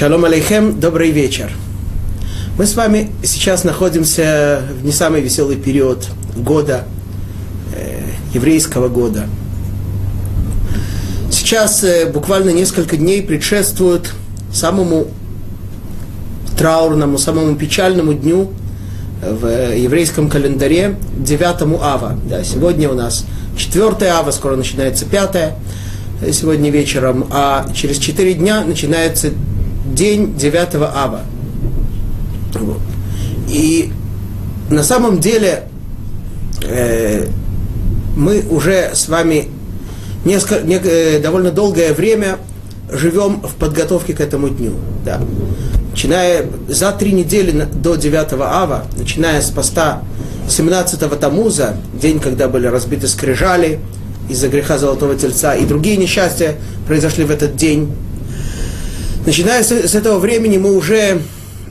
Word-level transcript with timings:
Шалом 0.00 0.24
алейхем, 0.24 0.80
добрый 0.80 1.10
вечер. 1.10 1.52
Мы 2.56 2.64
с 2.64 2.74
вами 2.74 3.10
сейчас 3.22 3.64
находимся 3.64 4.62
в 4.80 4.82
не 4.82 4.92
самый 4.92 5.20
веселый 5.20 5.56
период 5.56 6.08
года, 6.34 6.84
э, 7.76 8.00
еврейского 8.32 8.88
года. 8.88 9.26
Сейчас 11.30 11.84
э, 11.84 12.10
буквально 12.10 12.48
несколько 12.48 12.96
дней 12.96 13.20
предшествуют 13.20 14.14
самому 14.50 15.08
траурному, 16.56 17.18
самому 17.18 17.54
печальному 17.56 18.14
дню 18.14 18.52
в 19.20 19.76
еврейском 19.76 20.30
календаре 20.30 20.96
9 21.18 21.78
ава. 21.78 22.18
Да, 22.24 22.42
сегодня 22.42 22.88
у 22.88 22.94
нас 22.94 23.26
4 23.58 24.08
ава, 24.08 24.30
скоро 24.30 24.56
начинается 24.56 25.04
5 25.04 25.36
э, 26.22 26.32
сегодня 26.32 26.70
вечером, 26.70 27.26
а 27.30 27.70
через 27.74 27.98
4 27.98 28.32
дня 28.32 28.64
начинается 28.64 29.32
день 29.94 30.36
9 30.36 30.74
ава. 30.74 31.20
Вот. 32.54 32.80
И 33.48 33.92
на 34.70 34.82
самом 34.82 35.20
деле 35.20 35.64
э, 36.62 37.26
мы 38.16 38.44
уже 38.50 38.90
с 38.94 39.08
вами 39.08 39.48
несколько, 40.24 40.64
не, 40.64 40.76
э, 40.76 41.20
довольно 41.20 41.50
долгое 41.50 41.92
время 41.92 42.38
живем 42.90 43.40
в 43.40 43.54
подготовке 43.54 44.14
к 44.14 44.20
этому 44.20 44.48
дню. 44.48 44.72
Да. 45.04 45.20
Начиная 45.90 46.46
за 46.68 46.92
три 46.92 47.12
недели 47.12 47.66
до 47.72 47.96
9 47.96 48.32
ава, 48.40 48.84
начиная 48.96 49.40
с 49.40 49.50
поста 49.50 50.02
17-го 50.48 51.16
Тамуза, 51.16 51.76
день, 51.94 52.20
когда 52.20 52.48
были 52.48 52.66
разбиты 52.66 53.08
скрижали 53.08 53.80
из-за 54.28 54.48
греха 54.48 54.78
Золотого 54.78 55.16
Тельца, 55.16 55.54
и 55.54 55.64
другие 55.64 55.96
несчастья 55.96 56.56
произошли 56.86 57.24
в 57.24 57.30
этот 57.30 57.56
день, 57.56 57.92
Начиная 59.26 59.62
с, 59.62 59.70
с 59.70 59.94
этого 59.94 60.18
времени 60.18 60.56
мы 60.56 60.74
уже 60.74 61.20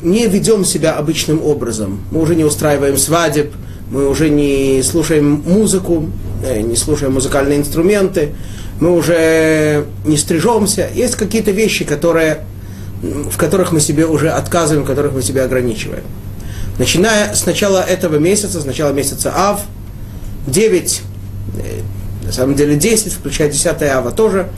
не 0.02 0.28
ведем 0.28 0.64
себя 0.64 0.94
обычным 0.94 1.44
образом. 1.44 2.02
Мы 2.12 2.22
уже 2.22 2.36
не 2.36 2.44
устраиваем 2.44 2.98
свадеб, 2.98 3.54
мы 3.90 4.08
уже 4.08 4.30
не 4.30 4.84
слушаем 4.84 5.44
музыку, 5.46 6.10
э, 6.46 6.62
не 6.62 6.76
слушаем 6.76 7.14
музыкальные 7.14 7.58
инструменты, 7.58 8.30
мы 8.80 8.94
уже 8.96 9.86
не 10.06 10.18
стрижемся. 10.18 10.90
Есть 10.94 11.16
какие-то 11.16 11.52
вещи, 11.52 11.86
которые, 11.86 12.46
в 13.02 13.36
которых 13.38 13.72
мы 13.72 13.80
себе 13.80 14.06
уже 14.06 14.30
отказываем, 14.30 14.86
в 14.86 14.88
которых 14.88 15.14
мы 15.14 15.24
себя 15.24 15.46
ограничиваем. 15.46 16.04
Начиная 16.78 17.34
с 17.34 17.46
начала 17.46 17.84
этого 17.84 18.18
месяца, 18.18 18.62
с 18.62 18.66
начала 18.66 18.94
месяца 18.94 19.34
Ав, 19.36 19.62
9, 20.46 21.02
э, 21.58 21.82
на 22.26 22.32
самом 22.32 22.54
деле 22.54 22.76
10, 22.76 23.12
включая 23.12 23.50
10 23.50 23.82
Ава 23.84 24.12
тоже, 24.12 24.50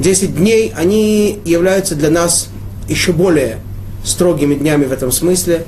10 0.00 0.36
дней, 0.36 0.72
они 0.76 1.40
являются 1.44 1.94
для 1.94 2.10
нас 2.10 2.48
еще 2.88 3.12
более 3.12 3.58
строгими 4.04 4.54
днями 4.54 4.84
в 4.84 4.92
этом 4.92 5.10
смысле. 5.10 5.64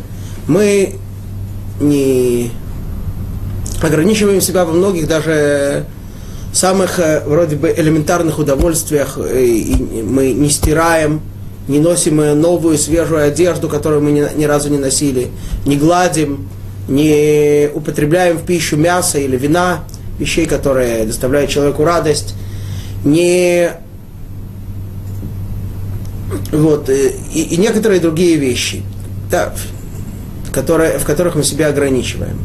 Мы 0.46 0.94
не 1.80 2.50
ограничиваем 3.82 4.40
себя 4.40 4.64
во 4.64 4.72
многих 4.72 5.06
даже 5.06 5.86
самых 6.52 6.98
э, 6.98 7.22
вроде 7.26 7.56
бы 7.56 7.72
элементарных 7.76 8.38
удовольствиях. 8.38 9.18
И 9.18 10.02
мы 10.06 10.32
не 10.32 10.50
стираем, 10.50 11.20
не 11.68 11.78
носим 11.78 12.16
новую 12.40 12.78
свежую 12.78 13.24
одежду, 13.24 13.68
которую 13.68 14.02
мы 14.02 14.10
ни 14.12 14.44
разу 14.44 14.70
не 14.70 14.78
носили, 14.78 15.28
не 15.66 15.76
гладим, 15.76 16.48
не 16.88 17.68
употребляем 17.74 18.38
в 18.38 18.42
пищу 18.42 18.76
мясо 18.76 19.18
или 19.18 19.36
вина, 19.36 19.84
вещей, 20.18 20.46
которые 20.46 21.04
доставляют 21.04 21.50
человеку 21.50 21.84
радость, 21.84 22.34
не 23.04 23.70
вот, 26.52 26.88
э, 26.88 27.12
и, 27.32 27.42
и 27.42 27.56
некоторые 27.56 28.00
другие 28.00 28.36
вещи, 28.36 28.82
да, 29.30 29.54
которые, 30.52 30.98
в 30.98 31.04
которых 31.04 31.34
мы 31.34 31.42
себя 31.42 31.68
ограничиваем. 31.68 32.38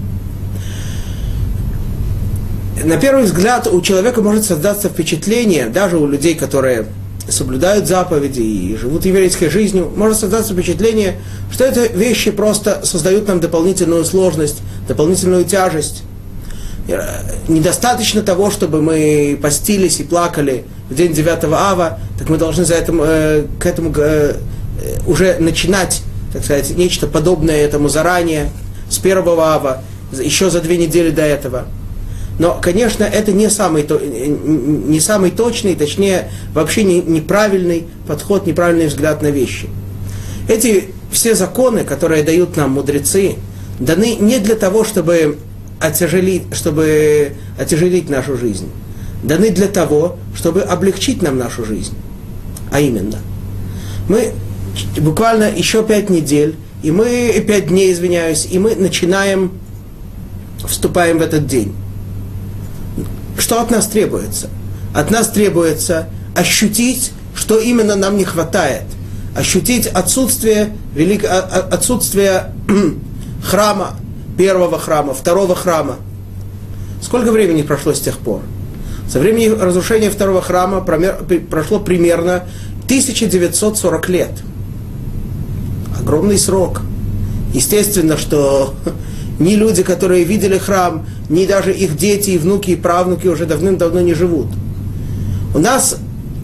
На 2.83 2.97
первый 2.97 3.23
взгляд 3.23 3.67
у 3.67 3.81
человека 3.81 4.21
может 4.21 4.43
создаться 4.43 4.89
впечатление, 4.89 5.67
даже 5.67 5.97
у 5.97 6.07
людей, 6.07 6.35
которые 6.35 6.87
соблюдают 7.29 7.87
заповеди 7.87 8.41
и 8.41 8.75
живут 8.75 9.05
еврейской 9.05 9.49
жизнью, 9.49 9.91
может 9.95 10.19
создаться 10.19 10.53
впечатление, 10.53 11.21
что 11.51 11.63
эти 11.63 11.95
вещи 11.95 12.31
просто 12.31 12.81
создают 12.83 13.27
нам 13.27 13.39
дополнительную 13.39 14.03
сложность, 14.03 14.61
дополнительную 14.87 15.45
тяжесть. 15.45 16.03
Э, 16.87 17.01
недостаточно 17.47 18.21
того, 18.21 18.51
чтобы 18.51 18.81
мы 18.81 19.39
постились 19.41 19.99
и 19.99 20.03
плакали 20.03 20.65
в 20.89 20.95
день 20.95 21.13
9 21.13 21.45
ава, 21.53 21.99
так 22.19 22.29
мы 22.29 22.37
должны 22.37 22.65
за 22.65 22.75
этим, 22.75 23.01
э, 23.01 23.45
к 23.57 23.65
этому 23.65 23.93
э, 23.95 24.35
уже 25.07 25.37
начинать, 25.39 26.01
так 26.33 26.43
сказать, 26.43 26.75
нечто 26.77 27.07
подобное 27.07 27.55
этому 27.55 27.87
заранее, 27.87 28.49
с 28.89 28.99
1 28.99 29.17
ава, 29.27 29.81
еще 30.11 30.49
за 30.49 30.59
две 30.59 30.77
недели 30.77 31.09
до 31.09 31.21
этого. 31.21 31.65
Но, 32.37 32.59
конечно, 32.61 33.03
это 33.03 33.31
не 33.31 33.49
самый, 33.49 33.87
не 33.87 34.99
самый 34.99 35.31
точный, 35.31 35.75
точнее, 35.75 36.31
вообще 36.53 36.83
не, 36.83 36.99
неправильный 36.99 37.85
подход, 38.07 38.45
неправильный 38.45 38.87
взгляд 38.87 39.21
на 39.21 39.27
вещи. 39.27 39.69
Эти 40.49 40.89
все 41.11 41.35
законы, 41.35 41.83
которые 41.83 42.23
дают 42.23 42.57
нам 42.57 42.71
мудрецы, 42.71 43.35
даны 43.79 44.15
не 44.15 44.39
для 44.39 44.55
того, 44.55 44.83
чтобы 44.83 45.37
отяжелить, 45.79 46.43
чтобы 46.53 47.33
отяжелить 47.57 48.09
нашу 48.09 48.37
жизнь. 48.37 48.69
Даны 49.23 49.49
для 49.51 49.67
того, 49.67 50.17
чтобы 50.35 50.61
облегчить 50.61 51.21
нам 51.21 51.37
нашу 51.37 51.65
жизнь. 51.65 51.95
А 52.71 52.79
именно, 52.79 53.19
мы 54.07 54.33
буквально 54.97 55.49
еще 55.49 55.83
пять 55.83 56.09
недель, 56.09 56.55
и 56.81 56.91
мы, 56.91 57.43
пять 57.47 57.67
дней, 57.67 57.93
извиняюсь, 57.93 58.47
и 58.49 58.59
мы 58.59 58.75
начинаем, 58.75 59.51
вступаем 60.67 61.19
в 61.19 61.21
этот 61.21 61.47
день. 61.47 61.73
Что 63.37 63.61
от 63.61 63.71
нас 63.71 63.87
требуется? 63.87 64.49
От 64.93 65.09
нас 65.09 65.29
требуется 65.29 66.09
ощутить, 66.35 67.11
что 67.35 67.59
именно 67.59 67.95
нам 67.95 68.17
не 68.17 68.25
хватает. 68.25 68.83
Ощутить 69.35 69.87
отсутствие, 69.87 70.75
велик... 70.93 71.25
А, 71.25 71.39
а, 71.39 71.59
отсутствие 71.73 72.51
храма, 73.43 73.95
первого 74.37 74.79
храма, 74.79 75.13
второго 75.13 75.55
храма. 75.55 75.97
Сколько 77.01 77.31
времени 77.31 77.61
прошло 77.61 77.93
с 77.93 77.99
тех 77.99 78.17
пор? 78.17 78.41
Со 79.09 79.19
времени 79.19 79.47
разрушения 79.47 80.09
второго 80.09 80.41
храма 80.41 80.81
прошло 80.81 81.79
примерно 81.79 82.45
1940 82.85 84.09
лет. 84.09 84.31
Огромный 85.99 86.37
срок. 86.37 86.81
Естественно, 87.53 88.17
что 88.17 88.73
ни 89.39 89.55
люди, 89.55 89.83
которые 89.83 90.23
видели 90.23 90.57
храм, 90.57 91.05
ни 91.29 91.45
даже 91.45 91.73
их 91.73 91.97
дети, 91.97 92.31
и 92.31 92.37
внуки, 92.37 92.71
и 92.71 92.75
правнуки 92.75 93.27
уже 93.27 93.45
давным-давно 93.45 94.01
не 94.01 94.13
живут. 94.13 94.47
У 95.53 95.59
нас 95.59 95.97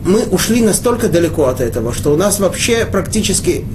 мы 0.06 0.24
ушли 0.26 0.62
настолько 0.62 1.10
далеко 1.10 1.46
от 1.46 1.62
этого, 1.62 1.94
что 1.94 2.14
у 2.14 2.16
нас 2.16 2.40
вообще 2.40 2.86
практически 2.86 3.66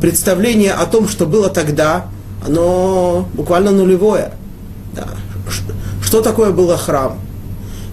представление 0.00 0.72
о 0.72 0.86
том, 0.86 1.08
что 1.08 1.26
было 1.26 1.48
тогда, 1.48 2.06
оно 2.44 3.28
буквально 3.34 3.70
нулевое. 3.70 4.32
Да. 4.94 5.06
Что 6.02 6.22
такое 6.22 6.50
было 6.50 6.76
храм? 6.76 7.18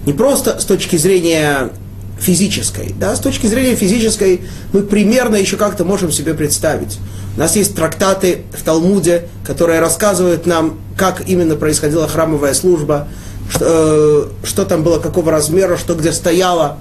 Не 0.06 0.12
просто 0.12 0.58
с 0.58 0.64
точки 0.64 0.96
зрения 0.96 1.70
физической, 2.18 2.94
да, 2.98 3.14
с 3.14 3.20
точки 3.20 3.46
зрения 3.46 3.76
физической 3.76 4.40
мы 4.72 4.82
примерно 4.82 5.36
еще 5.36 5.56
как-то 5.56 5.84
можем 5.84 6.10
себе 6.10 6.34
представить. 6.34 6.98
У 7.36 7.40
нас 7.40 7.54
есть 7.54 7.76
трактаты 7.76 8.42
в 8.52 8.62
Талмуде, 8.62 9.28
которые 9.46 9.80
рассказывают 9.80 10.46
нам, 10.46 10.78
как 10.96 11.28
именно 11.28 11.54
происходила 11.54 12.08
храмовая 12.08 12.54
служба, 12.54 13.06
что, 13.48 14.30
э, 14.42 14.46
что 14.46 14.64
там 14.64 14.82
было, 14.82 14.98
какого 14.98 15.30
размера, 15.30 15.76
что 15.76 15.94
где 15.94 16.12
стояло. 16.12 16.78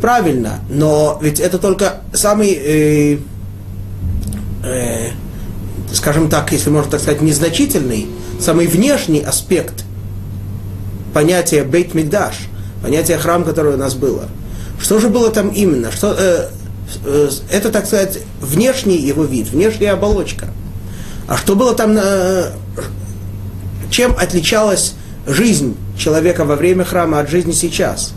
Правильно, 0.00 0.60
но 0.70 1.18
ведь 1.20 1.40
это 1.40 1.58
только 1.58 1.96
самый 2.14 2.52
э, 2.52 3.18
э, 4.64 5.08
скажем 5.92 6.28
так, 6.28 6.52
если 6.52 6.70
можно 6.70 6.92
так 6.92 7.00
сказать, 7.00 7.20
незначительный, 7.20 8.08
самый 8.38 8.66
внешний 8.66 9.20
аспект 9.20 9.84
понятия 11.12 11.64
бейт 11.64 11.94
мигдаш, 11.94 12.34
понятия 12.82 13.18
храм, 13.18 13.44
которое 13.44 13.74
у 13.74 13.78
нас 13.78 13.94
было. 13.94 14.28
Что 14.80 14.98
же 14.98 15.08
было 15.08 15.30
там 15.30 15.48
именно? 15.48 15.90
Что, 15.90 16.14
э, 16.18 16.48
э, 17.04 17.30
это, 17.50 17.70
так 17.70 17.86
сказать, 17.86 18.20
внешний 18.40 18.96
его 18.96 19.24
вид, 19.24 19.48
внешняя 19.48 19.90
оболочка. 19.90 20.48
А 21.28 21.36
что 21.36 21.54
было 21.54 21.74
там, 21.74 21.96
э, 21.96 22.50
чем 23.90 24.12
отличалась 24.16 24.94
жизнь 25.26 25.76
человека 25.98 26.44
во 26.44 26.56
время 26.56 26.84
храма 26.84 27.20
от 27.20 27.28
жизни 27.28 27.52
сейчас? 27.52 28.12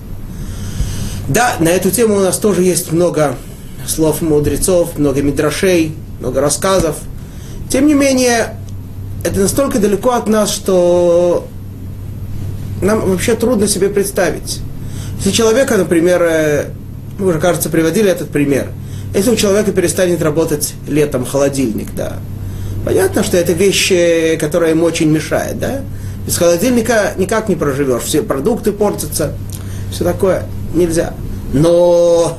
Да, 1.27 1.55
на 1.59 1.69
эту 1.69 1.89
тему 1.89 2.17
у 2.17 2.19
нас 2.19 2.37
тоже 2.37 2.63
есть 2.63 2.91
много 2.91 3.35
слов 3.87 4.21
мудрецов, 4.21 4.97
много 4.97 5.21
мидрашей, 5.21 5.95
много 6.19 6.39
рассказов– 6.39 6.97
тем 7.73 7.87
не 7.87 7.95
менее, 7.95 8.55
это 9.23 9.39
настолько 9.39 9.79
далеко 9.79 10.11
от 10.11 10.27
нас, 10.27 10.51
что 10.51 11.47
нам 12.83 13.09
вообще 13.09 13.33
трудно 13.33 13.67
себе 13.67 13.89
представить. 13.89 14.61
Если 15.17 15.31
человека, 15.31 15.75
например, 15.75 16.21
э, 16.21 16.65
мы 17.17 17.29
уже, 17.29 17.39
кажется, 17.39 17.71
приводили 17.71 18.11
этот 18.11 18.29
пример. 18.29 18.67
Если 19.15 19.31
у 19.31 19.35
человека 19.35 19.71
перестанет 19.71 20.21
работать 20.21 20.75
летом 20.87 21.25
холодильник, 21.25 21.95
да, 21.95 22.17
понятно, 22.85 23.23
что 23.23 23.37
это 23.37 23.53
вещь, 23.53 23.91
э, 23.91 24.37
которая 24.37 24.69
ему 24.69 24.85
очень 24.85 25.09
мешает, 25.09 25.57
да. 25.57 25.81
Без 26.27 26.37
холодильника 26.37 27.13
никак 27.17 27.49
не 27.49 27.55
проживешь, 27.55 28.03
все 28.03 28.21
продукты 28.21 28.71
портятся, 28.71 29.33
все 29.91 30.03
такое 30.03 30.43
нельзя. 30.75 31.15
Но 31.53 32.37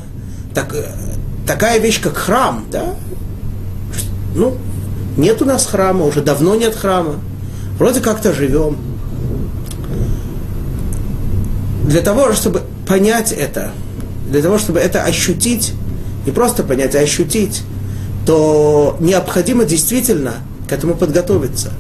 так, 0.54 0.72
э, 0.76 0.84
такая 1.44 1.80
вещь, 1.80 2.00
как 2.00 2.16
храм, 2.16 2.64
да, 2.70 2.94
ну, 4.36 4.56
нет 5.16 5.40
у 5.42 5.44
нас 5.44 5.66
храма, 5.66 6.04
уже 6.04 6.22
давно 6.22 6.54
нет 6.54 6.74
храма. 6.74 7.16
Вроде 7.78 8.00
как-то 8.00 8.32
живем. 8.32 8.76
Для 11.84 12.00
того, 12.00 12.32
чтобы 12.32 12.62
понять 12.88 13.32
это, 13.32 13.72
для 14.30 14.42
того, 14.42 14.58
чтобы 14.58 14.80
это 14.80 15.02
ощутить, 15.02 15.74
не 16.26 16.32
просто 16.32 16.62
понять, 16.62 16.94
а 16.94 17.00
ощутить, 17.00 17.62
то 18.26 18.96
необходимо 19.00 19.64
действительно 19.64 20.34
к 20.68 20.72
этому 20.72 20.94
подготовиться. 20.94 21.72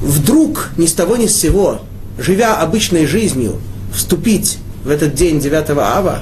Вдруг 0.00 0.70
ни 0.76 0.86
с 0.86 0.92
того 0.92 1.16
ни 1.16 1.26
с 1.26 1.36
сего, 1.36 1.80
живя 2.18 2.56
обычной 2.56 3.06
жизнью, 3.06 3.56
вступить 3.92 4.58
в 4.84 4.90
этот 4.90 5.14
день 5.14 5.40
9 5.40 5.70
ава, 5.70 6.20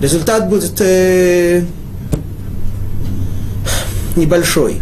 результат 0.00 0.48
будет 0.48 0.80
э, 0.80 1.64
небольшой. 4.16 4.80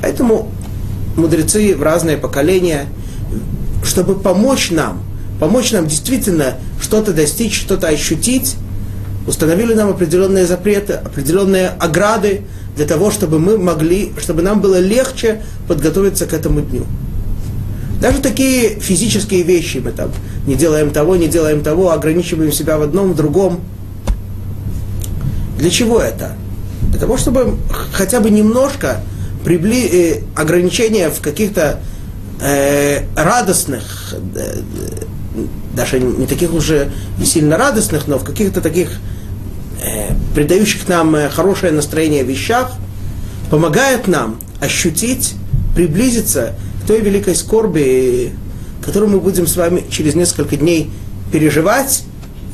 Поэтому 0.00 0.50
мудрецы 1.16 1.76
в 1.76 1.82
разные 1.82 2.16
поколения, 2.16 2.86
чтобы 3.84 4.14
помочь 4.14 4.70
нам, 4.70 5.02
помочь 5.40 5.72
нам 5.72 5.86
действительно 5.86 6.54
что-то 6.80 7.12
достичь, 7.12 7.58
что-то 7.58 7.88
ощутить, 7.88 8.56
установили 9.26 9.74
нам 9.74 9.90
определенные 9.90 10.46
запреты, 10.46 10.94
определенные 10.94 11.68
ограды 11.68 12.42
для 12.76 12.86
того, 12.86 13.10
чтобы 13.10 13.38
мы 13.38 13.58
могли, 13.58 14.12
чтобы 14.20 14.42
нам 14.42 14.60
было 14.60 14.78
легче 14.78 15.42
подготовиться 15.68 16.26
к 16.26 16.32
этому 16.32 16.60
дню. 16.60 16.84
Даже 18.00 18.18
такие 18.18 18.80
физические 18.80 19.42
вещи 19.42 19.78
мы 19.78 19.92
там 19.92 20.10
не 20.46 20.56
делаем 20.56 20.90
того, 20.90 21.14
не 21.14 21.28
делаем 21.28 21.62
того, 21.62 21.92
ограничиваем 21.92 22.50
себя 22.50 22.76
в 22.76 22.82
одном, 22.82 23.12
в 23.12 23.16
другом. 23.16 23.60
Для 25.58 25.70
чего 25.70 26.00
это? 26.00 26.36
Того, 27.02 27.16
чтобы 27.16 27.56
хотя 27.92 28.20
бы 28.20 28.30
немножко 28.30 29.00
прибли, 29.44 29.88
э, 29.90 30.20
ограничения 30.36 31.10
в 31.10 31.20
каких-то 31.20 31.80
э, 32.40 33.00
радостных, 33.16 34.14
э, 34.36 34.60
даже 35.74 35.98
не 35.98 36.28
таких 36.28 36.54
уже 36.54 36.92
сильно 37.24 37.56
радостных, 37.56 38.06
но 38.06 38.18
в 38.20 38.24
каких-то 38.24 38.60
таких 38.60 39.00
э, 39.82 40.14
придающих 40.36 40.86
нам 40.86 41.16
э, 41.16 41.28
хорошее 41.28 41.72
настроение 41.72 42.22
вещах, 42.22 42.70
помогает 43.50 44.06
нам 44.06 44.38
ощутить, 44.60 45.34
приблизиться 45.74 46.54
к 46.84 46.86
той 46.86 47.00
великой 47.00 47.34
скорби, 47.34 48.30
которую 48.80 49.10
мы 49.10 49.18
будем 49.18 49.48
с 49.48 49.56
вами 49.56 49.82
через 49.90 50.14
несколько 50.14 50.56
дней 50.56 50.88
переживать. 51.32 52.04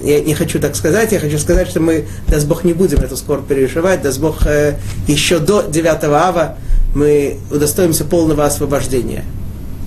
Я 0.03 0.21
не 0.21 0.35
хочу 0.35 0.61
так 0.61 0.77
сказать, 0.77 1.13
я 1.13 1.19
хочу 1.19 1.39
сказать, 1.39 1.69
что 1.69 1.81
мы, 1.81 2.07
даст 2.29 2.47
Бог, 2.47 2.65
не 2.65 2.73
будем 2.73 2.99
эту 2.99 3.17
скорбь 3.17 3.47
переживать, 3.47 4.03
даст 4.03 4.21
Бог, 4.21 4.47
э, 4.47 4.77
еще 5.09 5.41
до 5.41 5.63
9 5.63 6.05
ава 6.05 6.57
мы 6.95 7.39
удостоимся 7.51 8.05
полного 8.05 8.45
освобождения. 8.45 9.25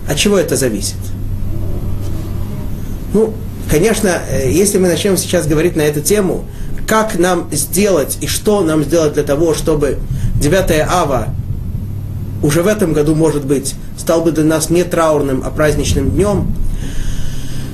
От 0.10 0.18
чего 0.18 0.38
это 0.38 0.58
зависит? 0.58 0.98
Ну, 3.14 3.34
конечно, 3.70 4.22
э, 4.30 4.52
если 4.52 4.80
мы 4.80 4.90
начнем 4.90 5.16
сейчас 5.16 5.48
говорить 5.48 5.78
на 5.78 5.82
эту 5.82 6.02
тему, 6.02 6.46
как 6.88 7.18
нам 7.18 7.48
сделать 7.54 8.18
и 8.20 8.28
что 8.28 8.62
нам 8.62 8.84
сделать 8.84 9.14
для 9.14 9.24
того, 9.24 9.54
чтобы 9.54 9.98
9 10.42 10.86
ава 10.90 11.30
уже 12.44 12.64
в 12.64 12.68
этом 12.68 12.92
году, 12.92 13.16
может 13.16 13.46
быть, 13.46 13.76
стал 13.98 14.24
бы 14.24 14.32
для 14.32 14.44
нас 14.44 14.70
не 14.70 14.84
траурным, 14.84 15.42
а 15.46 15.52
праздничным 15.52 16.10
днем, 16.10 16.54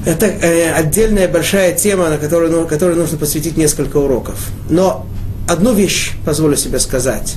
это 0.07 0.27
э, 0.27 0.71
отдельная 0.71 1.27
большая 1.27 1.73
тема, 1.73 2.09
на 2.09 2.17
которую, 2.17 2.49
ну, 2.49 2.65
которой 2.65 2.95
нужно 2.95 3.17
посвятить 3.17 3.57
несколько 3.57 3.97
уроков. 3.97 4.35
Но 4.69 5.05
одну 5.49 5.73
вещь 5.73 6.13
позволю 6.25 6.55
себе 6.55 6.79
сказать. 6.79 7.35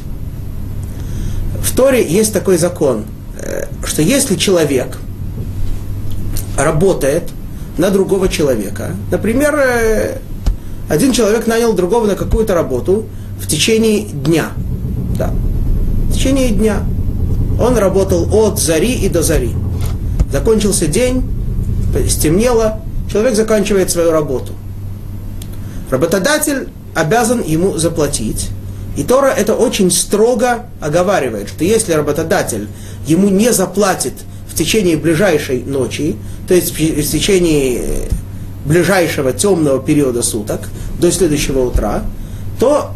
В 1.61 1.75
Торе 1.75 2.07
есть 2.07 2.33
такой 2.33 2.59
закон, 2.59 3.07
э, 3.43 3.65
что 3.85 4.03
если 4.03 4.37
человек 4.37 4.99
работает 6.57 7.25
на 7.77 7.91
другого 7.91 8.29
человека, 8.29 8.95
например, 9.11 9.57
э, 9.57 10.19
один 10.89 11.11
человек 11.11 11.49
нанял 11.49 11.73
другого 11.73 12.07
на 12.07 12.15
какую-то 12.15 12.55
работу 12.55 13.07
в 13.41 13.49
течение 13.49 14.03
дня, 14.05 14.51
да, 15.19 15.33
в 16.09 16.13
течение 16.13 16.51
дня, 16.51 16.85
он 17.61 17.77
работал 17.77 18.29
от 18.33 18.61
зари 18.61 18.93
и 18.93 19.09
до 19.09 19.25
зари. 19.25 19.51
Закончился 20.31 20.87
день, 20.87 21.25
стемнело, 22.09 22.81
человек 23.11 23.35
заканчивает 23.35 23.91
свою 23.91 24.11
работу. 24.11 24.53
Работодатель 25.91 26.69
обязан 26.95 27.43
ему 27.43 27.77
заплатить. 27.77 28.49
И 28.97 29.03
Тора 29.03 29.29
это 29.29 29.55
очень 29.55 29.91
строго 29.91 30.67
оговаривает, 30.81 31.49
что 31.49 31.65
если 31.65 31.93
работодатель 31.93 32.69
ему 33.07 33.29
не 33.29 33.53
заплатит 33.53 34.15
в 34.49 34.55
течение 34.55 34.97
ближайшей 34.97 35.63
ночи, 35.63 36.17
то 36.49 36.55
есть 36.55 36.73
в 36.73 37.11
течение 37.11 38.09
ближайшего 38.65 39.33
темного 39.33 39.81
периода 39.81 40.23
суток, 40.23 40.69
до 40.99 41.11
следующего 41.11 41.61
утра, 41.61 42.03
то 42.59 42.91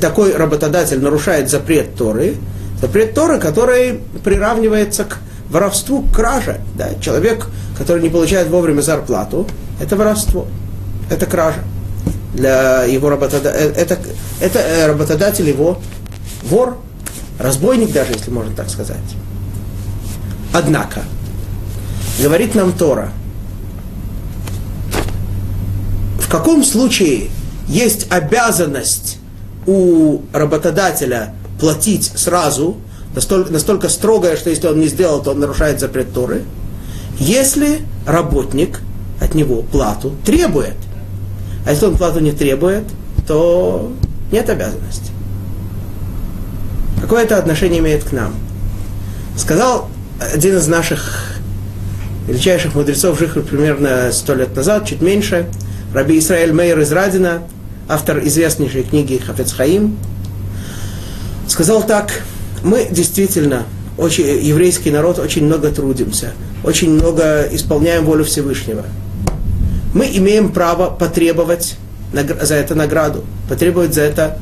такой 0.00 0.36
работодатель 0.36 1.00
нарушает 1.00 1.50
запрет 1.50 1.96
Торы, 1.96 2.36
запрет 2.80 3.14
Торы, 3.14 3.40
который 3.40 4.00
приравнивается 4.22 5.04
к 5.04 5.18
воровству, 5.54 6.02
к 6.02 6.12
краже. 6.14 6.60
Да? 6.76 6.90
Человек, 7.00 7.46
который 7.78 8.02
не 8.02 8.10
получает 8.10 8.48
вовремя 8.48 8.82
зарплату, 8.82 9.46
это 9.80 9.96
воровство, 9.96 10.46
это 11.08 11.26
кража 11.26 11.60
для 12.34 12.84
его 12.84 13.08
работодателя. 13.08 13.52
Э, 13.52 13.72
это, 13.72 13.98
это 14.40 14.58
э, 14.58 14.86
работодатель 14.88 15.48
его 15.48 15.80
вор, 16.42 16.78
разбойник 17.38 17.92
даже, 17.92 18.12
если 18.12 18.30
можно 18.30 18.54
так 18.54 18.68
сказать. 18.68 18.98
Однако, 20.52 21.02
говорит 22.20 22.54
нам 22.54 22.72
Тора, 22.72 23.10
в 26.18 26.28
каком 26.28 26.64
случае 26.64 27.30
есть 27.68 28.10
обязанность 28.10 29.18
у 29.66 30.22
работодателя 30.32 31.32
платить 31.60 32.12
сразу, 32.16 32.76
настолько, 33.14 33.52
настолько 33.52 33.88
строгая, 33.88 34.36
что 34.36 34.50
если 34.50 34.66
он 34.66 34.80
не 34.80 34.88
сделал, 34.88 35.22
то 35.22 35.30
он 35.30 35.40
нарушает 35.40 35.80
запрет 35.80 36.12
Торы, 36.12 36.42
если 37.18 37.80
работник 38.06 38.80
от 39.20 39.34
него 39.34 39.62
плату 39.62 40.12
требует. 40.24 40.76
А 41.66 41.70
если 41.70 41.86
он 41.86 41.96
плату 41.96 42.20
не 42.20 42.32
требует, 42.32 42.84
то 43.26 43.92
нет 44.30 44.48
обязанности. 44.50 45.12
Какое 47.00 47.24
это 47.24 47.38
отношение 47.38 47.80
имеет 47.80 48.04
к 48.04 48.12
нам? 48.12 48.34
Сказал 49.36 49.88
один 50.32 50.56
из 50.56 50.66
наших 50.68 51.36
величайших 52.26 52.74
мудрецов, 52.74 53.18
живших 53.18 53.46
примерно 53.46 54.10
сто 54.12 54.34
лет 54.34 54.54
назад, 54.56 54.86
чуть 54.86 55.02
меньше, 55.02 55.46
Раби 55.92 56.18
Исраэль 56.18 56.52
Мейер 56.52 56.80
из 56.80 56.90
Радина, 56.90 57.42
автор 57.88 58.18
известнейшей 58.26 58.82
книги 58.82 59.18
Хафец 59.18 59.52
Хаим, 59.52 59.96
сказал 61.46 61.82
так, 61.82 62.22
мы 62.64 62.88
действительно, 62.90 63.64
очень, 63.96 64.24
еврейский 64.24 64.90
народ, 64.90 65.18
очень 65.18 65.44
много 65.44 65.70
трудимся, 65.70 66.32
очень 66.64 66.94
много 66.94 67.46
исполняем 67.52 68.04
волю 68.04 68.24
Всевышнего. 68.24 68.84
Мы 69.92 70.06
имеем 70.06 70.50
право 70.52 70.90
потребовать 70.90 71.76
за 72.12 72.54
это 72.54 72.74
награду, 72.74 73.22
потребовать 73.48 73.94
за 73.94 74.00
это 74.00 74.38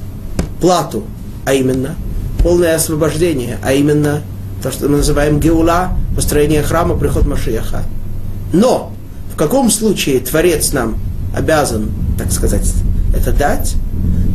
плату, 0.60 1.04
а 1.44 1.52
именно 1.52 1.96
полное 2.42 2.76
освобождение, 2.76 3.58
а 3.62 3.72
именно 3.72 4.22
то, 4.62 4.70
что 4.70 4.88
мы 4.88 4.98
называем 4.98 5.40
геула, 5.40 5.90
построение 6.14 6.62
храма, 6.62 6.96
приход 6.96 7.26
Машиаха. 7.26 7.82
Но 8.52 8.92
в 9.32 9.36
каком 9.36 9.70
случае 9.70 10.20
Творец 10.20 10.72
нам 10.72 10.98
обязан, 11.36 11.90
так 12.16 12.30
сказать, 12.30 12.72
это 13.16 13.32
дать? 13.32 13.74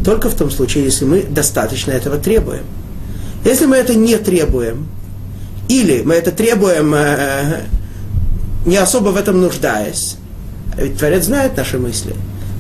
Только 0.04 0.30
в 0.30 0.36
том 0.36 0.52
случае, 0.52 0.84
если 0.84 1.06
мы 1.06 1.24
достаточно 1.24 1.92
этого 1.92 2.18
требуем. 2.18 2.64
Если 3.48 3.66
мы 3.66 3.78
это 3.78 3.96
не 3.96 4.18
требуем, 4.18 4.88
или 5.70 6.02
мы 6.02 6.16
это 6.16 6.32
требуем, 6.32 6.94
э, 6.94 7.62
не 8.66 8.76
особо 8.76 9.10
в 9.10 9.16
этом 9.16 9.40
нуждаясь, 9.40 10.18
а 10.78 10.82
ведь 10.82 10.98
Творец 10.98 11.26
знает 11.26 11.56
наши 11.56 11.80
мысли. 11.80 12.14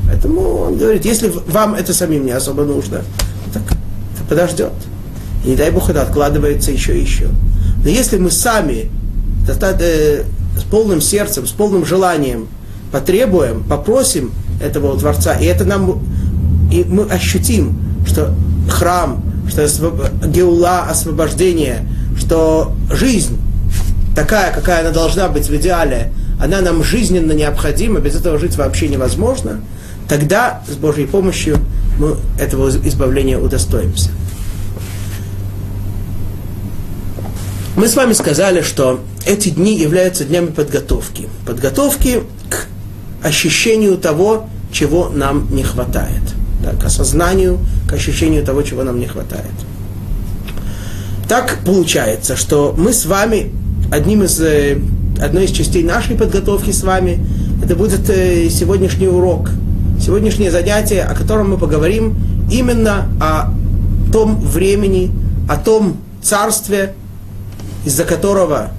Поэтому 0.05 0.59
он 0.59 0.77
говорит, 0.77 1.03
если 1.03 1.27
вам 1.27 1.75
это 1.75 1.93
самим 1.93 2.25
не 2.25 2.31
особо 2.31 2.63
нужно, 2.63 3.01
так 3.53 3.63
это 3.63 4.23
подождет. 4.29 4.71
И 5.43 5.49
не 5.49 5.55
дай 5.57 5.71
Бог 5.71 5.89
это 5.89 6.01
откладывается 6.01 6.71
еще 6.71 6.97
и 6.97 7.01
еще. 7.01 7.27
Но 7.83 7.89
если 7.89 8.17
мы 8.17 8.31
сами 8.31 8.89
э, 9.45 10.23
с 10.57 10.63
полным 10.71 11.01
сердцем, 11.01 11.47
с 11.47 11.51
полным 11.51 11.85
желанием 11.85 12.47
потребуем, 12.93 13.65
попросим 13.65 14.31
этого 14.61 14.93
у 14.93 14.97
Творца, 14.97 15.33
и 15.33 15.43
это 15.47 15.65
нам 15.65 16.01
и 16.71 16.85
мы 16.85 17.03
ощутим, 17.03 17.77
что 18.05 18.33
храм, 18.69 19.26
что 19.49 20.11
геула, 20.25 20.83
освобождение, 20.83 21.87
что 22.17 22.73
жизнь 22.91 23.39
такая, 24.15 24.51
какая 24.51 24.81
она 24.81 24.91
должна 24.91 25.27
быть 25.27 25.47
в 25.47 25.55
идеале, 25.55 26.11
она 26.39 26.61
нам 26.61 26.83
жизненно 26.83 27.31
необходима, 27.31 27.99
без 27.99 28.15
этого 28.15 28.37
жить 28.39 28.55
вообще 28.57 28.87
невозможно, 28.87 29.61
тогда 30.07 30.61
с 30.67 30.75
Божьей 30.75 31.05
помощью 31.05 31.59
мы 31.99 32.15
этого 32.39 32.69
избавления 32.69 33.37
удостоимся. 33.39 34.09
Мы 37.75 37.87
с 37.87 37.95
вами 37.95 38.13
сказали, 38.13 38.61
что 38.61 39.01
эти 39.27 39.49
дни 39.49 39.77
являются 39.77 40.25
днями 40.25 40.47
подготовки. 40.47 41.29
Подготовки 41.45 42.23
к 42.49 42.65
ощущению 43.23 43.99
того, 43.99 44.49
чего 44.71 45.09
нам 45.09 45.47
не 45.53 45.61
хватает. 45.61 46.23
Да, 46.67 46.73
к 46.77 46.85
осознанию, 46.85 47.59
к 47.87 47.93
ощущению 47.93 48.43
того, 48.43 48.61
чего 48.61 48.83
нам 48.83 48.99
не 48.99 49.07
хватает. 49.07 49.45
Так 51.27 51.59
получается, 51.65 52.35
что 52.35 52.73
мы 52.77 52.93
с 52.93 53.05
вами, 53.05 53.51
одним 53.91 54.23
из, 54.23 54.39
э, 54.41 54.77
одной 55.21 55.45
из 55.45 55.51
частей 55.51 55.83
нашей 55.83 56.15
подготовки 56.15 56.71
с 56.71 56.83
вами, 56.83 57.25
это 57.63 57.75
будет 57.75 58.09
э, 58.09 58.49
сегодняшний 58.49 59.07
урок, 59.07 59.49
сегодняшнее 59.99 60.51
занятие, 60.51 61.03
о 61.03 61.15
котором 61.15 61.51
мы 61.51 61.57
поговорим 61.57 62.15
именно 62.51 63.09
о 63.19 63.53
том 64.11 64.39
времени, 64.39 65.11
о 65.49 65.57
том 65.57 65.97
царстве, 66.21 66.95
из-за 67.85 68.03
которого 68.03 68.71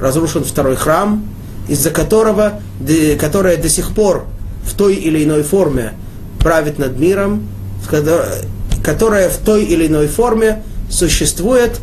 разрушен 0.00 0.42
второй 0.44 0.76
храм, 0.76 1.24
из-за 1.68 1.90
которого, 1.90 2.60
которое 3.20 3.56
до 3.56 3.68
сих 3.68 3.94
пор 3.94 4.26
в 4.64 4.74
той 4.74 4.94
или 4.94 5.24
иной 5.24 5.42
форме 5.42 5.92
правит 6.40 6.78
над 6.78 6.98
миром, 6.98 7.46
которая 8.82 9.28
в 9.28 9.36
той 9.38 9.64
или 9.64 9.86
иной 9.86 10.08
форме 10.08 10.62
существует 10.90 11.78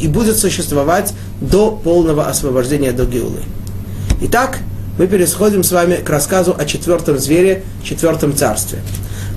и 0.00 0.08
будет 0.08 0.38
существовать 0.38 1.12
до 1.40 1.70
полного 1.70 2.28
освобождения, 2.28 2.92
до 2.92 3.04
Геулы. 3.04 3.40
Итак, 4.22 4.58
мы 4.98 5.06
переходим 5.06 5.62
с 5.62 5.70
вами 5.70 5.96
к 5.96 6.08
рассказу 6.08 6.56
о 6.58 6.64
четвертом 6.64 7.18
звере, 7.18 7.62
четвертом 7.82 8.34
царстве. 8.34 8.78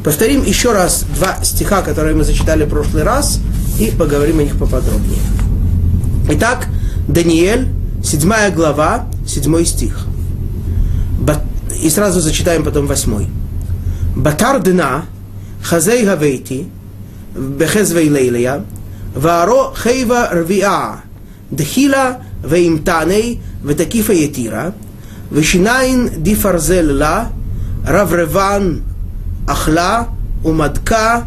Повторим 0.03 0.43
еще 0.43 0.71
раз 0.71 1.05
два 1.15 1.37
стиха, 1.43 1.81
которые 1.81 2.15
мы 2.15 2.23
зачитали 2.23 2.63
в 2.65 2.69
прошлый 2.69 3.03
раз, 3.03 3.39
и 3.79 3.91
поговорим 3.91 4.39
о 4.39 4.43
них 4.43 4.57
поподробнее. 4.57 5.19
Итак, 6.29 6.67
Даниэль, 7.07 7.67
7 8.03 8.51
глава, 8.55 9.07
7 9.27 9.65
стих. 9.65 10.07
И 11.83 11.89
сразу 11.89 12.19
зачитаем 12.21 12.63
потом 12.63 12.87
8. 12.87 13.40
בתר 14.17 14.57
דנא 14.57 14.99
חזי 15.63 16.09
הביתי 16.09 16.63
בחזבי 17.57 18.09
ליליה 18.09 18.57
וערו 19.15 19.71
חייבה 19.73 20.25
רביעה 20.31 20.95
דחילה 21.53 22.13
ואימתני 22.43 23.37
ותקיפה 23.63 24.13
יתירה 24.13 24.69
ושיניין 25.31 26.07
דפרזל 26.17 26.81
לה 26.81 27.25
רברבן 27.85 28.75
אכלה 29.45 30.03
ומדקה 30.45 31.19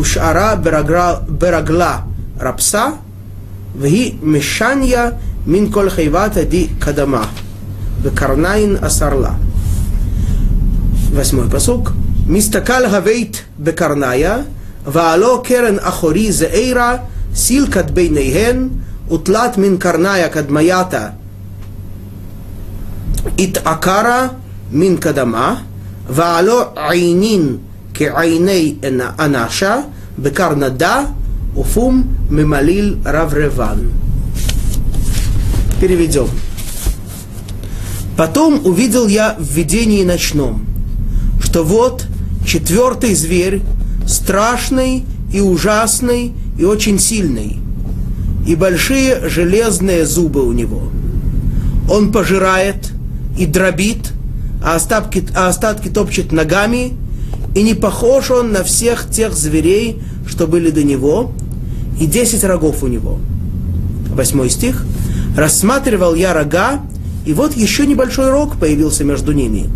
ושערה 0.00 0.56
ברגלה, 0.56 1.14
ברגלה 1.28 1.98
רפסה 2.40 2.86
והיא 3.78 4.14
משניה 4.22 5.08
מן 5.46 5.70
כל 5.70 5.90
חייבתא 5.90 6.42
דקדמה 6.48 7.24
וקרניין 8.02 8.76
אסר 8.80 9.14
לה. 9.14 9.32
восьмой 11.14 11.48
посук. 11.50 11.92
Мистакал 12.27 12.89
гавейт 12.89 13.45
бекарная, 13.57 14.45
ваало 14.85 15.43
керен 15.43 15.79
ахори 15.83 16.31
зеэйра, 16.31 17.01
силкат 17.33 17.91
бейнейген, 17.91 18.83
утлат 19.09 19.57
мин 19.57 19.77
карная 19.77 20.27
кадмаята, 20.29 21.15
ит 23.37 23.61
акара 23.63 24.31
мин 24.71 24.97
кадама, 24.97 25.59
ваало 26.09 26.73
айнин 26.75 27.59
כעיני 27.93 28.75
אנשה, 29.19 29.81
בקרנדה 30.19 31.03
ופום 31.55 32.03
ממליל 32.29 32.95
רב 33.05 33.33
רבן. 33.33 33.79
Переведем. 35.79 36.27
Потом 38.17 38.65
увидел 38.65 39.07
я 39.07 39.35
в 39.37 39.43
видении 39.43 40.03
ночном, 40.03 40.65
что 41.39 41.63
вот 41.63 42.07
четвертый 42.52 43.14
зверь, 43.14 43.62
страшный 44.06 45.06
и 45.32 45.40
ужасный 45.40 46.34
и 46.58 46.64
очень 46.64 46.98
сильный, 46.98 47.56
и 48.46 48.54
большие 48.54 49.26
железные 49.30 50.04
зубы 50.04 50.46
у 50.46 50.52
него. 50.52 50.82
Он 51.90 52.12
пожирает 52.12 52.92
и 53.38 53.46
дробит, 53.46 54.12
а 54.62 54.74
остатки, 54.74 55.24
а 55.34 55.48
остатки 55.48 55.88
топчет 55.88 56.30
ногами, 56.30 56.92
и 57.54 57.62
не 57.62 57.72
похож 57.72 58.30
он 58.30 58.52
на 58.52 58.64
всех 58.64 59.08
тех 59.10 59.32
зверей, 59.32 60.02
что 60.28 60.46
были 60.46 60.70
до 60.70 60.82
него, 60.82 61.32
и 61.98 62.04
десять 62.04 62.44
рогов 62.44 62.82
у 62.82 62.86
него. 62.86 63.18
Восьмой 64.14 64.50
стих. 64.50 64.84
Рассматривал 65.38 66.14
я 66.14 66.34
рога, 66.34 66.82
и 67.24 67.32
вот 67.32 67.56
еще 67.56 67.86
небольшой 67.86 68.30
рог 68.30 68.58
появился 68.58 69.04
между 69.04 69.32
ними. 69.32 69.70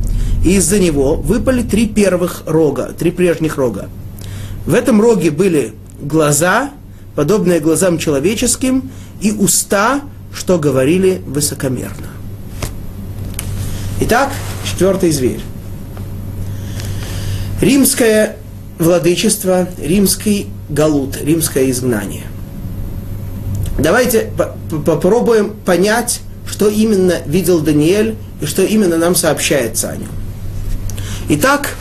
Из-за 0.47 0.79
него 0.79 1.17
выпали 1.17 1.62
три 1.65 1.88
первых 1.88 2.45
рога, 2.47 2.93
три 2.97 3.11
прежних 3.11 3.57
рога. 3.57 3.88
В 4.65 4.75
этом 4.75 5.03
роге 5.03 5.33
были 5.33 5.73
глаза, 6.00 6.71
подобные 7.17 7.59
глазам 7.59 7.99
человеческим, 7.99 8.93
и 9.21 9.33
уста, 9.33 10.03
что 10.33 10.61
говорили 10.61 11.21
высокомерно. 11.26 12.07
Итак, 14.03 14.33
четвертый 14.65 15.11
зверь. 15.11 15.41
Римское 17.61 18.37
владычество, 18.79 19.67
римский 19.83 20.47
галут, 20.69 21.21
римское 21.21 21.69
изгнание. 21.73 22.26
Давайте 23.81 24.31
попробуем 24.85 25.57
понять, 25.65 26.21
что 26.47 26.69
именно 26.69 27.15
видел 27.26 27.59
Даниэль 27.59 28.15
и 28.41 28.47
что 28.47 28.62
именно 28.62 28.97
нам 28.97 29.17
сообщается 29.17 29.91
о 29.91 29.97
нем. 29.97 30.07
Итак, 31.28 31.75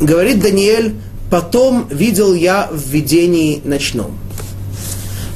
говорит 0.00 0.40
Даниэль, 0.40 0.94
потом 1.30 1.86
видел 1.90 2.32
я 2.32 2.66
в 2.72 2.88
видении 2.88 3.60
ночном. 3.62 4.18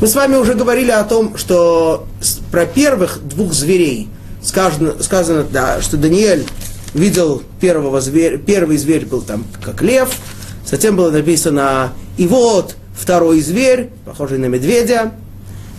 Мы 0.00 0.06
с 0.06 0.14
вами 0.14 0.36
уже 0.36 0.54
говорили 0.54 0.90
о 0.90 1.04
том, 1.04 1.36
что 1.36 2.06
про 2.50 2.64
первых 2.64 3.20
двух 3.22 3.52
зверей 3.52 4.08
сказано, 4.42 4.94
сказано 5.02 5.44
да, 5.44 5.82
что 5.82 5.98
Даниэль 5.98 6.46
видел 6.94 7.42
первого 7.60 8.00
зверя, 8.00 8.38
первый 8.38 8.78
зверь 8.78 9.04
был 9.04 9.20
там 9.20 9.44
как 9.62 9.82
лев, 9.82 10.16
затем 10.64 10.96
было 10.96 11.10
написано 11.10 11.92
и 12.16 12.26
вот 12.26 12.76
второй 12.98 13.42
зверь, 13.42 13.90
похожий 14.06 14.38
на 14.38 14.46
медведя. 14.46 15.12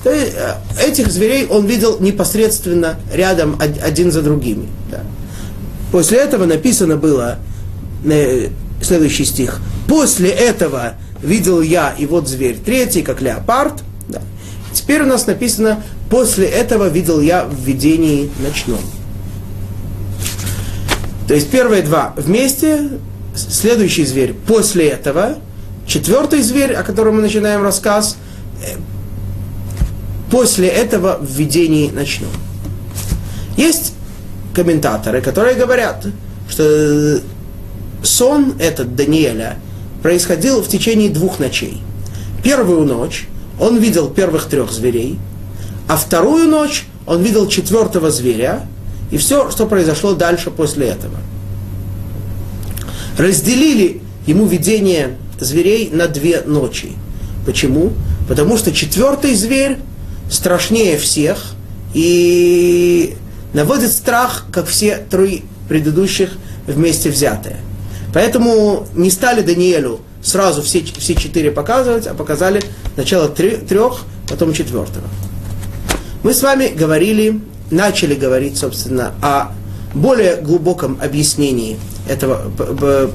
То 0.03 0.11
есть, 0.11 0.33
э, 0.35 0.87
этих 0.87 1.11
зверей 1.11 1.47
он 1.47 1.65
видел 1.65 1.97
непосредственно 1.99 2.99
рядом 3.11 3.59
один 3.59 4.11
за 4.11 4.21
другими. 4.21 4.67
Да. 4.91 5.01
После 5.91 6.17
этого 6.17 6.45
написано 6.45 6.97
было 6.97 7.37
э, 8.03 8.49
следующий 8.81 9.25
стих. 9.25 9.59
После 9.87 10.29
этого 10.29 10.93
видел 11.21 11.61
я 11.61 11.93
и 11.97 12.05
вот 12.05 12.27
зверь 12.27 12.57
третий, 12.63 13.01
как 13.01 13.21
леопард. 13.21 13.83
Да. 14.07 14.21
Теперь 14.73 15.03
у 15.03 15.05
нас 15.05 15.27
написано, 15.27 15.83
после 16.09 16.47
этого 16.47 16.89
видел 16.89 17.21
я 17.21 17.45
в 17.45 17.55
видении 17.55 18.29
ночном. 18.39 18.79
То 21.27 21.33
есть 21.33 21.49
первые 21.49 21.81
два 21.81 22.13
вместе, 22.15 22.89
следующий 23.35 24.05
зверь 24.05 24.33
после 24.33 24.89
этого, 24.89 25.37
четвертый 25.85 26.41
зверь, 26.41 26.73
о 26.73 26.83
котором 26.83 27.17
мы 27.17 27.21
начинаем 27.21 27.63
рассказ, 27.63 28.17
э, 28.61 28.77
после 30.31 30.67
этого 30.67 31.17
в 31.19 31.29
видении 31.29 31.89
ночном. 31.89 32.31
Есть 33.55 33.93
комментаторы, 34.57 35.21
которые 35.21 35.55
говорят, 35.55 36.07
что 36.49 37.19
сон 38.01 38.55
этот 38.57 38.95
Даниэля 38.95 39.59
происходил 40.01 40.63
в 40.63 40.67
течение 40.67 41.11
двух 41.11 41.37
ночей. 41.37 41.79
Первую 42.43 42.81
ночь 42.85 43.27
он 43.59 43.77
видел 43.77 44.09
первых 44.09 44.45
трех 44.45 44.71
зверей, 44.71 45.19
а 45.87 45.95
вторую 45.95 46.49
ночь 46.49 46.87
он 47.05 47.21
видел 47.21 47.47
четвертого 47.47 48.09
зверя, 48.09 48.65
и 49.11 49.17
все, 49.17 49.51
что 49.51 49.67
произошло 49.67 50.13
дальше 50.13 50.49
после 50.49 50.87
этого. 50.87 51.17
Разделили 53.15 54.01
ему 54.25 54.47
видение 54.47 55.17
зверей 55.39 55.91
на 55.93 56.07
две 56.07 56.41
ночи. 56.41 56.93
Почему? 57.45 57.91
Потому 58.27 58.57
что 58.57 58.71
четвертый 58.71 59.35
зверь 59.35 59.77
страшнее 60.31 60.97
всех 60.97 61.53
и 61.93 63.15
наводит 63.53 63.91
страх, 63.91 64.45
как 64.51 64.67
все 64.67 64.97
три 65.09 65.43
предыдущих 65.69 66.31
вместе 66.65 67.09
взятые. 67.09 67.57
Поэтому 68.13 68.87
не 68.95 69.09
стали 69.09 69.41
Даниэлю 69.41 69.99
сразу 70.21 70.61
все, 70.61 70.83
все 70.83 71.15
четыре 71.15 71.51
показывать, 71.51 72.07
а 72.07 72.13
показали 72.13 72.61
начало 72.95 73.29
трех, 73.29 74.01
потом 74.29 74.53
четвертого. 74.53 75.05
Мы 76.23 76.33
с 76.33 76.41
вами 76.41 76.67
говорили, 76.67 77.39
начали 77.71 78.15
говорить, 78.15 78.57
собственно, 78.57 79.13
о 79.21 79.51
более 79.93 80.35
глубоком 80.37 80.99
объяснении 81.01 81.77
этого, 82.07 82.49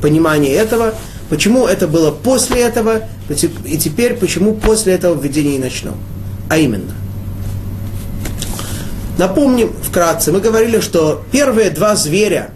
понимания 0.00 0.52
этого, 0.52 0.94
почему 1.28 1.66
это 1.66 1.88
было 1.88 2.10
после 2.10 2.62
этого, 2.62 3.02
и 3.64 3.78
теперь 3.78 4.14
почему 4.14 4.54
после 4.54 4.94
этого 4.94 5.20
введение 5.20 5.58
начнем. 5.58 5.94
А 6.48 6.58
именно, 6.58 6.92
напомним 9.19 9.73
вкратце, 9.83 10.33
мы 10.33 10.40
говорили, 10.40 10.81
что 10.81 11.23
первые 11.31 11.71
два 11.71 11.97
зверя, 11.97 12.50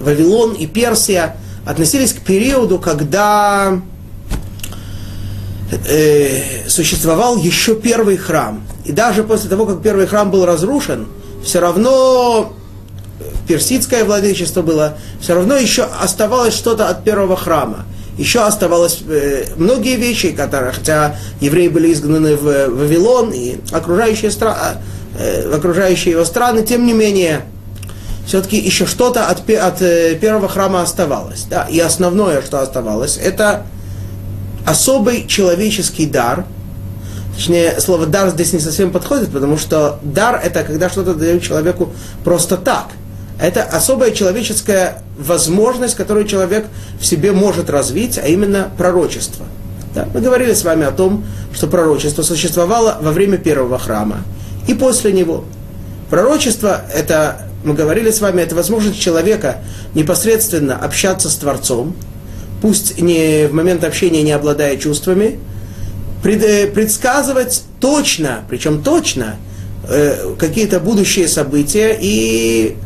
Вавилон 0.00 0.52
и 0.52 0.66
Персия, 0.66 1.36
относились 1.64 2.12
к 2.12 2.20
периоду, 2.20 2.78
когда 2.78 3.80
э, 5.86 6.68
существовал 6.68 7.36
еще 7.36 7.74
первый 7.74 8.16
храм. 8.16 8.62
И 8.84 8.92
даже 8.92 9.22
после 9.22 9.50
того, 9.50 9.66
как 9.66 9.82
первый 9.82 10.06
храм 10.06 10.30
был 10.30 10.46
разрушен, 10.46 11.08
все 11.44 11.60
равно 11.60 12.54
персидское 13.46 14.04
владычество 14.04 14.62
было, 14.62 14.96
все 15.20 15.34
равно 15.34 15.56
еще 15.56 15.82
оставалось 15.82 16.54
что-то 16.54 16.88
от 16.88 17.04
первого 17.04 17.36
храма. 17.36 17.84
Еще 18.16 18.40
оставалось 18.40 19.00
э, 19.06 19.46
многие 19.56 19.96
вещи, 19.96 20.32
которые, 20.32 20.72
хотя 20.72 21.16
евреи 21.40 21.68
были 21.68 21.92
изгнаны 21.92 22.34
в 22.34 22.68
Вавилон 22.68 23.30
и 23.30 23.58
окружающие, 23.70 24.30
стра, 24.30 24.78
э, 25.18 25.52
окружающие 25.52 26.12
его 26.12 26.24
страны, 26.24 26.62
тем 26.62 26.86
не 26.86 26.92
менее, 26.92 27.42
все-таки 28.26 28.58
еще 28.58 28.86
что-то 28.86 29.26
от, 29.26 29.48
от 29.50 29.82
э, 29.82 30.14
первого 30.16 30.48
храма 30.48 30.82
оставалось. 30.82 31.46
Да? 31.48 31.64
И 31.64 31.80
основное, 31.80 32.42
что 32.42 32.60
оставалось, 32.60 33.16
это 33.16 33.62
особый 34.66 35.26
человеческий 35.26 36.06
дар. 36.06 36.44
Точнее, 37.34 37.80
слово 37.80 38.06
дар 38.06 38.30
здесь 38.30 38.52
не 38.52 38.58
совсем 38.58 38.90
подходит, 38.90 39.30
потому 39.30 39.56
что 39.56 39.98
дар 40.02 40.40
это 40.42 40.62
когда 40.64 40.90
что-то 40.90 41.14
дают 41.14 41.42
человеку 41.42 41.92
просто 42.22 42.56
так. 42.56 42.88
Это 43.40 43.62
особая 43.62 44.10
человеческая 44.10 45.02
возможность, 45.16 45.94
которую 45.94 46.26
человек 46.26 46.66
в 47.00 47.06
себе 47.06 47.32
может 47.32 47.70
развить, 47.70 48.18
а 48.18 48.26
именно 48.26 48.68
пророчество. 48.76 49.46
Да? 49.94 50.06
Мы 50.12 50.20
говорили 50.20 50.52
с 50.52 50.64
вами 50.64 50.84
о 50.84 50.90
том, 50.90 51.24
что 51.54 51.66
пророчество 51.66 52.22
существовало 52.22 52.98
во 53.00 53.12
время 53.12 53.38
первого 53.38 53.78
храма 53.78 54.18
и 54.68 54.74
после 54.74 55.12
него. 55.12 55.44
Пророчество– 56.10 56.82
это 56.94 57.48
мы 57.64 57.74
говорили 57.74 58.10
с 58.10 58.20
вами, 58.20 58.40
это 58.40 58.54
возможность 58.54 59.00
человека 59.00 59.58
непосредственно 59.94 60.76
общаться 60.76 61.28
с 61.28 61.34
Творцом, 61.34 61.96
пусть 62.62 63.00
не 63.00 63.46
в 63.46 63.52
момент 63.52 63.82
общения 63.82 64.22
не 64.22 64.32
обладая 64.32 64.76
чувствами, 64.76 65.38
э, 66.24 66.66
предсказывать 66.68 67.64
точно, 67.80 68.44
причем 68.48 68.82
точно, 68.82 69.36
э, 69.88 70.34
какие-то 70.38 70.80
будущие 70.80 71.28
события 71.28 71.98
и 72.00 72.76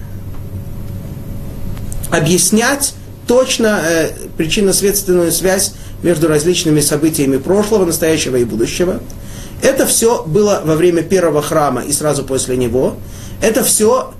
объяснять 2.10 2.94
точно 3.26 3.80
э, 3.84 4.10
причинно-следственную 4.36 5.32
связь 5.32 5.74
между 6.02 6.28
различными 6.28 6.80
событиями 6.80 7.36
прошлого, 7.36 7.84
настоящего 7.84 8.36
и 8.36 8.44
будущего. 8.44 9.00
Это 9.62 9.86
все 9.86 10.24
было 10.24 10.62
во 10.64 10.74
время 10.74 11.02
первого 11.02 11.40
храма 11.40 11.82
и 11.82 11.92
сразу 11.92 12.24
после 12.24 12.56
него. 12.56 12.96
Это 13.40 13.62
все 13.62 14.12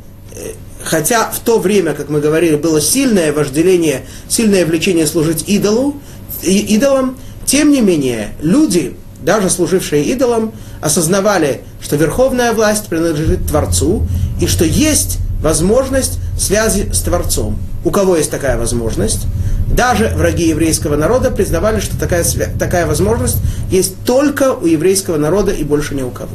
хотя 0.85 1.31
в 1.31 1.41
то 1.41 1.59
время, 1.59 1.95
как 1.95 2.09
мы 2.09 2.21
говорили, 2.21 2.57
было 2.57 2.81
сильное 2.81 3.33
вожделение, 3.33 4.03
сильное 4.29 4.67
влечение 4.67 5.07
служить 5.07 5.45
идолу, 5.47 5.97
идолам, 6.43 7.17
тем 7.47 7.71
не 7.71 7.81
менее, 7.81 8.35
люди, 8.41 8.97
даже 9.23 9.51
служившие 9.51 10.05
идолам, 10.05 10.53
осознавали, 10.81 11.63
что 11.81 11.97
верховная 11.97 12.53
власть 12.53 12.87
принадлежит 12.87 13.47
Творцу, 13.47 14.07
и 14.41 14.47
что 14.47 14.65
есть 14.65 15.19
возможность 15.43 16.19
связи 16.39 16.91
с 16.93 17.01
Творцом. 17.01 17.59
У 17.85 17.91
кого 17.91 18.17
есть 18.17 18.31
такая 18.31 18.57
возможность? 18.57 19.27
Даже 19.67 20.13
враги 20.17 20.49
еврейского 20.49 20.97
народа 20.97 21.31
признавали, 21.31 21.81
что 21.81 21.99
такая, 21.99 22.25
такая 22.59 22.87
возможность 22.87 23.39
есть 23.71 23.97
только 24.05 24.53
у 24.55 24.67
еврейского 24.67 25.17
народа 25.17 25.53
и 25.53 25.65
больше 25.65 25.95
ни 25.95 26.03
у 26.03 26.11
кого. 26.11 26.31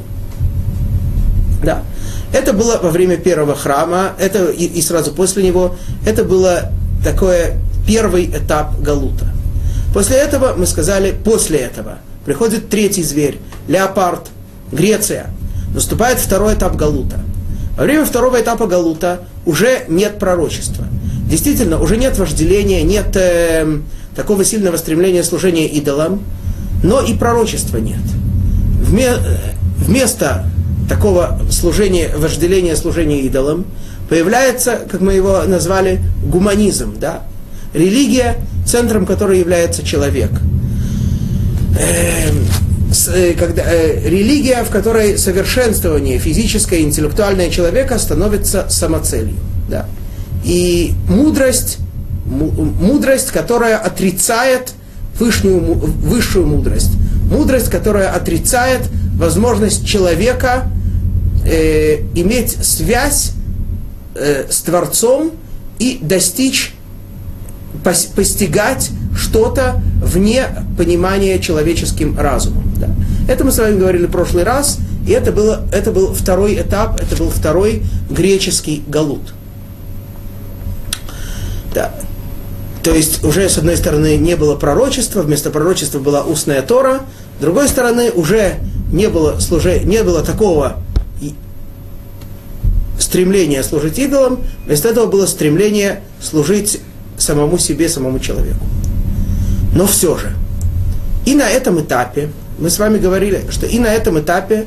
Да. 1.64 1.84
Это 2.34 2.54
было 2.54 2.80
во 2.82 2.90
время 2.90 3.18
первого 3.18 3.56
храма, 3.56 4.12
это 4.20 4.46
и, 4.52 4.66
и 4.66 4.82
сразу 4.82 5.12
после 5.14 5.44
него, 5.44 5.76
это 6.06 6.24
было 6.24 6.72
такое 7.04 7.58
первый 7.88 8.26
этап 8.26 8.80
Галута. 8.82 9.28
После 9.94 10.18
этого, 10.18 10.54
мы 10.56 10.66
сказали, 10.66 11.12
после 11.12 11.60
этого 11.60 12.00
приходит 12.26 12.70
третий 12.70 13.04
зверь, 13.04 13.40
леопард, 13.68 14.28
Греция. 14.72 15.28
Наступает 15.74 16.20
второй 16.20 16.56
этап 16.56 16.76
Галута. 16.76 17.20
Во 17.78 17.84
время 17.84 18.06
второго 18.06 18.42
этапа 18.42 18.66
Галута 18.66 19.22
уже 19.46 19.86
нет 19.88 20.18
пророчества. 20.18 20.86
Действительно, 21.30 21.80
уже 21.80 21.98
нет 21.98 22.18
вожделения, 22.18 22.82
нет 22.82 23.16
э, 23.16 23.80
такого 24.16 24.44
сильного 24.44 24.78
стремления 24.78 25.24
служения 25.24 25.68
идолам, 25.68 26.24
но 26.84 27.02
и 27.02 27.14
пророчества 27.14 27.78
нет. 27.78 28.02
Вме, 28.82 29.12
вместо 29.78 30.46
такого 30.90 31.40
служения, 31.52 32.10
вожделения 32.18 32.76
служения 32.76 33.22
идолам, 33.22 33.66
появляется, 34.10 34.80
как 34.90 35.02
мы 35.02 35.14
его 35.14 35.44
назвали, 35.44 36.02
гуманизм, 36.26 36.96
да? 37.00 37.24
Религия, 37.74 38.38
центром 38.66 39.06
которой 39.06 39.40
является 39.40 39.84
человек. 39.84 40.32
Э, 43.08 43.34
когда, 43.34 43.64
э, 43.66 44.08
религия, 44.08 44.64
в 44.64 44.70
которой 44.70 45.18
совершенствование 45.18 46.18
физическое 46.20 46.80
и 46.80 46.84
интеллектуальное 46.84 47.50
человека 47.50 48.00
становится 48.00 48.68
самоцелью. 48.70 49.36
Да? 49.70 49.88
И 50.46 50.94
мудрость, 51.10 51.80
мудрость, 52.26 53.32
которая 53.32 53.78
отрицает 53.78 54.74
высшую, 55.20 55.60
высшую 55.60 56.48
мудрость. 56.48 56.92
Мудрость, 57.30 57.70
которая 57.70 58.12
отрицает 58.14 58.82
возможность 59.16 59.86
человека 59.86 60.72
э, 61.46 62.04
иметь 62.16 62.58
связь 62.64 63.32
э, 64.16 64.46
с 64.50 64.62
Творцом 64.62 65.32
и 65.80 66.00
достичь, 66.02 66.74
постигать 67.84 68.92
что-то 69.16 69.82
вне 70.02 70.46
понимания 70.78 71.40
человеческим 71.40 72.18
разумом. 72.18 72.72
Да. 72.78 72.90
Это 73.28 73.44
мы 73.44 73.52
с 73.52 73.58
вами 73.58 73.78
говорили 73.80 74.06
в 74.06 74.12
прошлый 74.12 74.44
раз, 74.44 74.80
и 75.08 75.12
это, 75.12 75.32
было, 75.32 75.64
это 75.72 75.92
был 75.92 76.14
второй 76.14 76.56
этап, 76.56 77.00
это 77.02 77.16
был 77.16 77.30
второй 77.30 77.84
греческий 78.10 78.84
галут. 78.88 79.34
Да. 81.74 81.94
То 82.84 82.94
есть 82.94 83.24
уже 83.24 83.50
с 83.50 83.58
одной 83.58 83.76
стороны 83.76 84.18
не 84.18 84.36
было 84.36 84.56
пророчества, 84.56 85.22
вместо 85.22 85.50
пророчества 85.50 86.00
была 86.00 86.24
устная 86.24 86.62
Тора, 86.62 87.02
с 87.40 87.42
другой 87.42 87.68
стороны 87.68 88.12
уже 88.12 88.56
не 88.92 89.10
было, 89.10 89.40
служи, 89.40 89.80
не 89.80 90.04
было 90.04 90.24
такого 90.24 90.78
стремление 93.00 93.64
служить 93.64 94.00
идолам, 94.00 94.40
вместо 94.66 94.90
этого 94.90 95.06
было 95.06 95.26
стремление 95.26 96.02
служить 96.22 96.82
самому 97.18 97.58
себе, 97.58 97.90
самому 97.90 98.20
человеку. 98.20 98.66
Но 99.74 99.86
все 99.86 100.18
же, 100.18 100.34
и 101.26 101.36
на 101.36 101.50
этом 101.50 101.80
этапе, 101.82 102.30
мы 102.58 102.70
с 102.70 102.80
вами 102.80 102.98
говорили, 102.98 103.46
что 103.50 103.66
и 103.66 103.80
на 103.80 103.88
этом 103.88 104.20
этапе 104.20 104.66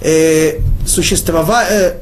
э, 0.00 0.58
существовала 0.86 1.64
э, 1.68 1.94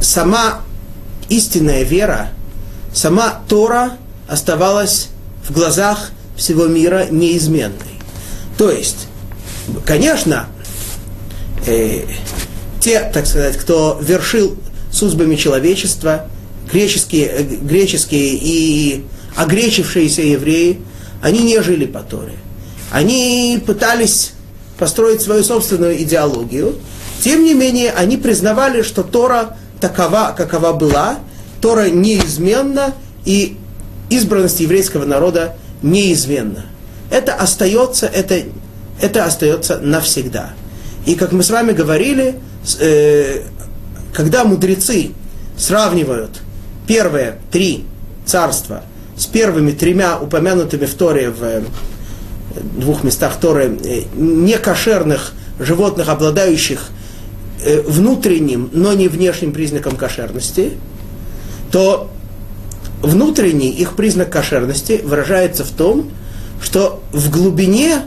сама 0.00 0.60
истинная 1.28 1.82
вера, 1.82 2.28
сама 2.92 3.40
Тора 3.48 3.92
оставалась 4.28 5.08
в 5.48 5.52
глазах 5.52 6.10
всего 6.36 6.66
мира 6.66 7.06
неизменной. 7.10 7.98
То 8.58 8.70
есть, 8.70 9.08
конечно, 9.84 10.46
э, 11.66 12.04
те, 12.80 13.10
так 13.12 13.26
сказать, 13.26 13.56
кто 13.56 13.98
вершил 14.00 14.56
судьбами 14.90 15.36
человечества, 15.36 16.28
греческие, 16.72 17.26
э, 17.26 17.42
греческие 17.42 18.38
и 18.40 19.04
огречившиеся 19.36 20.22
евреи, 20.22 20.80
они 21.20 21.40
не 21.40 21.60
жили 21.62 21.86
по 21.86 22.00
Торе. 22.00 22.34
Они 22.90 23.62
пытались 23.64 24.32
построить 24.78 25.22
свою 25.22 25.44
собственную 25.44 26.02
идеологию. 26.02 26.74
Тем 27.22 27.44
не 27.44 27.54
менее, 27.54 27.92
они 27.92 28.16
признавали, 28.16 28.82
что 28.82 29.02
Тора 29.02 29.56
такова, 29.80 30.34
какова 30.36 30.72
была, 30.72 31.18
Тора 31.60 31.88
неизменна, 31.88 32.94
и 33.24 33.56
избранность 34.10 34.60
еврейского 34.60 35.04
народа 35.04 35.56
неизменна. 35.82 36.66
Это 37.10 37.34
остается, 37.34 38.06
это, 38.06 38.42
это 39.00 39.24
остается 39.24 39.78
навсегда. 39.78 40.50
И 41.06 41.14
как 41.14 41.32
мы 41.32 41.42
с 41.42 41.50
вами 41.50 41.72
говорили, 41.72 42.36
э, 42.80 43.42
когда 44.12 44.44
мудрецы 44.44 45.10
сравнивают 45.56 46.40
первые 46.86 47.38
три 47.50 47.84
царства 48.24 48.82
с 49.16 49.26
первыми 49.26 49.72
тремя 49.72 50.18
упомянутыми 50.18 50.86
в 50.86 50.94
Торе 50.94 51.30
в 51.30 51.42
э, 51.42 51.62
двух 52.76 53.04
местах 53.04 53.38
Торы 53.40 53.78
э, 53.84 54.02
некошерных 54.16 55.32
животных, 55.58 56.08
обладающих 56.08 56.88
э, 57.64 57.82
внутренним, 57.82 58.70
но 58.72 58.92
не 58.94 59.08
внешним 59.08 59.52
признаком 59.52 59.96
кошерности, 59.96 60.72
то 61.70 62.10
внутренний 63.02 63.70
их 63.70 63.96
признак 63.96 64.30
кошерности 64.30 65.00
выражается 65.04 65.64
в 65.64 65.70
том, 65.70 66.10
что 66.60 67.02
в 67.12 67.30
глубине 67.30 68.02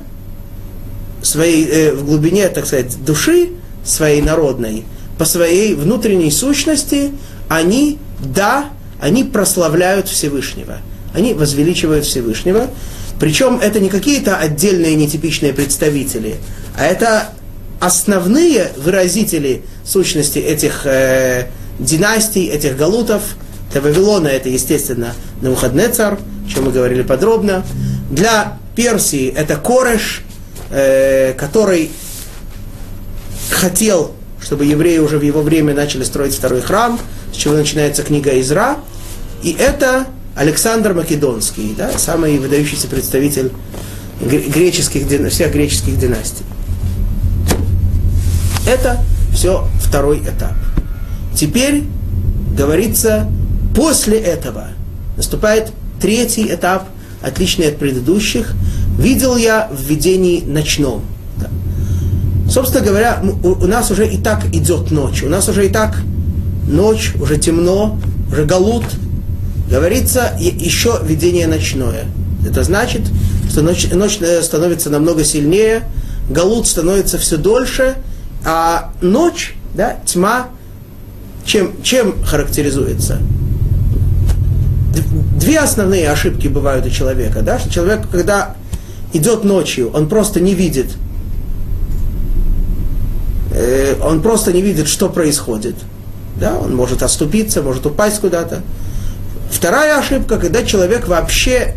своей, 1.21 1.91
в 1.91 2.05
глубине, 2.05 2.47
так 2.49 2.65
сказать, 2.65 3.03
души 3.03 3.49
своей 3.83 4.21
народной, 4.21 4.85
по 5.17 5.25
своей 5.25 5.75
внутренней 5.75 6.31
сущности, 6.31 7.11
они, 7.47 7.99
да, 8.19 8.69
они 8.99 9.23
прославляют 9.23 10.07
Всевышнего. 10.07 10.77
Они 11.13 11.33
возвеличивают 11.33 12.05
Всевышнего. 12.05 12.67
Причем 13.19 13.59
это 13.61 13.79
не 13.79 13.89
какие-то 13.89 14.37
отдельные 14.37 14.95
нетипичные 14.95 15.53
представители, 15.53 16.35
а 16.77 16.85
это 16.85 17.29
основные 17.79 18.71
выразители 18.77 19.63
сущности 19.85 20.39
этих 20.39 20.85
э, 20.85 21.47
династий, 21.79 22.47
этих 22.47 22.75
галутов. 22.77 23.21
Для 23.71 23.81
Вавилона 23.81 24.27
это, 24.27 24.49
естественно, 24.49 25.13
Навуходнецар, 25.41 26.13
о 26.13 26.49
чем 26.49 26.65
мы 26.65 26.71
говорили 26.71 27.03
подробно. 27.03 27.65
Для 28.09 28.57
Персии 28.75 29.29
это 29.29 29.55
Кореш, 29.55 30.23
э, 30.69 31.33
который 31.33 31.91
хотел, 33.49 34.11
чтобы 34.41 34.65
евреи 34.65 34.97
уже 34.99 35.17
в 35.17 35.23
его 35.23 35.41
время 35.41 35.73
начали 35.73 36.03
строить 36.03 36.35
второй 36.35 36.61
храм, 36.61 36.99
с 37.35 37.37
чего 37.37 37.53
начинается 37.53 38.01
книга 38.01 38.39
Изра. 38.39 38.77
И 39.43 39.51
это 39.51 40.07
Александр 40.35 40.93
Македонский, 40.93 41.75
да, 41.77 41.91
самый 41.97 42.39
выдающийся 42.39 42.87
представитель 42.87 43.51
греческих, 44.21 45.05
всех 45.29 45.51
греческих 45.51 45.99
династий. 45.99 46.45
Это 48.65 49.03
все 49.33 49.67
второй 49.79 50.19
этап. 50.19 50.55
Теперь 51.35 51.83
говорится, 52.57 53.29
после 53.75 54.17
этого 54.17 54.69
наступает 55.17 55.71
третий 56.01 56.47
этап, 56.47 56.87
отличный 57.21 57.67
от 57.67 57.77
предыдущих. 57.77 58.53
Видел 58.97 59.35
я 59.35 59.69
в 59.71 59.81
видении 59.81 60.41
ночном. 60.41 61.03
Собственно 62.49 62.85
говоря, 62.85 63.21
у 63.43 63.65
нас 63.65 63.91
уже 63.91 64.07
и 64.07 64.17
так 64.17 64.45
идет 64.53 64.91
ночь. 64.91 65.23
У 65.23 65.29
нас 65.29 65.49
уже 65.49 65.65
и 65.65 65.69
так 65.69 65.97
ночь, 66.67 67.13
уже 67.19 67.37
темно, 67.37 67.99
уже 68.31 68.45
галут. 68.45 68.85
Говорится 69.69 70.37
еще 70.39 70.99
видение 71.03 71.47
ночное. 71.47 72.05
Это 72.47 72.63
значит, 72.63 73.01
что 73.49 73.61
ночь, 73.61 73.87
ночь 73.91 74.17
э, 74.21 74.41
становится 74.43 74.89
намного 74.89 75.23
сильнее, 75.23 75.83
галут 76.29 76.67
становится 76.67 77.17
все 77.17 77.37
дольше, 77.37 77.95
а 78.45 78.91
ночь, 79.01 79.55
да, 79.73 79.97
тьма, 80.05 80.47
чем, 81.45 81.71
чем 81.83 82.23
характеризуется? 82.23 83.19
Две 85.39 85.59
основные 85.59 86.09
ошибки 86.09 86.47
бывают 86.47 86.85
у 86.85 86.89
человека, 86.89 87.41
да, 87.41 87.59
что 87.59 87.71
человек, 87.71 88.07
когда 88.11 88.55
идет 89.13 89.43
ночью, 89.43 89.91
он 89.91 90.07
просто 90.07 90.39
не 90.39 90.53
видит, 90.53 90.87
э, 93.51 93.95
он 94.03 94.21
просто 94.21 94.53
не 94.53 94.61
видит, 94.61 94.87
что 94.87 95.09
происходит, 95.09 95.75
да, 96.39 96.57
он 96.57 96.75
может 96.75 97.03
оступиться, 97.03 97.61
может 97.61 97.85
упасть 97.85 98.19
куда-то. 98.19 98.61
Вторая 99.49 99.97
ошибка, 99.97 100.37
когда 100.37 100.63
человек 100.63 101.07
вообще 101.07 101.75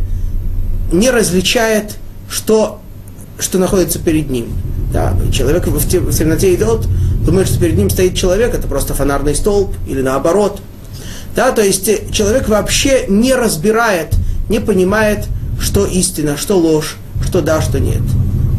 не 0.93 1.11
различает, 1.11 1.97
что, 2.29 2.81
что 3.39 3.59
находится 3.59 3.99
перед 3.99 4.31
ним. 4.31 4.49
Да, 4.93 5.15
человек 5.33 5.67
в, 5.67 5.89
темноте 5.89 6.55
идет, 6.55 6.89
думает, 7.25 7.49
что 7.49 7.61
перед 7.61 7.77
ним 7.77 7.91
стоит 7.91 8.15
человек, 8.15 8.55
это 8.55 8.67
просто 8.67 8.95
фонарный 8.95 9.35
столб, 9.35 9.75
или 9.87 10.01
наоборот. 10.01 10.61
Да, 11.37 11.53
то 11.53 11.63
есть 11.63 11.87
э, 11.89 12.01
человек 12.11 12.49
вообще 12.49 13.05
не 13.07 13.35
разбирает, 13.35 14.15
не 14.49 14.61
понимает, 14.61 15.27
что 15.61 15.87
истина, 15.87 16.37
что 16.37 16.59
ложь, 16.59 16.97
что 17.27 17.43
да, 17.43 17.61
что 17.61 17.79
нет. 17.79 18.03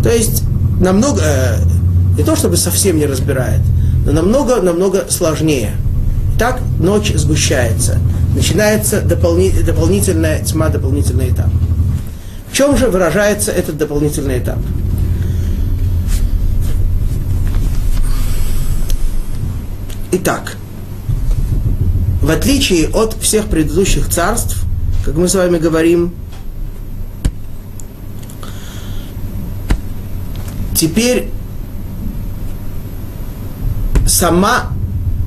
То 0.04 0.10
есть 0.10 0.44
намного, 0.80 1.22
э, 1.22 1.58
не 2.18 2.24
то 2.24 2.36
чтобы 2.36 2.58
совсем 2.58 2.98
не 2.98 3.08
разбирает, 3.08 3.62
но 4.06 4.12
намного, 4.12 4.62
намного 4.62 5.08
сложнее. 5.10 5.74
Так 6.40 6.62
ночь 6.80 7.12
сгущается. 7.16 8.00
Начинается 8.34 9.02
дополни, 9.02 9.50
дополнительная 9.50 10.42
тьма, 10.42 10.70
дополнительный 10.70 11.32
этап. 11.32 11.50
В 12.50 12.56
чем 12.56 12.78
же 12.78 12.88
выражается 12.88 13.52
этот 13.52 13.78
дополнительный 13.78 14.40
этап? 14.40 14.58
Итак, 20.14 20.56
в 22.22 22.30
отличие 22.30 22.88
от 22.88 23.16
всех 23.22 23.48
предыдущих 23.48 24.08
царств, 24.08 24.64
как 25.04 25.16
мы 25.16 25.28
с 25.28 25.36
вами 25.36 25.58
говорим, 25.58 26.14
теперь 30.74 31.30
сама 34.08 34.72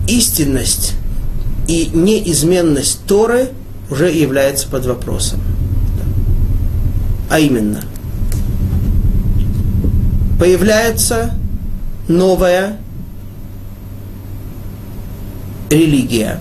истинность 0.08 0.94
и 1.72 1.88
неизменность 1.94 3.00
Торы 3.06 3.48
уже 3.88 4.10
является 4.10 4.68
под 4.68 4.84
вопросом. 4.84 5.40
А 7.30 7.40
именно, 7.40 7.80
появляется 10.38 11.34
новая 12.08 12.78
религия. 15.70 16.40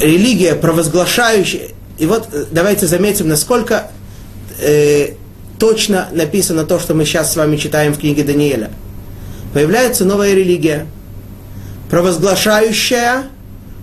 Религия, 0.00 0.54
провозглашающая. 0.54 1.68
И 1.98 2.06
вот 2.06 2.30
э, 2.32 2.46
давайте 2.50 2.86
заметим, 2.86 3.28
насколько 3.28 3.90
э, 4.58 5.16
точно 5.58 6.08
написано 6.12 6.64
то, 6.64 6.78
что 6.78 6.94
мы 6.94 7.04
сейчас 7.04 7.30
с 7.30 7.36
вами 7.36 7.58
читаем 7.58 7.92
в 7.92 7.98
книге 7.98 8.24
Даниэля. 8.24 8.70
Появляется 9.52 10.06
новая 10.06 10.32
религия, 10.32 10.86
провозглашающая, 11.92 13.24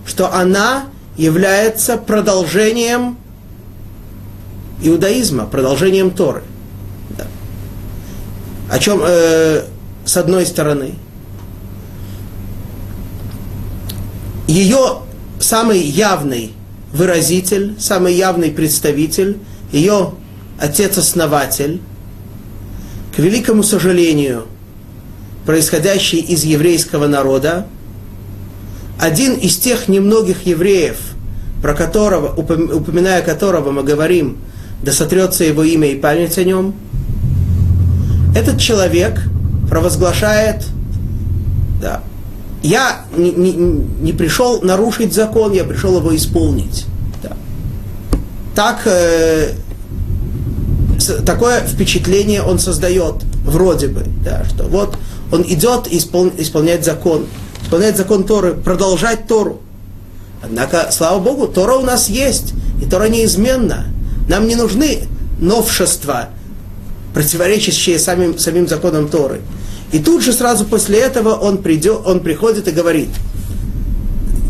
что 0.04 0.34
она 0.34 0.86
является 1.16 1.96
продолжением 1.96 3.16
иудаизма, 4.82 5.46
продолжением 5.46 6.10
Торы. 6.10 6.42
Да. 7.10 7.28
О 8.68 8.80
чем, 8.80 9.00
э, 9.06 9.62
с 10.04 10.16
одной 10.16 10.44
стороны, 10.44 10.94
ее 14.48 15.02
самый 15.38 15.78
явный 15.78 16.52
выразитель, 16.92 17.76
самый 17.78 18.14
явный 18.16 18.50
представитель, 18.50 19.38
ее 19.70 20.14
отец-основатель, 20.58 21.80
к 23.14 23.20
великому 23.20 23.62
сожалению, 23.62 24.48
происходящий 25.46 26.18
из 26.18 26.42
еврейского 26.42 27.06
народа, 27.06 27.68
один 29.00 29.34
из 29.34 29.56
тех 29.56 29.88
немногих 29.88 30.46
евреев, 30.46 30.98
про 31.62 31.74
которого, 31.74 32.34
упоминая 32.34 33.22
которого 33.22 33.70
мы 33.70 33.82
говорим, 33.82 34.38
да 34.82 34.92
сотрется 34.92 35.44
его 35.44 35.62
имя 35.62 35.88
и 35.88 35.98
память 35.98 36.38
о 36.38 36.44
нем, 36.44 36.74
этот 38.34 38.58
человек 38.60 39.20
провозглашает 39.68 40.64
да, 41.80 42.02
я 42.62 43.06
не, 43.16 43.30
не, 43.30 43.52
не 43.52 44.12
пришел 44.12 44.60
нарушить 44.60 45.14
закон, 45.14 45.52
я 45.52 45.64
пришел 45.64 45.98
его 45.98 46.14
исполнить. 46.14 46.84
Да. 47.22 47.32
Так, 48.54 48.82
э, 48.84 49.52
такое 51.24 51.60
впечатление 51.60 52.42
он 52.42 52.58
создает, 52.58 53.22
вроде 53.44 53.88
бы, 53.88 54.04
да, 54.22 54.44
что 54.44 54.64
вот 54.64 54.98
он 55.32 55.42
идет 55.42 55.88
испол, 55.90 56.30
исполнять 56.36 56.84
закон, 56.84 57.26
исполнять 57.70 57.96
закон 57.96 58.24
Торы, 58.24 58.54
продолжать 58.54 59.28
Тору. 59.28 59.60
Однако, 60.42 60.88
слава 60.90 61.20
Богу, 61.20 61.46
Тора 61.46 61.74
у 61.74 61.82
нас 61.82 62.08
есть, 62.08 62.52
и 62.82 62.84
Тора 62.84 63.08
неизменна. 63.08 63.86
Нам 64.28 64.48
не 64.48 64.56
нужны 64.56 65.02
новшества, 65.40 66.30
противоречащие 67.14 68.00
самим, 68.00 68.36
самим 68.40 68.66
законам 68.66 69.06
Торы. 69.06 69.40
И 69.92 70.00
тут 70.00 70.24
же 70.24 70.32
сразу 70.32 70.64
после 70.64 70.98
этого 70.98 71.34
он, 71.34 71.58
придет, 71.58 72.00
он 72.04 72.20
приходит 72.20 72.66
и 72.66 72.72
говорит, 72.72 73.10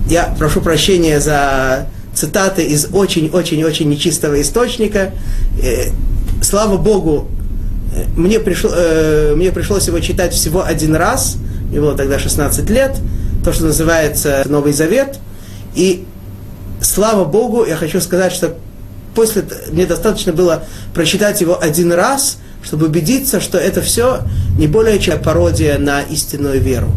я 0.09 0.35
прошу 0.39 0.63
прощения 0.63 1.21
за 1.21 1.89
цитаты 2.15 2.65
из 2.65 2.87
очень-очень-очень 2.91 3.87
нечистого 3.87 4.41
источника. 4.41 5.13
Э, 5.63 5.91
слава 6.43 6.79
Богу, 6.79 7.29
э, 7.95 8.05
мне, 8.17 8.41
пришло, 8.41 8.71
э, 8.75 9.35
мне 9.37 9.53
пришлось 9.53 9.89
его 9.89 10.01
читать 10.01 10.33
всего 10.33 10.65
один 10.65 10.97
раз, 10.97 11.37
мне 11.71 11.81
было 11.81 11.97
тогда 11.97 12.19
16 12.19 12.69
лет, 12.69 12.97
то, 13.45 13.53
что 13.53 13.65
называется 13.65 14.43
Новый 14.47 14.73
Завет. 14.73 15.19
И 15.75 16.05
слава 16.81 17.25
Богу, 17.25 17.65
я 17.65 17.77
хочу 17.77 18.01
сказать, 18.01 18.33
что 18.33 18.57
после 19.15 19.45
мне 19.71 19.87
достаточно 19.87 20.33
было 20.33 20.65
прочитать 20.95 21.41
его 21.41 21.61
один 21.61 21.93
раз, 21.93 22.39
чтобы 22.63 22.87
убедиться, 22.87 23.41
что 23.41 23.57
это 23.57 23.81
все 23.83 24.23
не 24.59 24.67
более 24.67 24.99
чем 24.99 25.23
пародия 25.23 25.79
на 25.79 26.03
истинную 26.03 26.61
веру. 26.61 26.91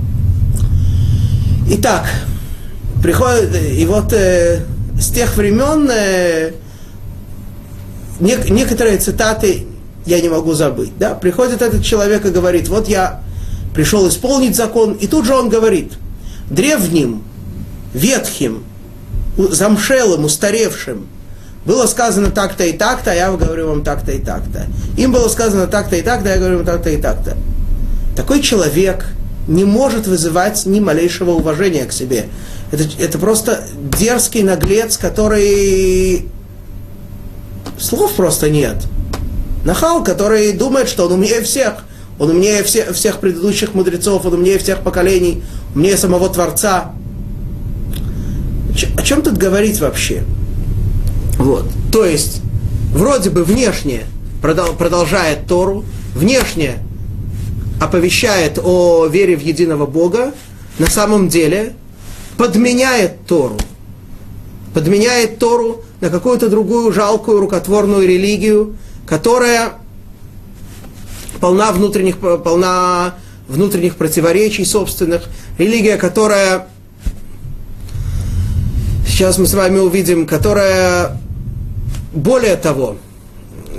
Итак, 1.69 2.05
приходит, 3.01 3.55
и 3.55 3.85
вот 3.85 4.11
э, 4.11 4.65
с 4.99 5.09
тех 5.09 5.37
времен 5.37 5.89
э, 5.89 6.51
не, 8.19 8.35
некоторые 8.49 8.97
цитаты 8.97 9.67
я 10.05 10.19
не 10.19 10.29
могу 10.29 10.53
забыть. 10.53 10.91
Да? 10.97 11.13
Приходит 11.13 11.61
этот 11.61 11.83
человек 11.83 12.25
и 12.25 12.29
говорит, 12.29 12.67
вот 12.67 12.89
я 12.89 13.21
пришел 13.73 14.07
исполнить 14.07 14.55
закон, 14.55 14.93
и 14.93 15.07
тут 15.07 15.25
же 15.25 15.35
он 15.35 15.49
говорит, 15.49 15.93
древним, 16.49 17.23
ветхим, 17.93 18.63
замшелым, 19.37 20.25
устаревшим, 20.25 21.07
было 21.65 21.87
сказано 21.87 22.29
так-то 22.29 22.65
и 22.65 22.73
так-то, 22.73 23.11
а 23.11 23.15
я 23.15 23.31
говорю 23.31 23.69
вам 23.69 23.83
так-то 23.83 24.11
и 24.11 24.19
так-то. 24.19 24.67
Им 24.97 25.11
было 25.11 25.29
сказано 25.29 25.67
так-то 25.67 25.95
и 25.95 26.01
так-то, 26.01 26.29
а 26.29 26.33
я 26.33 26.39
говорю 26.39 26.57
вам 26.57 26.65
так-то 26.65 26.89
и 26.89 26.97
так-то. 26.97 27.37
Такой 28.15 28.41
человек 28.41 29.07
не 29.47 29.63
может 29.63 30.07
вызывать 30.07 30.65
ни 30.65 30.79
малейшего 30.79 31.31
уважения 31.31 31.85
к 31.85 31.93
себе. 31.93 32.27
Это, 32.71 32.83
это 32.99 33.17
просто 33.17 33.63
дерзкий 33.97 34.43
наглец, 34.43 34.97
который... 34.97 36.27
Слов 37.79 38.13
просто 38.13 38.49
нет. 38.49 38.77
Нахал, 39.65 40.03
который 40.03 40.51
думает, 40.53 40.89
что 40.89 41.05
он 41.05 41.13
умнее 41.13 41.41
всех. 41.41 41.85
Он 42.19 42.29
умнее 42.29 42.63
все, 42.63 42.93
всех 42.93 43.19
предыдущих 43.19 43.73
мудрецов, 43.73 44.25
он 44.25 44.33
умнее 44.33 44.59
всех 44.59 44.81
поколений, 44.81 45.43
умнее 45.75 45.97
самого 45.97 46.29
Творца. 46.29 46.93
О 48.97 49.01
чем 49.01 49.21
тут 49.21 49.37
говорить 49.37 49.79
вообще? 49.79 50.23
Вот. 51.37 51.65
То 51.91 52.05
есть, 52.05 52.41
вроде 52.93 53.29
бы 53.29 53.43
внешне 53.43 54.03
продолжает 54.41 55.47
Тору, 55.47 55.85
внешне 56.15 56.77
оповещает 57.81 58.59
о 58.63 59.07
вере 59.07 59.35
в 59.35 59.41
единого 59.41 59.85
Бога, 59.85 60.33
на 60.79 60.87
самом 60.87 61.29
деле 61.29 61.73
подменяет 62.37 63.25
Тору. 63.25 63.57
Подменяет 64.73 65.37
Тору 65.39 65.83
на 66.01 66.09
какую-то 66.09 66.49
другую 66.49 66.91
жалкую 66.91 67.39
рукотворную 67.39 68.07
религию, 68.07 68.75
которая 69.05 69.73
полна 71.43 71.73
внутренних, 71.73 72.19
полна 72.19 73.15
внутренних 73.49 73.97
противоречий 73.97 74.63
собственных, 74.63 75.23
религия, 75.57 75.97
которая, 75.97 76.69
сейчас 79.05 79.37
мы 79.37 79.45
с 79.45 79.53
вами 79.53 79.79
увидим, 79.79 80.25
которая, 80.25 81.19
более 82.13 82.55
того, 82.55 82.95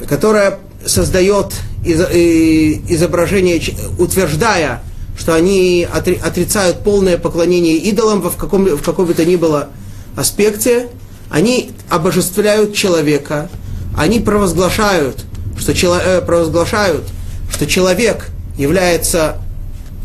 которая 0.06 0.58
создает 0.84 1.54
изображение, 1.82 3.62
утверждая, 3.98 4.82
что 5.18 5.32
они 5.32 5.88
отрицают 5.90 6.84
полное 6.84 7.16
поклонение 7.16 7.76
идолам 7.76 8.20
в, 8.20 8.36
каком, 8.36 8.66
в 8.76 8.82
каком 8.82 9.06
бы 9.06 9.14
то 9.14 9.24
ни 9.24 9.36
было 9.36 9.70
аспекте, 10.16 10.88
они 11.30 11.70
обожествляют 11.88 12.74
человека, 12.74 13.48
они 13.96 14.20
провозглашают, 14.20 15.24
что, 15.58 15.72
э, 15.72 16.20
провозглашают, 16.20 17.04
что 17.54 17.68
человек 17.68 18.30
является 18.58 19.36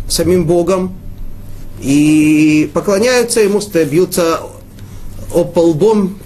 самим 0.08 0.46
Богом, 0.46 0.94
и 1.82 2.70
поклоняются 2.76 3.40
ему, 3.40 3.60
бьются 3.90 4.42
об 5.34 5.58
лбом, 5.58 6.20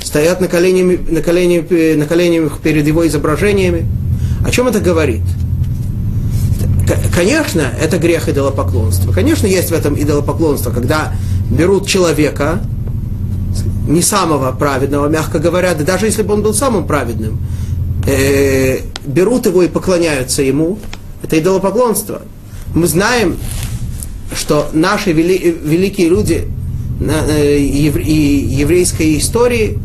стоят 0.00 0.40
на 0.40 0.46
коленями, 0.46 0.96
на, 0.96 1.20
коленями, 1.20 1.94
на 1.94 2.06
коленях 2.06 2.60
перед 2.60 2.86
его 2.86 3.04
изображениями. 3.08 3.86
О 4.46 4.50
чем 4.52 4.68
это 4.68 4.78
говорит? 4.78 5.22
Конечно, 7.12 7.62
это 7.80 7.98
грех 7.98 8.28
идолопоклонства. 8.28 9.12
Конечно, 9.12 9.48
есть 9.48 9.70
в 9.70 9.74
этом 9.74 10.00
идолопоклонство, 10.00 10.70
когда 10.70 11.12
берут 11.50 11.88
человека, 11.88 12.60
не 13.88 14.00
самого 14.00 14.52
праведного, 14.52 15.08
мягко 15.08 15.40
говоря, 15.40 15.74
да 15.74 15.82
даже 15.82 16.06
если 16.06 16.22
бы 16.22 16.34
он 16.34 16.42
был 16.42 16.54
самым 16.54 16.86
праведным, 16.86 17.40
э, 18.06 18.80
берут 19.04 19.46
его 19.46 19.62
и 19.62 19.68
поклоняются 19.68 20.42
ему, 20.42 20.78
это 21.22 21.38
идолопоклонство. 21.38 22.22
Мы 22.74 22.86
знаем, 22.86 23.36
что 24.34 24.68
наши 24.72 25.12
вели, 25.12 25.56
великие 25.62 26.08
люди 26.08 26.48
э, 27.00 27.58
и 27.58 27.84
еврейской 27.84 29.18
истории 29.18 29.78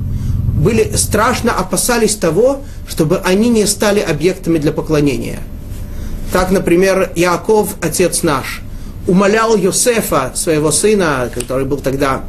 были 0.57 0.95
страшно 0.95 1.51
опасались 1.51 2.15
того, 2.15 2.61
чтобы 2.87 3.17
они 3.19 3.49
не 3.49 3.65
стали 3.67 3.99
объектами 3.99 4.57
для 4.57 4.71
поклонения. 4.71 5.39
Так, 6.33 6.51
например, 6.51 7.11
Яков, 7.15 7.75
отец 7.81 8.23
наш, 8.23 8.61
умолял 9.07 9.55
Йосефа, 9.55 10.31
своего 10.35 10.71
сына, 10.71 11.29
который 11.33 11.65
был 11.65 11.77
тогда 11.77 12.23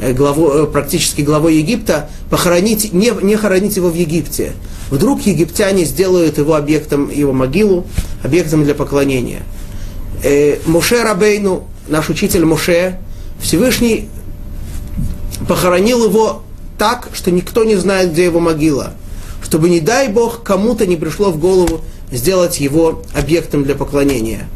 э, 0.00 0.12
главой, 0.12 0.62
э, 0.62 0.66
практически 0.66 1.22
главой 1.22 1.56
Египта, 1.56 2.08
похоронить, 2.30 2.92
не, 2.92 3.12
не 3.22 3.36
хоронить 3.36 3.76
его 3.76 3.90
в 3.90 3.94
Египте. 3.94 4.52
Вдруг 4.90 5.22
египтяне 5.22 5.84
сделают 5.84 6.38
его 6.38 6.54
объектом, 6.54 7.10
его 7.10 7.32
могилу, 7.32 7.86
объектом 8.22 8.64
для 8.64 8.74
поклонения. 8.74 9.42
Э, 10.22 10.58
Муше 10.66 11.02
Рабейну, 11.02 11.64
наш 11.88 12.08
учитель 12.08 12.44
Муше, 12.44 12.98
Всевышний 13.40 14.08
похоронил 15.46 16.04
его 16.04 16.42
так, 16.78 17.08
что 17.12 17.30
никто 17.30 17.64
не 17.64 17.76
знает, 17.76 18.12
где 18.12 18.24
его 18.24 18.40
могила. 18.40 18.94
Чтобы, 19.42 19.68
не 19.68 19.80
дай 19.80 20.08
Бог, 20.08 20.42
кому-то 20.42 20.86
не 20.86 20.96
пришло 20.96 21.30
в 21.30 21.38
голову 21.38 21.80
сделать 22.10 22.60
его 22.60 23.02
объектом 23.14 23.64
для 23.64 23.74
поклонения. 23.74 24.48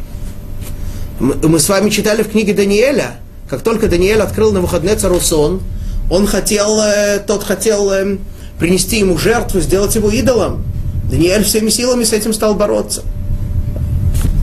Мы, 1.21 1.35
мы 1.47 1.59
с 1.59 1.69
вами 1.69 1.91
читали 1.91 2.23
в 2.23 2.31
книге 2.31 2.55
Даниэля, 2.55 3.17
как 3.53 3.61
только 3.61 3.87
Даниэль 3.87 4.23
открыл 4.23 4.51
на 4.51 4.63
выходный 4.63 4.97
цару 4.97 5.21
сон, 5.21 5.61
он 6.09 6.27
хотел, 6.27 6.81
э, 6.81 7.19
тот 7.19 7.45
хотел 7.45 7.93
э, 7.93 8.17
принести 8.59 9.01
ему 9.01 9.19
жертву, 9.19 9.61
сделать 9.61 9.95
его 9.95 10.09
идолом. 10.09 10.65
Даниэль 11.11 11.45
всеми 11.45 11.69
силами 11.69 12.05
с 12.05 12.15
этим 12.15 12.33
стал 12.33 12.55
бороться. 12.55 13.03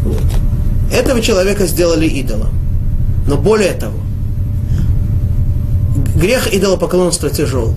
Вот. 0.05 0.21
Этого 0.93 1.21
человека 1.21 1.65
сделали 1.65 2.05
идолом. 2.05 2.51
Но 3.25 3.37
более 3.37 3.73
того, 3.73 3.97
грех 6.15 6.53
идолопоклонства 6.53 7.31
тяжел. 7.31 7.73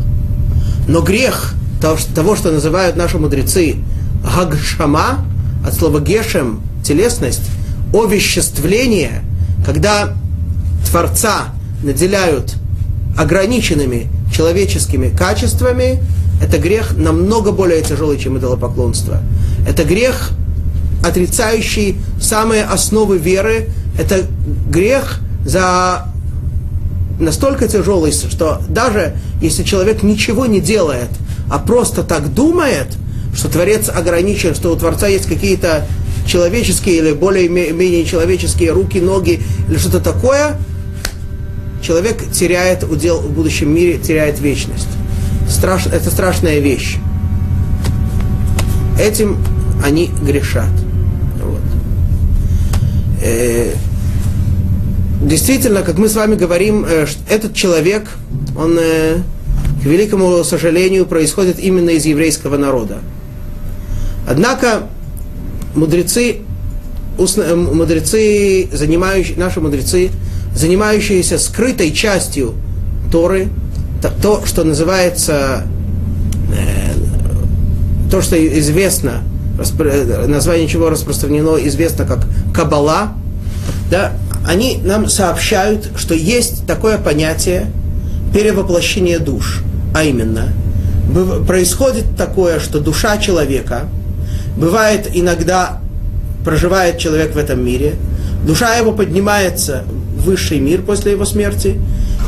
Но 0.86 1.00
грех 1.00 1.54
того, 1.80 2.36
что 2.36 2.50
называют 2.50 2.96
наши 2.96 3.16
мудрецы 3.16 3.76
гагшама, 4.22 5.24
от 5.66 5.72
слова 5.72 5.98
гешем, 5.98 6.60
телесность, 6.84 7.48
овеществление, 7.94 9.24
когда 9.64 10.12
Творца 10.88 11.48
наделяют 11.82 12.54
ограниченными 13.16 14.08
человеческими 14.32 15.08
качествами, 15.08 16.00
это 16.42 16.58
грех 16.58 16.96
намного 16.96 17.52
более 17.52 17.82
тяжелый, 17.82 18.18
чем 18.18 18.36
идолопоклонство. 18.36 19.22
Это 19.66 19.84
грех, 19.84 20.30
отрицающий 21.04 21.96
самые 22.20 22.64
основы 22.64 23.18
веры. 23.18 23.68
Это 23.96 24.24
грех 24.68 25.20
за 25.44 26.06
настолько 27.20 27.68
тяжелый, 27.68 28.10
что 28.10 28.60
даже 28.68 29.14
если 29.40 29.62
человек 29.62 30.02
ничего 30.02 30.46
не 30.46 30.60
делает, 30.60 31.10
а 31.48 31.58
просто 31.58 32.02
так 32.02 32.34
думает, 32.34 32.88
что 33.34 33.48
Творец 33.48 33.88
ограничен, 33.88 34.54
что 34.54 34.72
у 34.72 34.76
Творца 34.76 35.06
есть 35.06 35.26
какие-то 35.26 35.86
человеческие 36.26 36.96
или 36.96 37.12
более-менее 37.12 38.04
человеческие 38.04 38.72
руки, 38.72 38.98
ноги 38.98 39.40
или 39.68 39.78
что-то 39.78 40.00
такое, 40.00 40.56
человек 41.82 42.30
теряет 42.30 42.84
удел 42.84 43.20
в 43.20 43.30
будущем 43.30 43.74
мире, 43.74 43.98
теряет 43.98 44.40
вечность. 44.40 44.88
Страш, 45.48 45.86
это 45.86 46.10
страшная 46.10 46.60
вещь. 46.60 46.96
Этим 48.98 49.36
они 49.84 50.10
грешат. 50.22 50.70
Вот. 51.42 51.60
Э, 53.22 53.74
действительно, 55.20 55.82
как 55.82 55.98
мы 55.98 56.08
с 56.08 56.14
вами 56.14 56.36
говорим, 56.36 56.86
э, 56.88 57.06
этот 57.28 57.54
человек, 57.54 58.08
он, 58.56 58.78
э, 58.80 59.18
к 59.82 59.84
великому 59.84 60.44
сожалению, 60.44 61.06
происходит 61.06 61.58
именно 61.58 61.90
из 61.90 62.04
еврейского 62.06 62.56
народа. 62.56 63.00
Однако 64.28 64.84
мудрецы, 65.74 66.38
э, 67.18 67.54
мудрецы 67.54 68.68
занимающие, 68.72 69.36
наши 69.36 69.60
мудрецы, 69.60 70.10
занимающиеся 70.54 71.38
скрытой 71.38 71.92
частью 71.92 72.54
Торы, 73.10 73.48
то, 74.20 74.44
что 74.44 74.64
называется, 74.64 75.64
то, 78.10 78.20
что 78.20 78.36
известно, 78.58 79.22
название 80.26 80.66
чего 80.66 80.90
распространено, 80.90 81.56
известно 81.66 82.04
как 82.04 82.26
Кабала, 82.54 83.14
да, 83.90 84.12
они 84.46 84.78
нам 84.82 85.08
сообщают, 85.08 85.90
что 85.96 86.14
есть 86.14 86.66
такое 86.66 86.98
понятие, 86.98 87.70
перевоплощение 88.34 89.18
душ. 89.18 89.60
А 89.94 90.04
именно, 90.04 90.52
происходит 91.46 92.16
такое, 92.16 92.58
что 92.58 92.80
душа 92.80 93.18
человека, 93.18 93.88
бывает 94.56 95.10
иногда 95.12 95.80
проживает 96.44 96.98
человек 96.98 97.34
в 97.34 97.38
этом 97.38 97.64
мире, 97.64 97.94
душа 98.46 98.74
его 98.76 98.92
поднимается 98.92 99.84
высший 100.24 100.58
мир 100.58 100.82
после 100.82 101.12
его 101.12 101.24
смерти 101.24 101.80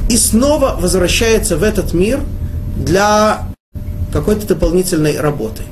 и 0.09 0.17
снова 0.17 0.77
возвращается 0.79 1.57
в 1.57 1.63
этот 1.63 1.93
мир 1.93 2.21
для 2.77 3.49
какой-то 4.13 4.47
дополнительной 4.47 5.19
работы 5.19 5.63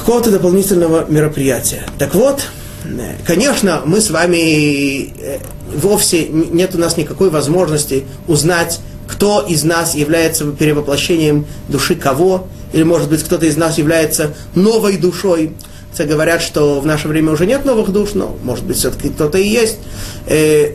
какого-то 0.00 0.30
дополнительного 0.30 1.04
мероприятия. 1.08 1.82
Так 1.98 2.14
вот, 2.14 2.46
конечно, 3.24 3.82
мы 3.84 4.00
с 4.00 4.10
вами 4.10 5.12
э, 5.20 5.38
вовсе 5.74 6.26
нет 6.28 6.74
у 6.74 6.78
нас 6.78 6.96
никакой 6.96 7.30
возможности 7.30 8.04
узнать, 8.26 8.80
кто 9.06 9.40
из 9.40 9.62
нас 9.62 9.94
является 9.94 10.50
перевоплощением 10.52 11.46
души 11.68 11.94
кого, 11.94 12.48
или, 12.72 12.82
может 12.82 13.08
быть, 13.08 13.22
кто-то 13.22 13.46
из 13.46 13.56
нас 13.56 13.78
является 13.78 14.34
новой 14.54 14.96
душой. 14.96 15.52
Хотя 15.90 16.04
говорят, 16.04 16.42
что 16.42 16.80
в 16.80 16.86
наше 16.86 17.08
время 17.08 17.32
уже 17.32 17.46
нет 17.46 17.64
новых 17.64 17.90
душ, 17.90 18.10
но, 18.14 18.36
может 18.42 18.64
быть, 18.64 18.76
все-таки 18.76 19.10
кто-то 19.10 19.38
и 19.38 19.46
есть. 19.46 19.78
Э, 20.26 20.72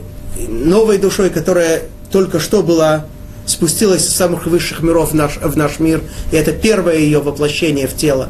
новой 0.47 0.97
душой, 0.97 1.29
которая 1.29 1.83
только 2.11 2.39
что 2.39 2.61
была 2.63 3.05
спустилась 3.45 4.07
с 4.07 4.15
самых 4.15 4.47
высших 4.47 4.81
миров 4.81 5.11
в 5.11 5.15
наш, 5.15 5.37
в 5.37 5.55
наш 5.55 5.79
мир, 5.79 6.01
и 6.31 6.35
это 6.35 6.51
первое 6.51 6.97
ее 6.97 7.19
воплощение 7.19 7.87
в 7.87 7.95
тело. 7.95 8.29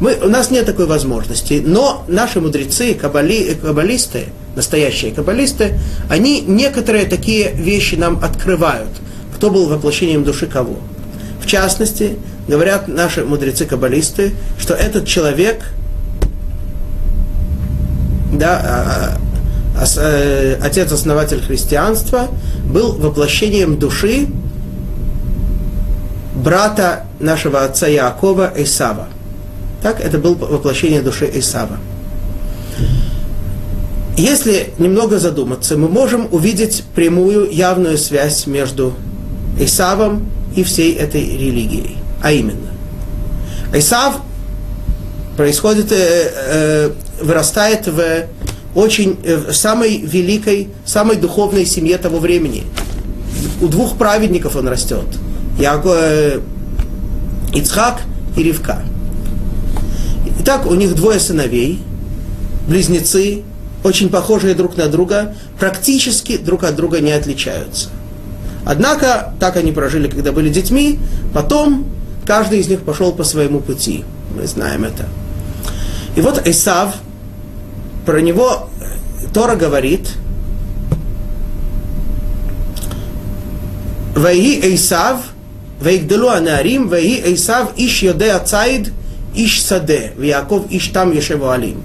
Мы, 0.00 0.16
у 0.22 0.28
нас 0.28 0.50
нет 0.50 0.66
такой 0.66 0.86
возможности, 0.86 1.62
но 1.64 2.04
наши 2.08 2.40
мудрецы, 2.40 2.94
кабали, 2.94 3.54
каббалисты, 3.54 4.26
настоящие 4.54 5.12
каббалисты, 5.12 5.78
они 6.08 6.40
некоторые 6.40 7.06
такие 7.06 7.52
вещи 7.52 7.96
нам 7.96 8.22
открывают, 8.22 8.90
кто 9.34 9.50
был 9.50 9.66
воплощением 9.66 10.24
души 10.24 10.46
кого. 10.46 10.78
Частности, 11.48 12.16
говорят 12.46 12.86
наши 12.86 13.24
мудрецы-каббалисты, 13.24 14.34
что 14.58 14.74
этот 14.74 15.06
человек, 15.06 15.62
да, 18.32 19.18
а, 19.76 19.82
а, 19.82 19.84
э, 19.96 20.58
отец-основатель 20.62 21.40
христианства, 21.42 22.28
был 22.64 22.92
воплощением 22.92 23.78
души 23.78 24.28
брата 26.36 27.04
нашего 27.18 27.64
отца 27.64 27.88
Якова 27.88 28.52
Исава– 28.56 29.08
так, 29.82 30.00
это 30.00 30.18
было 30.18 30.34
воплощение 30.34 31.02
души 31.02 31.30
Исава. 31.34 31.78
Если 34.16 34.70
немного 34.78 35.18
задуматься, 35.18 35.76
мы 35.76 35.88
можем 35.88 36.26
увидеть 36.32 36.82
прямую 36.94 37.50
явную 37.52 37.96
связь 37.96 38.46
между 38.48 38.94
Исавом 39.60 40.28
и 40.58 40.64
всей 40.64 40.94
этой 40.94 41.22
религией. 41.22 41.96
А 42.22 42.32
именно, 42.32 42.70
Исав 43.72 44.20
происходит, 45.36 45.92
э, 45.92 45.96
э, 45.96 46.90
вырастает 47.22 47.86
в 47.86 48.26
очень 48.74 49.18
э, 49.24 49.36
в 49.36 49.52
самой 49.54 49.98
великой, 49.98 50.68
самой 50.84 51.16
духовной 51.16 51.64
семье 51.64 51.98
того 51.98 52.18
времени. 52.18 52.64
У 53.60 53.68
двух 53.68 53.96
праведников 53.96 54.56
он 54.56 54.68
растет. 54.68 55.06
Яко, 55.58 55.90
э, 55.94 56.40
Ицхак 57.54 58.00
и 58.36 58.42
Ривка. 58.42 58.82
Итак, 60.40 60.66
у 60.66 60.74
них 60.74 60.94
двое 60.94 61.20
сыновей, 61.20 61.80
близнецы, 62.66 63.42
очень 63.84 64.08
похожие 64.08 64.54
друг 64.54 64.76
на 64.76 64.88
друга, 64.88 65.34
практически 65.58 66.36
друг 66.36 66.64
от 66.64 66.74
друга 66.74 67.00
не 67.00 67.12
отличаются. 67.12 67.90
Однако, 68.68 69.32
так 69.40 69.56
они 69.56 69.72
прожили, 69.72 70.08
когда 70.08 70.30
были 70.30 70.50
детьми, 70.50 70.98
потом 71.32 71.86
каждый 72.26 72.58
из 72.58 72.68
них 72.68 72.82
пошел 72.82 73.12
по 73.12 73.24
своему 73.24 73.60
пути. 73.60 74.04
Мы 74.36 74.46
знаем 74.46 74.84
это. 74.84 75.06
И 76.16 76.20
вот 76.20 76.46
Исав, 76.46 76.96
про 78.04 78.20
него 78.20 78.68
Тора 79.32 79.56
говорит, 79.56 80.10
Ваи 84.14 84.74
Исав, 84.74 85.22
Ваигдалу 85.80 86.28
Анарим, 86.28 86.88
Ваи 86.88 87.22
Исав, 87.32 87.70
Иш 87.78 88.02
Йодея 88.02 88.38
Цайд, 88.40 88.92
Иш 89.34 89.62
Саде, 89.62 90.12
Яков 90.18 90.70
Иш 90.70 90.88
там 90.88 91.16
Ешеву 91.16 91.48
Алим. 91.48 91.82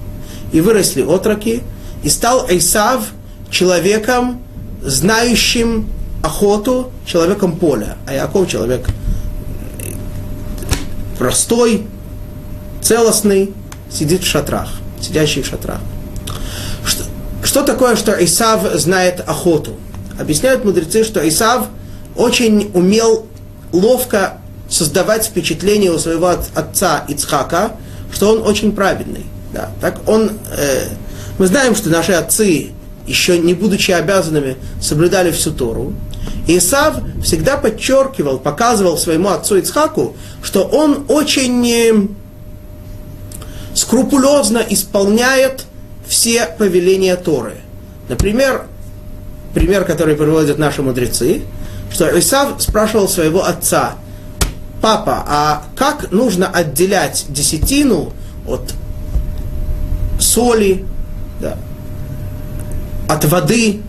И 0.52 0.60
выросли 0.60 1.00
отроки, 1.00 1.62
и 2.02 2.10
стал 2.10 2.46
Исав 2.50 3.06
человеком, 3.48 4.42
знающим 4.82 5.86
охоту, 6.24 6.90
человеком 7.06 7.56
поля. 7.56 7.96
А 8.06 8.14
Яков 8.14 8.48
человек 8.48 8.86
простой, 11.18 11.86
целостный, 12.82 13.52
сидит 13.90 14.22
в 14.22 14.26
шатрах, 14.26 14.68
сидящий 15.00 15.42
в 15.42 15.46
шатрах. 15.46 15.80
Что, 16.84 17.04
что 17.42 17.62
такое, 17.62 17.96
что 17.96 18.12
Исав 18.24 18.62
знает 18.74 19.20
охоту? 19.26 19.74
Объясняют 20.18 20.64
мудрецы, 20.64 21.04
что 21.04 21.26
Исав 21.28 21.66
очень 22.16 22.70
умел 22.74 23.26
ловко 23.72 24.38
создавать 24.68 25.26
впечатление 25.26 25.92
у 25.92 25.98
своего 25.98 26.28
отца 26.28 27.04
Ицхака, 27.08 27.72
что 28.12 28.32
он 28.32 28.46
очень 28.46 28.72
праведный. 28.72 29.26
Да, 29.52 29.70
так 29.80 30.00
он, 30.08 30.32
э, 30.56 30.88
мы 31.38 31.46
знаем, 31.46 31.76
что 31.76 31.90
наши 31.90 32.12
отцы, 32.12 32.72
еще 33.06 33.38
не 33.38 33.54
будучи 33.54 33.90
обязанными, 33.90 34.56
соблюдали 34.80 35.30
всю 35.30 35.52
Тору. 35.52 35.92
Исав 36.46 36.96
всегда 37.22 37.56
подчеркивал, 37.56 38.38
показывал 38.38 38.98
своему 38.98 39.30
отцу 39.30 39.56
Ицхаку, 39.56 40.14
что 40.42 40.64
он 40.64 41.06
очень 41.08 41.66
э, 41.66 42.06
скрупулезно 43.74 44.58
исполняет 44.58 45.64
все 46.06 46.46
повеления 46.46 47.16
Торы. 47.16 47.56
Например, 48.08 48.66
пример, 49.54 49.84
который 49.84 50.16
приводят 50.16 50.58
наши 50.58 50.82
мудрецы, 50.82 51.42
что 51.90 52.18
Исав 52.18 52.60
спрашивал 52.60 53.08
своего 53.08 53.44
отца, 53.44 53.94
папа, 54.82 55.24
а 55.26 55.62
как 55.76 56.10
нужно 56.12 56.46
отделять 56.46 57.24
десятину 57.30 58.12
от 58.46 58.74
соли, 60.20 60.84
да, 61.40 61.56
от 63.08 63.24
воды? 63.24 63.80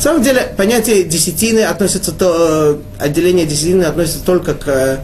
На 0.00 0.04
самом 0.04 0.22
деле, 0.22 0.50
понятие 0.56 1.04
десятины 1.04 1.58
относится 1.58 2.12
то, 2.12 2.80
э, 2.98 3.04
отделение 3.04 3.44
десятины 3.44 3.84
относится 3.84 4.24
только 4.24 4.54
к, 4.54 5.00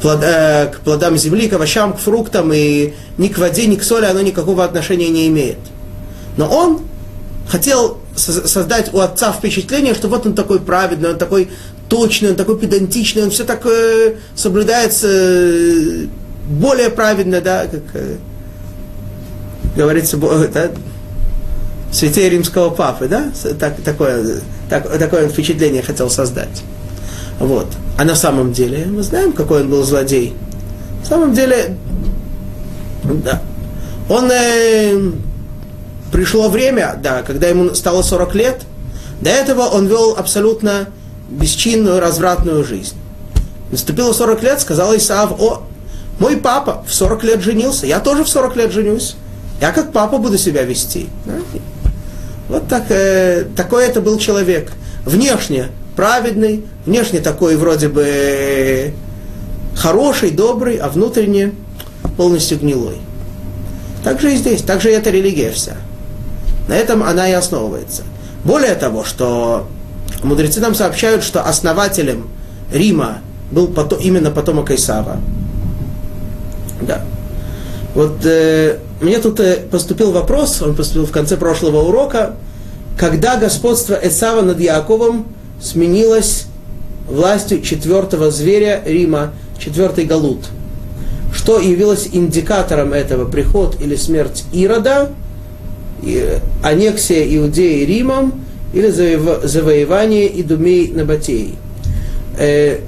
плод, 0.00 0.20
э, 0.22 0.68
к 0.68 0.80
плодам 0.80 1.18
земли, 1.18 1.46
к 1.46 1.52
овощам, 1.52 1.92
к 1.92 1.98
фруктам, 1.98 2.50
и 2.50 2.94
ни 3.18 3.28
к 3.28 3.36
воде, 3.36 3.66
ни 3.66 3.76
к 3.76 3.84
соли 3.84 4.06
оно 4.06 4.22
никакого 4.22 4.64
отношения 4.64 5.10
не 5.10 5.28
имеет. 5.28 5.58
Но 6.38 6.48
он 6.48 6.80
хотел 7.50 7.98
создать 8.16 8.94
у 8.94 9.00
отца 9.00 9.30
впечатление, 9.30 9.92
что 9.92 10.08
вот 10.08 10.24
он 10.24 10.32
такой 10.32 10.58
праведный, 10.58 11.10
он 11.10 11.18
такой 11.18 11.50
точный, 11.90 12.30
он 12.30 12.36
такой 12.36 12.58
педантичный, 12.58 13.24
он 13.24 13.30
все 13.30 13.44
так 13.44 13.66
э, 13.66 14.14
соблюдается 14.34 15.06
э, 15.06 16.06
более 16.48 16.88
правильно, 16.88 17.42
да, 17.42 17.66
как 17.66 17.82
э, 17.92 18.16
говорится, 19.76 20.16
да, 20.16 20.70
святей 21.92 22.28
римского 22.28 22.70
папы, 22.70 23.08
да, 23.08 23.30
так, 23.58 23.80
такое, 23.82 24.40
так, 24.68 24.98
такое 24.98 25.28
впечатление 25.28 25.82
хотел 25.82 26.10
создать. 26.10 26.62
Вот. 27.38 27.66
А 27.98 28.04
на 28.04 28.14
самом 28.14 28.52
деле, 28.52 28.86
мы 28.86 29.02
знаем, 29.02 29.32
какой 29.32 29.62
он 29.62 29.70
был 29.70 29.82
злодей. 29.82 30.34
На 31.00 31.06
самом 31.06 31.34
деле, 31.34 31.76
да, 33.02 33.42
он 34.08 34.30
э, 34.30 35.12
пришло 36.12 36.48
время, 36.48 36.98
да, 37.02 37.22
когда 37.22 37.48
ему 37.48 37.74
стало 37.74 38.02
40 38.02 38.34
лет, 38.34 38.62
до 39.20 39.30
этого 39.30 39.62
он 39.62 39.86
вел 39.86 40.14
абсолютно 40.16 40.88
бесчинную, 41.30 42.00
развратную 42.00 42.64
жизнь. 42.64 42.94
Наступило 43.70 44.12
40 44.12 44.42
лет, 44.42 44.60
сказал 44.60 44.94
Исаав, 44.96 45.40
о, 45.40 45.62
мой 46.18 46.36
папа 46.36 46.84
в 46.86 46.92
40 46.92 47.24
лет 47.24 47.40
женился, 47.40 47.86
я 47.86 48.00
тоже 48.00 48.24
в 48.24 48.28
40 48.28 48.56
лет 48.56 48.72
женюсь. 48.72 49.16
Я 49.60 49.72
как 49.72 49.92
папа 49.92 50.18
буду 50.18 50.38
себя 50.38 50.62
вести. 50.62 51.08
Вот 52.50 52.66
так, 52.66 52.86
э, 52.90 53.46
такой 53.56 53.86
это 53.86 54.00
был 54.00 54.18
человек. 54.18 54.72
Внешне 55.04 55.68
праведный, 55.94 56.64
внешне 56.84 57.20
такой 57.20 57.54
вроде 57.54 57.88
бы 57.88 58.02
э, 58.04 58.90
хороший, 59.76 60.32
добрый, 60.32 60.76
а 60.76 60.88
внутренне 60.88 61.52
полностью 62.16 62.58
гнилой. 62.58 62.96
Так 64.02 64.20
же 64.20 64.34
и 64.34 64.36
здесь, 64.36 64.62
так 64.62 64.80
же 64.80 64.90
и 64.90 64.94
эта 64.94 65.10
религия 65.10 65.52
вся. 65.52 65.76
На 66.66 66.74
этом 66.74 67.04
она 67.04 67.28
и 67.28 67.32
основывается. 67.32 68.02
Более 68.44 68.74
того, 68.74 69.04
что 69.04 69.68
Мудрецы 70.24 70.60
нам 70.60 70.74
сообщают, 70.74 71.22
что 71.22 71.42
основателем 71.42 72.28
Рима 72.72 73.18
был 73.52 73.68
потом, 73.68 74.00
именно 74.00 74.32
потомок 74.32 74.72
Исава. 74.72 75.18
Да. 76.82 77.02
Вот 77.94 78.24
э, 78.24 78.78
мне 79.00 79.18
тут 79.18 79.40
э, 79.40 79.56
поступил 79.70 80.12
вопрос, 80.12 80.60
он 80.62 80.74
поступил 80.74 81.06
в 81.06 81.10
конце 81.10 81.36
прошлого 81.36 81.82
урока, 81.88 82.36
когда 82.98 83.36
господство 83.36 83.98
Эсава 84.00 84.42
над 84.42 84.60
Яковом 84.60 85.26
сменилось 85.60 86.46
властью 87.08 87.62
четвертого 87.62 88.30
зверя 88.30 88.82
Рима, 88.84 89.32
четвертый 89.58 90.04
Галут. 90.04 90.46
Что 91.32 91.58
явилось 91.58 92.08
индикатором 92.12 92.92
этого 92.92 93.30
приход 93.30 93.80
или 93.80 93.96
смерть 93.96 94.44
Ирода, 94.52 95.10
аннексия 96.62 97.24
Иудеи 97.36 97.84
Римом 97.84 98.44
или 98.72 98.90
завоевание 98.90 100.40
Идумей 100.40 100.88
Набатеи. 100.92 101.54
Э, 102.38 102.78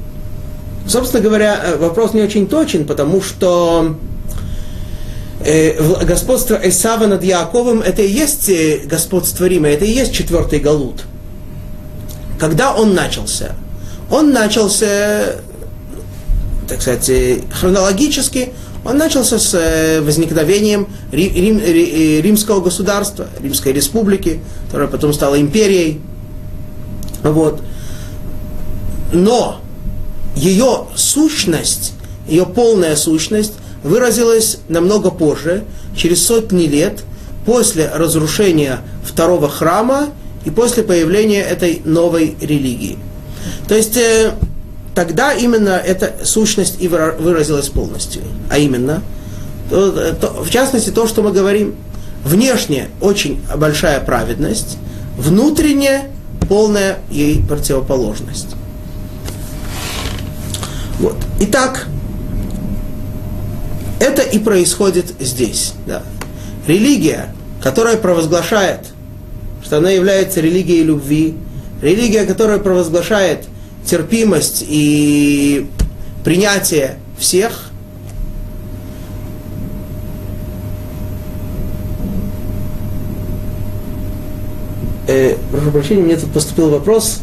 собственно 0.87 1.23
говоря, 1.23 1.61
э, 1.65 1.77
вопрос 1.77 2.15
не 2.15 2.23
очень 2.23 2.47
точен, 2.47 2.87
потому 2.87 3.21
что 3.21 3.97
э, 3.97 4.12
господство 5.45 6.61
Эсава 6.63 7.07
над 7.07 7.25
Яковом 7.25 7.81
это 7.83 8.03
и 8.03 8.11
есть 8.11 8.51
господство 8.87 9.45
Рима, 9.47 9.69
это 9.69 9.85
и 9.85 9.91
есть 9.91 10.13
четвертый 10.13 10.61
Галут. 10.61 11.05
Когда 12.39 12.75
он 12.75 12.95
начался? 12.95 13.55
Он 14.11 14.33
начался, 14.33 15.37
так 16.69 16.83
сказать, 16.83 17.11
хронологически, 17.53 18.53
он 18.85 18.99
начался 18.99 19.39
с 19.39 20.01
возникновением 20.03 20.89
Рим, 21.13 21.61
римского 21.61 22.61
государства, 22.61 23.29
Римской 23.41 23.73
республики, 23.73 24.41
которая 24.67 24.89
потом 24.89 25.13
стала 25.13 25.41
империей. 25.41 26.01
Вот. 27.23 27.63
Но 29.13 29.61
ее 30.35 30.87
сущность, 30.97 31.93
ее 32.27 32.45
полная 32.45 32.97
сущность 32.97 33.55
выразилась 33.83 34.59
намного 34.69 35.11
позже, 35.11 35.65
через 35.97 36.25
сотни 36.25 36.65
лет 36.65 37.03
после 37.45 37.89
разрушения 37.89 38.81
второго 39.05 39.49
храма 39.49 40.09
и 40.45 40.51
после 40.51 40.83
появления 40.83 41.43
этой 41.43 41.83
новой 41.85 42.37
религии. 42.41 42.99
То 43.69 43.75
есть 43.75 43.97
э, 43.97 44.33
тогда 44.95 45.33
именно 45.33 45.71
эта 45.71 46.25
сущность 46.25 46.81
и 46.81 46.89
выразилась 46.89 47.69
полностью. 47.69 48.23
А 48.51 48.59
именно, 48.59 49.03
то, 49.71 50.15
то, 50.15 50.43
в 50.43 50.51
частности, 50.51 50.91
то, 50.91 51.07
что 51.07 51.23
мы 51.23 51.33
говорим, 51.33 51.75
внешне 52.25 52.89
очень 53.01 53.43
большая 53.57 54.01
праведность, 54.01 54.79
внутренне 55.17 56.05
полная 56.49 56.99
ей 57.11 57.43
противоположность. 57.45 58.55
Вот. 60.99 61.17
Итак, 61.41 61.87
это 64.03 64.23
и 64.23 64.39
происходит 64.39 65.15
здесь. 65.21 65.75
Да. 65.87 66.03
Религия, 66.67 67.33
которая 67.63 67.97
провозглашает, 67.97 68.81
что 69.65 69.79
она 69.79 69.91
является 69.91 70.41
религией 70.41 70.83
любви, 70.83 71.35
религия, 71.81 72.25
которая 72.25 72.59
провозглашает 72.59 73.47
терпимость 73.87 74.65
и 74.67 75.69
принятие 76.25 76.97
всех, 77.17 77.71
э, 85.07 85.37
прошу 85.53 85.71
прощения, 85.71 86.03
мне 86.03 86.17
тут 86.17 86.33
поступил 86.33 86.71
вопрос 86.71 87.21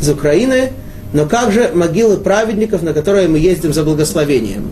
из 0.00 0.08
Украины– 0.10 0.72
но 1.12 1.26
как 1.26 1.52
же 1.52 1.70
могилы 1.74 2.16
праведников, 2.18 2.82
на 2.82 2.92
которые 2.92 3.28
мы 3.28 3.38
ездим 3.38 3.72
за 3.72 3.82
благословением? 3.82 4.70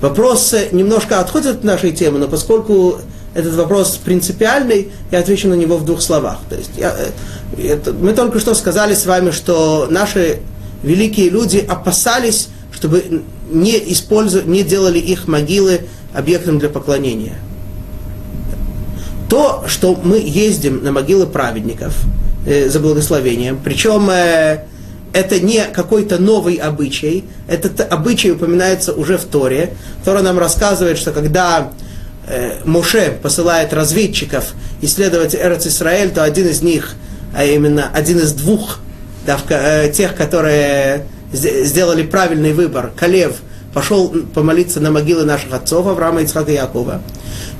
Вопрос 0.00 0.54
немножко 0.72 1.20
отходит 1.20 1.56
от 1.56 1.64
нашей 1.64 1.92
темы, 1.92 2.18
но 2.18 2.28
поскольку 2.28 3.00
этот 3.34 3.54
вопрос 3.54 3.98
принципиальный, 4.04 4.90
я 5.10 5.20
отвечу 5.20 5.48
на 5.48 5.54
него 5.54 5.76
в 5.76 5.84
двух 5.84 6.02
словах. 6.02 6.38
То 6.48 6.56
есть 6.56 6.70
я, 6.76 6.94
э, 7.56 7.68
это, 7.68 7.92
мы 7.92 8.12
только 8.12 8.38
что 8.40 8.54
сказали 8.54 8.94
с 8.94 9.06
вами, 9.06 9.30
что 9.30 9.86
наши 9.90 10.40
великие 10.82 11.30
люди 11.30 11.58
опасались, 11.58 12.48
чтобы 12.72 13.22
не, 13.50 13.92
использовали, 13.92 14.48
не 14.48 14.62
делали 14.62 14.98
их 14.98 15.28
могилы 15.28 15.82
объектом 16.12 16.58
для 16.58 16.68
поклонения. 16.68 17.38
То, 19.28 19.64
что 19.66 19.98
мы 20.02 20.18
ездим 20.18 20.84
на 20.84 20.92
могилы 20.92 21.26
праведников 21.26 21.94
э, 22.46 22.68
за 22.68 22.80
благословением, 22.80 23.58
причем 23.62 24.10
э, 24.10 24.66
это 25.12 25.40
не 25.40 25.64
какой-то 25.64 26.18
новый 26.18 26.56
обычай, 26.56 27.24
этот 27.48 27.80
обычай 27.80 28.30
упоминается 28.30 28.92
уже 28.92 29.18
в 29.18 29.24
Торе. 29.24 29.74
Тора 30.04 30.22
нам 30.22 30.38
рассказывает, 30.38 30.98
что 30.98 31.12
когда 31.12 31.72
э, 32.26 32.54
Моше 32.64 33.18
посылает 33.22 33.72
разведчиков 33.72 34.54
исследовать 34.80 35.34
Эрц 35.34 35.66
Исраэль, 35.66 36.10
то 36.10 36.24
один 36.24 36.48
из 36.48 36.62
них, 36.62 36.94
а 37.34 37.44
именно 37.44 37.90
один 37.92 38.18
из 38.18 38.32
двух, 38.32 38.78
да, 39.26 39.38
э, 39.48 39.90
тех, 39.92 40.16
которые 40.16 41.06
сделали 41.32 42.02
правильный 42.02 42.52
выбор, 42.52 42.92
Калев, 42.96 43.36
пошел 43.72 44.14
помолиться 44.34 44.80
на 44.80 44.90
могилы 44.90 45.24
наших 45.24 45.52
отцов 45.52 45.86
Авраама, 45.86 46.22
Ицхака 46.22 46.50
и 46.50 46.54
Якова. 46.54 47.02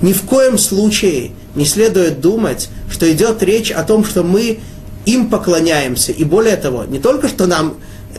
Ни 0.02 0.12
в 0.12 0.22
коем 0.22 0.58
случае 0.58 1.30
не 1.54 1.64
следует 1.64 2.20
думать, 2.20 2.68
что 2.90 3.10
идет 3.10 3.42
речь 3.42 3.70
о 3.70 3.82
том, 3.82 4.04
что 4.04 4.22
мы 4.22 4.58
им 5.06 5.28
поклоняемся. 5.30 6.12
И 6.12 6.24
более 6.24 6.56
того, 6.56 6.84
не 6.84 6.98
только 6.98 7.28
что 7.28 7.46
нам, 7.46 7.74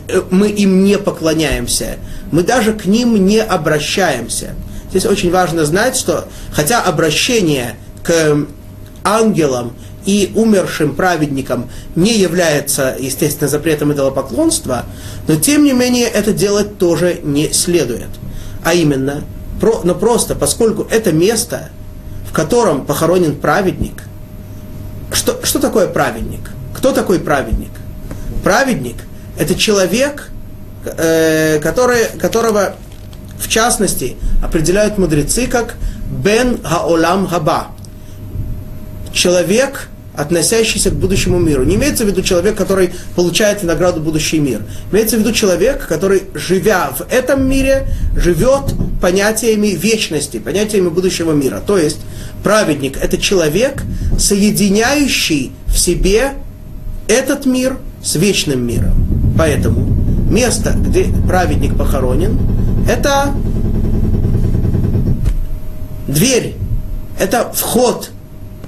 э, 0.08 0.22
мы 0.30 0.50
им 0.50 0.84
не 0.84 0.98
поклоняемся, 0.98 1.98
мы 2.32 2.44
даже 2.44 2.74
к 2.74 2.86
ним 2.86 3.26
не 3.26 3.40
обращаемся. 3.40 4.56
Здесь 4.90 5.06
очень 5.06 5.32
важно 5.32 5.66
знать, 5.66 5.96
что 5.96 6.28
хотя 6.52 6.82
обращение 6.82 7.76
к 8.04 8.46
ангелам 9.04 9.74
и 10.06 10.32
умершим 10.36 10.96
праведникам 10.96 11.70
не 11.96 12.18
является, 12.18 12.96
естественно, 13.00 13.48
запретом 13.48 13.94
идолопоклонства, 13.94 14.86
но 15.28 15.36
тем 15.36 15.64
не 15.64 15.74
менее 15.74 16.08
это 16.08 16.34
делать 16.34 16.78
тоже 16.78 17.20
не 17.24 17.52
следует. 17.54 18.10
А 18.64 18.74
именно, 18.74 19.24
про, 19.60 19.82
но 19.84 19.96
просто 19.96 20.36
поскольку 20.36 20.86
это 20.90 21.12
место, 21.12 21.70
в 22.30 22.34
котором 22.34 22.86
похоронен 22.86 23.36
праведник, 23.36 24.04
что, 25.12 25.40
что 25.44 25.60
такое 25.60 25.88
праведник? 25.88 26.53
Кто 26.84 26.92
такой 26.92 27.22
праведник? 27.22 27.70
Праведник– 28.44 28.98
это 29.40 29.56
человек, 29.56 30.30
э, 30.84 31.62
который, 31.62 32.08
которого, 32.20 32.76
в 33.40 33.48
частности, 33.48 34.18
определяют 34.44 34.98
мудрецы 34.98 35.48
как 35.48 35.76
«бен 36.10 36.62
хаолам 36.62 37.26
хаба»– 37.26 37.68
человек, 39.14 39.88
относящийся 40.14 40.90
к 40.90 40.96
будущему 40.96 41.40
миру. 41.40 41.64
Не 41.64 41.76
имеется 41.76 42.04
в 42.04 42.08
виду 42.08 42.22
человек, 42.22 42.58
который 42.58 42.90
получает 43.16 43.64
награду 43.64 44.02
будущий 44.02 44.40
мир. 44.40 44.64
Имеется 44.92 45.16
в 45.16 45.20
виду 45.22 45.32
человек, 45.32 45.88
который, 45.88 46.24
живя 46.34 46.90
в 46.90 47.10
этом 47.10 47.48
мире, 47.48 47.88
живет 48.18 48.74
понятиями 49.02 49.68
вечности, 49.68 50.38
понятиями 50.38 50.90
будущего 50.90 51.32
мира. 51.32 51.64
То 51.66 51.78
есть 51.78 52.02
праведник– 52.44 52.98
это 53.02 53.18
человек, 53.18 53.84
соединяющий 54.20 55.54
в 55.68 55.80
себе 55.80 56.34
этот 57.08 57.46
мир 57.46 57.78
с 58.02 58.16
вечным 58.16 58.66
миром. 58.66 58.94
Поэтому 59.38 59.86
место, 60.30 60.72
где 60.72 61.08
праведник 61.28 61.78
похоронен, 61.78 62.38
это 62.88 63.34
дверь, 66.08 66.56
это 67.20 67.52
вход, 67.54 68.12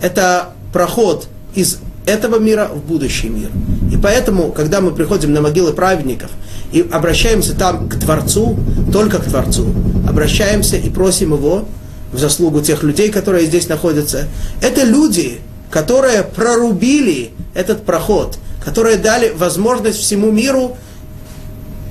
это 0.01 0.49
проход 0.71 1.27
из 1.53 1.79
этого 2.05 2.39
мира 2.39 2.69
в 2.73 2.87
будущий 2.87 3.29
мир. 3.29 3.49
И 3.91 3.97
поэтому, 3.97 4.51
когда 4.51 4.81
мы 4.81 4.91
приходим 4.91 5.33
на 5.33 5.41
могилы 5.41 5.73
праведников 5.73 6.31
и 6.71 6.85
обращаемся 6.91 7.55
там 7.55 7.89
к 7.89 7.99
Творцу, 7.99 8.57
только 8.91 9.19
к 9.19 9.25
Творцу, 9.25 9.67
обращаемся 10.07 10.77
и 10.77 10.89
просим 10.89 11.33
Его 11.33 11.65
в 12.11 12.19
заслугу 12.19 12.61
тех 12.61 12.83
людей, 12.83 13.11
которые 13.11 13.45
здесь 13.45 13.67
находятся, 13.67 14.27
это 14.61 14.83
люди, 14.83 15.39
которые 15.69 16.23
прорубили 16.23 17.31
этот 17.55 17.85
проход, 17.85 18.37
которые 18.63 18.97
дали 18.97 19.29
возможность 19.29 19.99
всему 19.99 20.31
миру 20.31 20.77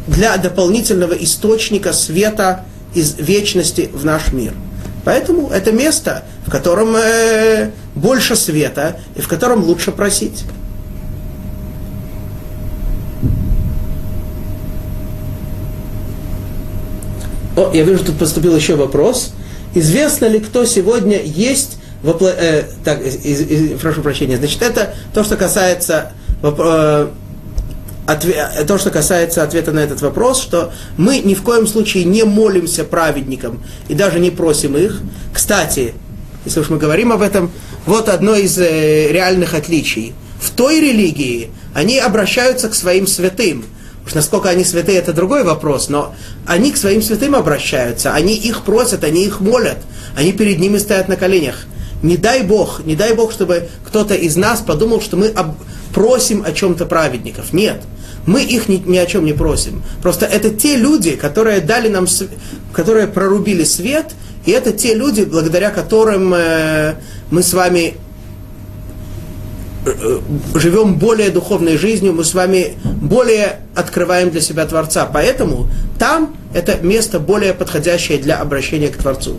для 0.07 0.37
дополнительного 0.37 1.15
источника 1.15 1.93
света 1.93 2.65
из 2.95 3.17
вечности 3.19 3.91
в 3.93 4.05
наш 4.05 4.33
мир. 4.33 4.53
Поэтому 5.05 5.49
это 5.49 5.73
место, 5.73 6.25
в 6.47 6.51
котором 6.51 6.95
э, 6.97 7.71
больше 7.95 8.37
света 8.37 9.01
и 9.17 9.21
в 9.21 9.29
котором 9.29 9.65
лучше 9.65 9.91
просить. 9.91 10.45
О, 17.57 17.71
я 17.73 17.85
вижу, 17.85 18.05
тут 18.05 18.19
поступил 18.19 18.57
еще 18.57 18.75
вопрос. 18.75 19.33
Известно 19.75 20.27
ли, 20.27 20.41
кто 20.41 20.65
сегодня 20.65 21.23
есть 21.23 21.79
вопло... 22.05 22.29
э, 22.29 22.65
так, 22.85 23.05
из, 23.05 23.41
из, 23.41 23.81
прошу 23.81 24.03
прощения, 24.03 24.37
значит, 24.37 24.63
это 24.63 24.95
то, 25.13 25.25
что 25.25 25.37
касается 25.37 26.13
э, 26.43 27.09
отве... 28.07 28.49
то, 28.67 28.79
что 28.79 28.91
касается 28.91 29.43
ответа 29.43 29.73
на 29.73 29.81
этот 29.81 30.03
вопрос, 30.03 30.41
что 30.41 30.73
мы 30.97 31.19
ни 31.19 31.35
в 31.35 31.43
коем 31.43 31.67
случае 31.67 32.05
не 32.05 32.23
молимся 32.25 32.85
праведникам 32.85 33.63
и 33.89 33.95
даже 33.95 34.21
не 34.21 34.31
просим 34.31 34.77
их. 34.77 35.01
Кстати, 35.33 35.95
если 36.45 36.61
уж 36.61 36.69
мы 36.69 36.77
говорим 36.77 37.11
об 37.11 37.23
этом, 37.23 37.51
вот 37.87 38.09
одно 38.09 38.37
из 38.37 38.59
э, 38.59 39.11
реальных 39.11 39.55
отличий. 39.55 40.15
в 40.39 40.51
той 40.51 40.81
религии 40.81 41.51
они 41.73 41.99
обращаются 41.99 42.69
к 42.69 42.75
своим 42.75 43.07
святым. 43.07 43.65
Уж 44.07 44.13
насколько 44.13 44.51
они 44.51 44.65
святые, 44.65 44.99
это 44.99 45.15
другой 45.15 45.45
вопрос, 45.45 45.89
но 45.89 46.15
они 46.47 46.73
к 46.73 46.77
своим 46.77 47.01
святым 47.01 47.35
обращаются, 47.35 48.13
они 48.13 48.35
их 48.35 48.63
просят, 48.63 49.03
они 49.03 49.25
их 49.25 49.41
молят, 49.41 49.79
они 50.15 50.33
перед 50.33 50.59
ними 50.59 50.77
стоят 50.77 51.09
на 51.09 51.17
коленях. 51.17 51.65
Не 52.05 52.17
дай 52.17 52.43
Бог, 52.43 52.83
не 52.85 52.95
дай 52.95 53.15
Бог, 53.15 53.33
чтобы 53.33 53.69
кто-то 53.85 54.15
из 54.15 54.37
нас 54.37 54.61
подумал, 54.61 55.01
что 55.01 55.17
мы 55.17 55.29
об... 55.29 55.57
просим 55.93 56.45
о 56.47 56.53
чем-то 56.53 56.87
праведников. 56.87 57.53
Нет, 57.53 57.83
мы 58.27 58.43
их 58.43 58.69
ни, 58.69 58.77
ни 58.77 58.97
о 58.97 59.07
чем 59.07 59.25
не 59.25 59.33
просим. 59.33 59.83
Просто 60.03 60.27
это 60.27 60.51
те 60.51 60.77
люди, 60.77 61.17
которые 61.17 61.61
дали 61.61 61.89
нам, 61.89 62.07
которые 62.73 63.07
прорубили 63.09 63.65
свет, 63.65 64.13
и 64.47 64.51
это 64.53 64.73
те 64.73 64.95
люди, 64.95 65.23
благодаря 65.23 65.71
которым 65.71 66.33
э, 66.35 66.95
мы 67.31 67.43
с 67.43 67.53
вами 67.53 67.95
Э, 69.87 70.21
живем 70.55 70.95
более 70.95 71.31
духовной 71.31 71.77
жизнью, 71.77 72.15
мы 72.15 72.25
с 72.25 72.33
вами 72.33 72.75
более 72.85 73.61
открываем 73.75 74.31
для 74.31 74.41
себя 74.41 74.65
Творца. 74.65 75.05
Поэтому 75.13 75.69
там 75.99 76.35
это 76.55 76.79
место 76.81 77.21
более 77.21 77.53
подходящее 77.53 78.17
для 78.19 78.37
обращения 78.37 78.89
к 78.89 78.97
Творцу. 78.97 79.37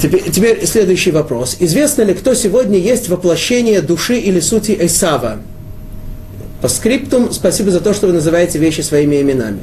Теперь, 0.00 0.30
теперь 0.30 0.66
следующий 0.66 1.10
вопрос. 1.10 1.56
Известно 1.60 2.02
ли, 2.02 2.14
кто 2.14 2.34
сегодня 2.34 2.78
есть 2.78 3.08
воплощение 3.08 3.82
души 3.82 4.18
или 4.18 4.40
сути 4.40 4.72
Эйсава? 4.72 5.38
По 6.60 6.68
скриптум, 6.68 7.32
спасибо 7.32 7.70
за 7.70 7.80
то, 7.80 7.92
что 7.92 8.06
вы 8.06 8.12
называете 8.12 8.58
вещи 8.58 8.80
своими 8.82 9.20
именами. 9.20 9.60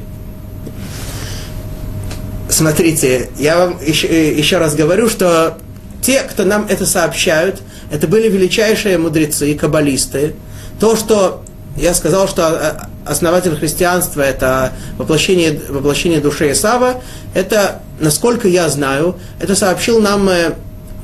Смотрите, 2.48 3.30
я 3.38 3.56
вам 3.58 3.78
еще, 3.84 4.06
э, 4.06 4.34
еще 4.34 4.58
раз 4.58 4.74
говорю, 4.74 5.08
что 5.08 5.56
те, 6.02 6.20
кто 6.22 6.44
нам 6.44 6.66
это 6.68 6.84
сообщают, 6.84 7.62
это 7.90 8.06
были 8.06 8.28
величайшие 8.28 8.98
мудрецы, 8.98 9.54
каббалисты. 9.54 10.34
То, 10.78 10.96
что 10.96 11.42
я 11.76 11.94
сказал, 11.94 12.28
что 12.28 12.46
а, 12.46 12.89
основатель 13.04 13.56
христианства– 13.56 14.20
это 14.22 14.72
воплощение, 14.98 15.60
воплощение 15.68 16.20
души 16.20 16.52
Исава, 16.52 17.02
это, 17.34 17.80
насколько 17.98 18.48
я 18.48 18.68
знаю, 18.68 19.16
это 19.40 19.54
сообщил 19.54 20.00
нам 20.00 20.28
э, 20.28 20.54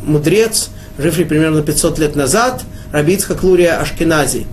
мудрец, 0.02 0.70
живший 0.98 1.24
примерно 1.24 1.62
500 1.62 1.98
лет 1.98 2.16
назад, 2.16 2.62
Рабицка 2.92 3.34
Клурия 3.34 3.80
Ашкенази, 3.80 4.46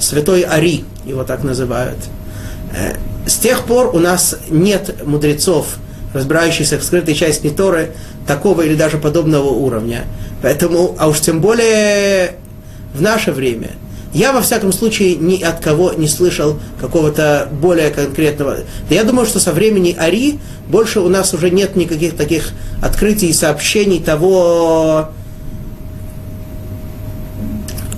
святой 0.00 0.42
Ари, 0.42 0.84
его 1.04 1.24
так 1.24 1.44
называют. 1.44 1.98
Э, 2.74 2.94
с 3.26 3.36
тех 3.36 3.64
пор 3.64 3.94
у 3.94 3.98
нас 3.98 4.36
нет 4.48 5.06
мудрецов, 5.06 5.76
разбирающихся 6.14 6.78
в 6.78 6.82
скрытой 6.82 7.14
части 7.14 7.50
Торы, 7.50 7.90
такого 8.26 8.62
или 8.62 8.74
даже 8.74 8.98
подобного 8.98 9.48
уровня. 9.48 10.04
Поэтому, 10.42 10.94
а 10.98 11.08
уж 11.08 11.20
тем 11.20 11.40
более 11.40 12.36
в 12.94 13.02
наше 13.02 13.32
время, 13.32 13.70
я 14.14 14.32
во 14.32 14.40
всяком 14.40 14.72
случае 14.72 15.16
ни 15.16 15.42
от 15.42 15.60
кого 15.60 15.92
не 15.92 16.08
слышал 16.08 16.58
какого-то 16.80 17.48
более 17.52 17.90
конкретного. 17.90 18.58
Я 18.88 19.04
думаю, 19.04 19.26
что 19.26 19.38
со 19.38 19.52
времени 19.52 19.94
Ари 19.98 20.38
больше 20.68 21.00
у 21.00 21.08
нас 21.08 21.34
уже 21.34 21.50
нет 21.50 21.76
никаких 21.76 22.16
таких 22.16 22.50
открытий 22.82 23.28
и 23.28 23.32
сообщений 23.32 24.00
того, 24.00 25.10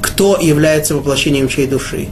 кто 0.02 0.38
является 0.40 0.94
воплощением 0.94 1.48
чьей 1.48 1.66
души. 1.66 2.08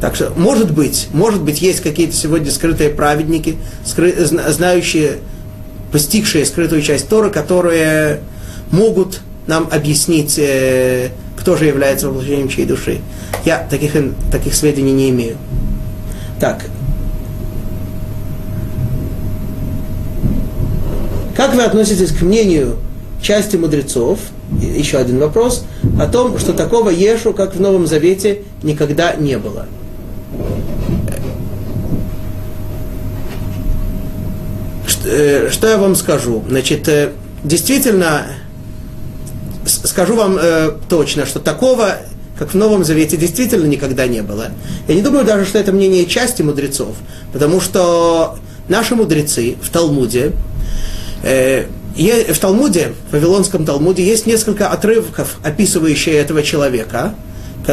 Так 0.00 0.14
что, 0.14 0.32
может 0.36 0.70
быть, 0.70 1.08
может 1.12 1.42
быть, 1.42 1.62
есть 1.62 1.80
какие-то 1.80 2.14
сегодня 2.14 2.50
скрытые 2.50 2.90
праведники, 2.90 3.56
скры, 3.84 4.14
знающие, 4.14 5.18
постигшие 5.90 6.44
скрытую 6.44 6.82
часть 6.82 7.08
Торы, 7.08 7.30
которые 7.30 8.20
могут 8.70 9.20
нам 9.46 9.68
объяснить, 9.72 10.38
э, 10.38 11.10
кто 11.46 11.56
же 11.56 11.66
является 11.66 12.08
воплощением 12.08 12.48
чьей 12.48 12.66
души. 12.66 12.98
Я 13.44 13.64
таких, 13.70 13.92
таких 14.32 14.52
сведений 14.52 14.90
не 14.90 15.10
имею. 15.10 15.36
Так. 16.40 16.64
Как 21.36 21.54
вы 21.54 21.62
относитесь 21.62 22.10
к 22.10 22.22
мнению 22.22 22.78
части 23.22 23.54
мудрецов, 23.54 24.18
еще 24.60 24.98
один 24.98 25.20
вопрос, 25.20 25.64
о 26.00 26.08
том, 26.08 26.36
что 26.40 26.52
такого 26.52 26.90
Ешу, 26.90 27.32
как 27.32 27.54
в 27.54 27.60
Новом 27.60 27.86
Завете, 27.86 28.42
никогда 28.64 29.14
не 29.14 29.38
было? 29.38 29.66
Что, 34.88 35.08
э, 35.08 35.50
что 35.52 35.68
я 35.68 35.78
вам 35.78 35.94
скажу? 35.94 36.42
Значит, 36.48 36.88
э, 36.88 37.12
действительно, 37.44 38.26
скажу 39.66 40.16
вам 40.16 40.38
э, 40.40 40.72
точно, 40.88 41.26
что 41.26 41.40
такого, 41.40 41.96
как 42.38 42.52
в 42.52 42.56
Новом 42.56 42.84
Завете, 42.84 43.16
действительно 43.16 43.66
никогда 43.66 44.06
не 44.06 44.22
было. 44.22 44.48
Я 44.88 44.94
не 44.94 45.02
думаю 45.02 45.24
даже, 45.24 45.44
что 45.44 45.58
это 45.58 45.72
мнение 45.72 46.06
части 46.06 46.42
мудрецов, 46.42 46.94
потому 47.32 47.60
что 47.60 48.38
наши 48.68 48.94
мудрецы 48.94 49.56
в 49.60 49.70
Талмуде, 49.70 50.32
э, 51.22 51.66
в 51.96 52.38
Талмуде, 52.38 52.92
в 53.08 53.12
Вавилонском 53.12 53.64
Талмуде, 53.64 54.04
есть 54.04 54.26
несколько 54.26 54.68
отрывков, 54.68 55.38
описывающие 55.42 56.14
этого 56.16 56.42
человека, 56.42 57.14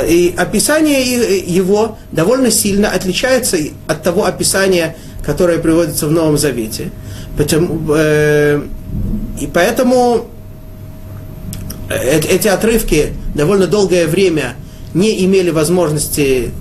и 0.07 0.33
описание 0.35 1.37
его 1.39 1.99
довольно 2.11 2.49
сильно 2.49 2.89
отличается 2.89 3.57
от 3.85 4.01
того 4.01 4.25
описания, 4.25 4.95
которое 5.23 5.59
приводится 5.59 6.07
в 6.07 6.11
Новом 6.11 6.37
Завете. 6.37 6.89
Потому, 7.37 7.79
э, 7.95 8.61
и 9.39 9.47
поэтому 9.47 10.29
Э, 10.42 10.42
эти 11.89 12.47
отрывки 12.47 13.13
довольно 13.33 13.67
долгое 13.67 14.07
время 14.07 14.55
не 14.93 15.25
имели 15.25 15.49
возможности, 15.49 16.51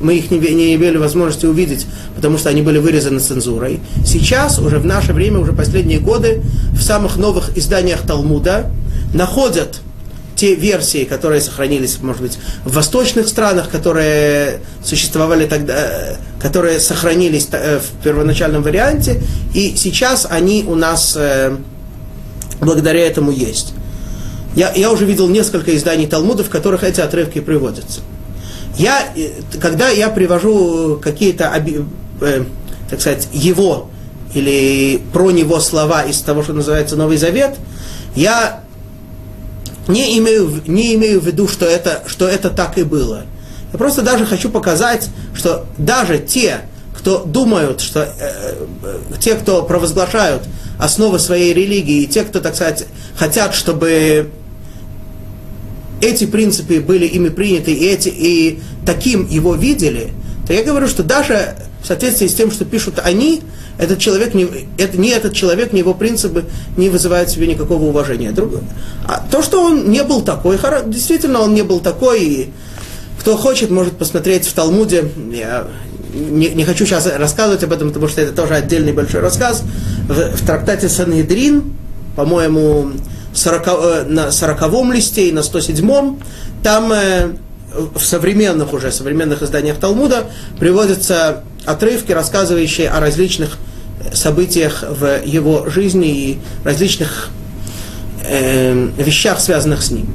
мы 0.00 0.16
их 0.16 0.30
не, 0.30 0.74
имели 0.74 0.96
возможности 0.96 1.46
увидеть, 1.46 1.86
потому 2.14 2.38
что 2.38 2.48
они 2.48 2.62
были 2.62 2.78
вырезаны 2.78 3.20
цензурой. 3.20 3.80
Сейчас, 4.04 4.58
уже 4.58 4.78
в 4.78 4.86
наше 4.86 5.12
время, 5.12 5.38
уже 5.38 5.52
последние 5.52 5.98
годы, 5.98 6.42
в 6.72 6.82
самых 6.82 7.16
новых 7.16 7.56
изданиях 7.56 8.00
Талмуда 8.06 8.70
находят 9.12 9.80
те 10.36 10.54
версии, 10.54 11.04
которые 11.04 11.40
сохранились, 11.40 11.98
может 12.00 12.22
быть, 12.22 12.38
в 12.64 12.74
восточных 12.74 13.26
странах, 13.26 13.70
которые 13.70 14.60
существовали 14.84 15.46
тогда, 15.46 16.18
которые 16.40 16.78
сохранились 16.78 17.48
э, 17.52 17.80
в 17.80 18.04
первоначальном 18.04 18.62
варианте, 18.62 19.22
и 19.54 19.74
сейчас 19.76 20.26
они 20.28 20.64
у 20.66 20.74
нас 20.74 21.14
э, 21.16 21.56
благодаря 22.60 23.06
этому 23.06 23.30
есть. 23.30 23.72
Я, 24.56 24.72
я 24.72 24.90
уже 24.90 25.04
видел 25.04 25.28
несколько 25.28 25.76
изданий 25.76 26.06
Талмуда, 26.06 26.42
в 26.42 26.48
которых 26.48 26.82
эти 26.82 27.02
отрывки 27.02 27.40
приводятся. 27.40 28.00
Я, 28.78 29.06
э, 29.14 29.28
когда 29.60 29.90
я 29.90 30.08
привожу 30.08 30.98
какие-то, 31.00 31.52
э, 32.22 32.44
так 32.88 33.00
сказать, 33.00 33.28
его 33.34 33.90
или 34.32 35.02
про 35.12 35.30
него 35.30 35.60
слова 35.60 36.02
из 36.02 36.20
того, 36.22 36.42
что 36.42 36.54
называется 36.54 36.96
Новый 36.96 37.18
Завет, 37.18 37.56
я 38.16 38.60
не 39.88 40.18
имею, 40.18 40.62
не 40.66 40.94
имею 40.94 41.20
в 41.20 41.26
виду, 41.26 41.48
что 41.48 41.66
это, 41.66 42.02
что 42.06 42.26
это 42.26 42.48
так 42.48 42.78
и 42.78 42.82
было. 42.82 43.24
Я 43.74 43.78
просто 43.78 44.00
даже 44.00 44.24
хочу 44.24 44.48
показать, 44.48 45.10
что 45.34 45.66
даже 45.76 46.18
те, 46.18 46.60
кто 46.96 47.24
думают, 47.24 47.82
что 47.82 48.04
э, 48.04 48.54
э, 48.82 48.96
те, 49.20 49.34
кто 49.34 49.64
провозглашают 49.64 50.44
основы 50.78 51.18
своей 51.18 51.52
религии, 51.52 52.06
те, 52.06 52.22
кто, 52.22 52.40
так 52.40 52.54
сказать, 52.54 52.86
хотят, 53.18 53.54
чтобы 53.54 54.30
эти 56.00 56.26
принципы 56.26 56.80
были 56.80 57.06
ими 57.06 57.28
приняты, 57.28 57.72
и, 57.72 57.86
эти, 57.86 58.08
и 58.08 58.60
таким 58.84 59.26
его 59.28 59.54
видели, 59.54 60.12
то 60.46 60.52
я 60.52 60.62
говорю, 60.62 60.88
что 60.88 61.02
даже 61.02 61.56
в 61.82 61.86
соответствии 61.86 62.26
с 62.26 62.34
тем, 62.34 62.50
что 62.50 62.64
пишут 62.64 63.00
они, 63.02 63.42
этот 63.78 63.98
человек 63.98 64.34
не, 64.34 64.48
это, 64.78 64.98
не 64.98 65.10
этот 65.10 65.34
человек, 65.34 65.72
ни 65.72 65.78
его 65.78 65.94
принципы 65.94 66.44
не 66.76 66.88
вызывают 66.88 67.30
себе 67.30 67.46
никакого 67.46 67.84
уважения. 67.84 68.32
Другое. 68.32 68.62
А 69.06 69.24
то, 69.30 69.42
что 69.42 69.62
он 69.62 69.90
не 69.90 70.02
был 70.02 70.22
такой, 70.22 70.58
действительно 70.86 71.40
он 71.40 71.54
не 71.54 71.62
был 71.62 71.80
такой, 71.80 72.24
и 72.24 72.50
кто 73.20 73.36
хочет, 73.36 73.70
может 73.70 73.96
посмотреть 73.96 74.46
в 74.46 74.52
Талмуде, 74.52 75.10
я 75.32 75.66
не, 76.14 76.48
не 76.50 76.64
хочу 76.64 76.86
сейчас 76.86 77.06
рассказывать 77.06 77.62
об 77.64 77.72
этом, 77.72 77.88
потому 77.88 78.08
что 78.08 78.20
это 78.20 78.32
тоже 78.32 78.54
отдельный 78.54 78.92
большой 78.92 79.20
рассказ, 79.20 79.62
в, 80.08 80.36
в 80.36 80.46
трактате 80.46 80.88
Санедрин, 80.88 81.74
по-моему, 82.14 82.92
40, 83.36 83.66
э, 83.66 84.04
на 84.08 84.32
сороковом 84.32 84.92
листе 84.92 85.28
и 85.28 85.32
на 85.32 85.40
107-м, 85.40 86.18
там 86.62 86.92
э, 86.92 87.28
в 87.94 88.00
современных 88.00 88.72
уже, 88.72 88.90
современных 88.90 89.42
изданиях 89.42 89.78
Талмуда 89.78 90.24
приводятся 90.58 91.44
отрывки, 91.64 92.12
рассказывающие 92.12 92.88
о 92.88 93.00
различных 93.00 93.58
событиях 94.12 94.84
в 94.88 95.24
его 95.24 95.68
жизни 95.68 96.08
и 96.08 96.38
различных 96.64 97.28
э, 98.24 98.88
вещах, 98.96 99.40
связанных 99.40 99.82
с 99.82 99.90
ним. 99.90 100.08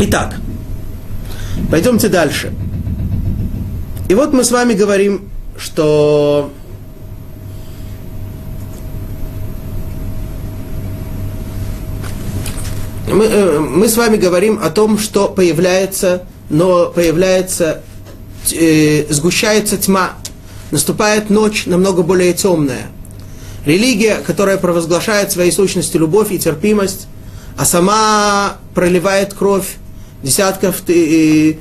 Итак, 0.00 0.36
пойдемте 1.70 2.08
дальше. 2.08 2.52
И 4.08 4.14
вот 4.14 4.32
мы 4.32 4.44
с 4.44 4.50
вами 4.50 4.72
говорим, 4.72 5.28
что 5.58 6.50
Мы, 13.12 13.24
э, 13.24 13.58
мы 13.58 13.88
с 13.88 13.96
вами 13.96 14.16
говорим 14.16 14.60
о 14.62 14.70
том, 14.70 14.98
что 14.98 15.28
появляется, 15.28 16.22
но 16.48 16.86
появляется, 16.86 17.82
э, 18.52 19.06
сгущается 19.10 19.76
тьма, 19.76 20.12
наступает 20.70 21.30
ночь 21.30 21.66
намного 21.66 22.02
более 22.02 22.32
темная. 22.32 22.86
Религия, 23.66 24.16
которая 24.26 24.56
провозглашает 24.56 25.32
своей 25.32 25.52
сущности 25.52 25.96
любовь 25.96 26.32
и 26.32 26.38
терпимость, 26.38 27.06
а 27.56 27.64
сама 27.64 28.56
проливает 28.74 29.34
кровь 29.34 29.76
десятков 30.22 30.82
э, 30.88 31.54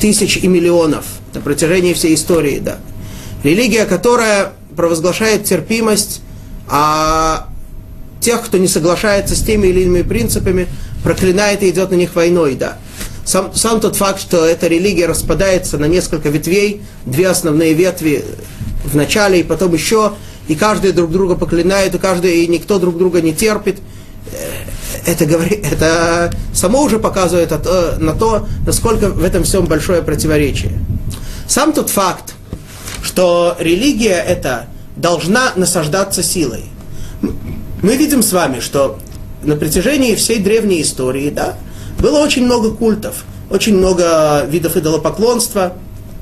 тысяч 0.00 0.36
и 0.36 0.48
миллионов 0.48 1.04
на 1.32 1.40
протяжении 1.40 1.94
всей 1.94 2.14
истории, 2.14 2.58
да. 2.58 2.78
Религия, 3.42 3.84
которая 3.84 4.52
провозглашает 4.76 5.44
терпимость, 5.44 6.20
а 6.68 7.48
тех, 8.20 8.42
кто 8.42 8.58
не 8.58 8.68
соглашается 8.68 9.34
с 9.34 9.42
теми 9.42 9.68
или 9.68 9.82
иными 9.82 10.02
принципами, 10.02 10.68
проклинает 11.02 11.62
и 11.62 11.70
идет 11.70 11.90
на 11.90 11.94
них 11.94 12.14
войной, 12.14 12.54
да. 12.54 12.78
Сам, 13.24 13.54
сам 13.54 13.80
тот 13.80 13.96
факт, 13.96 14.20
что 14.20 14.44
эта 14.44 14.68
религия 14.68 15.06
распадается 15.06 15.78
на 15.78 15.86
несколько 15.86 16.28
ветвей, 16.28 16.82
две 17.04 17.28
основные 17.28 17.74
ветви 17.74 18.24
в 18.84 18.94
начале 18.94 19.40
и 19.40 19.42
потом 19.42 19.72
еще, 19.72 20.12
и 20.48 20.54
каждый 20.54 20.92
друг 20.92 21.10
друга 21.10 21.34
проклинает, 21.34 21.94
и 21.94 21.98
каждый, 21.98 22.44
и 22.44 22.46
никто 22.46 22.78
друг 22.78 22.96
друга 22.96 23.20
не 23.20 23.34
терпит, 23.34 23.80
э, 24.32 24.66
это, 25.06 25.24
это 25.72 26.32
само 26.54 26.82
уже 26.82 26.98
показывает 26.98 27.50
на 27.98 28.14
то, 28.14 28.46
насколько 28.64 29.08
в 29.08 29.24
этом 29.24 29.42
всем 29.44 29.66
большое 29.66 30.02
противоречие. 30.02 30.78
Сам 31.48 31.72
тот 31.72 31.90
факт, 31.90 32.34
что 33.02 33.56
религия 33.58 34.22
эта 34.24 34.66
должна 34.96 35.52
насаждаться 35.56 36.22
силой. 36.22 36.64
Мы 37.82 37.96
видим 37.96 38.22
с 38.22 38.32
вами, 38.32 38.60
что 38.60 38.98
на 39.42 39.56
протяжении 39.56 40.14
всей 40.14 40.38
древней 40.38 40.82
истории, 40.82 41.30
да, 41.30 41.54
было 41.98 42.18
очень 42.18 42.44
много 42.44 42.70
культов, 42.72 43.24
очень 43.50 43.76
много 43.76 44.44
видов 44.48 44.76
идолопоклонства, 44.76 45.74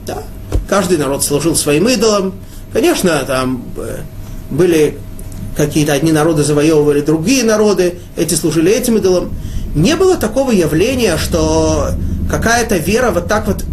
да. 0.07 0.23
Каждый 0.69 0.99
народ 0.99 1.23
служил 1.23 1.57
своим 1.57 1.89
идолам. 1.89 2.35
Конечно, 2.73 3.19
там 3.27 3.65
э, 3.77 3.99
были 4.51 4.99
какие-то 5.57 5.93
одни 5.93 6.13
народы 6.13 6.43
завоевывали 6.43 7.01
другие 7.01 7.45
народы, 7.45 7.99
эти 8.17 8.35
служили 8.35 8.73
этим 8.73 8.97
идолам. 8.97 9.33
Не 9.75 9.97
было 9.97 10.17
такого 10.17 10.51
явления, 10.51 11.17
что 11.17 11.91
какая-то 12.31 12.77
вера 12.77 13.11
вот 13.11 13.29
так 13.29 13.47
вот 13.47 13.65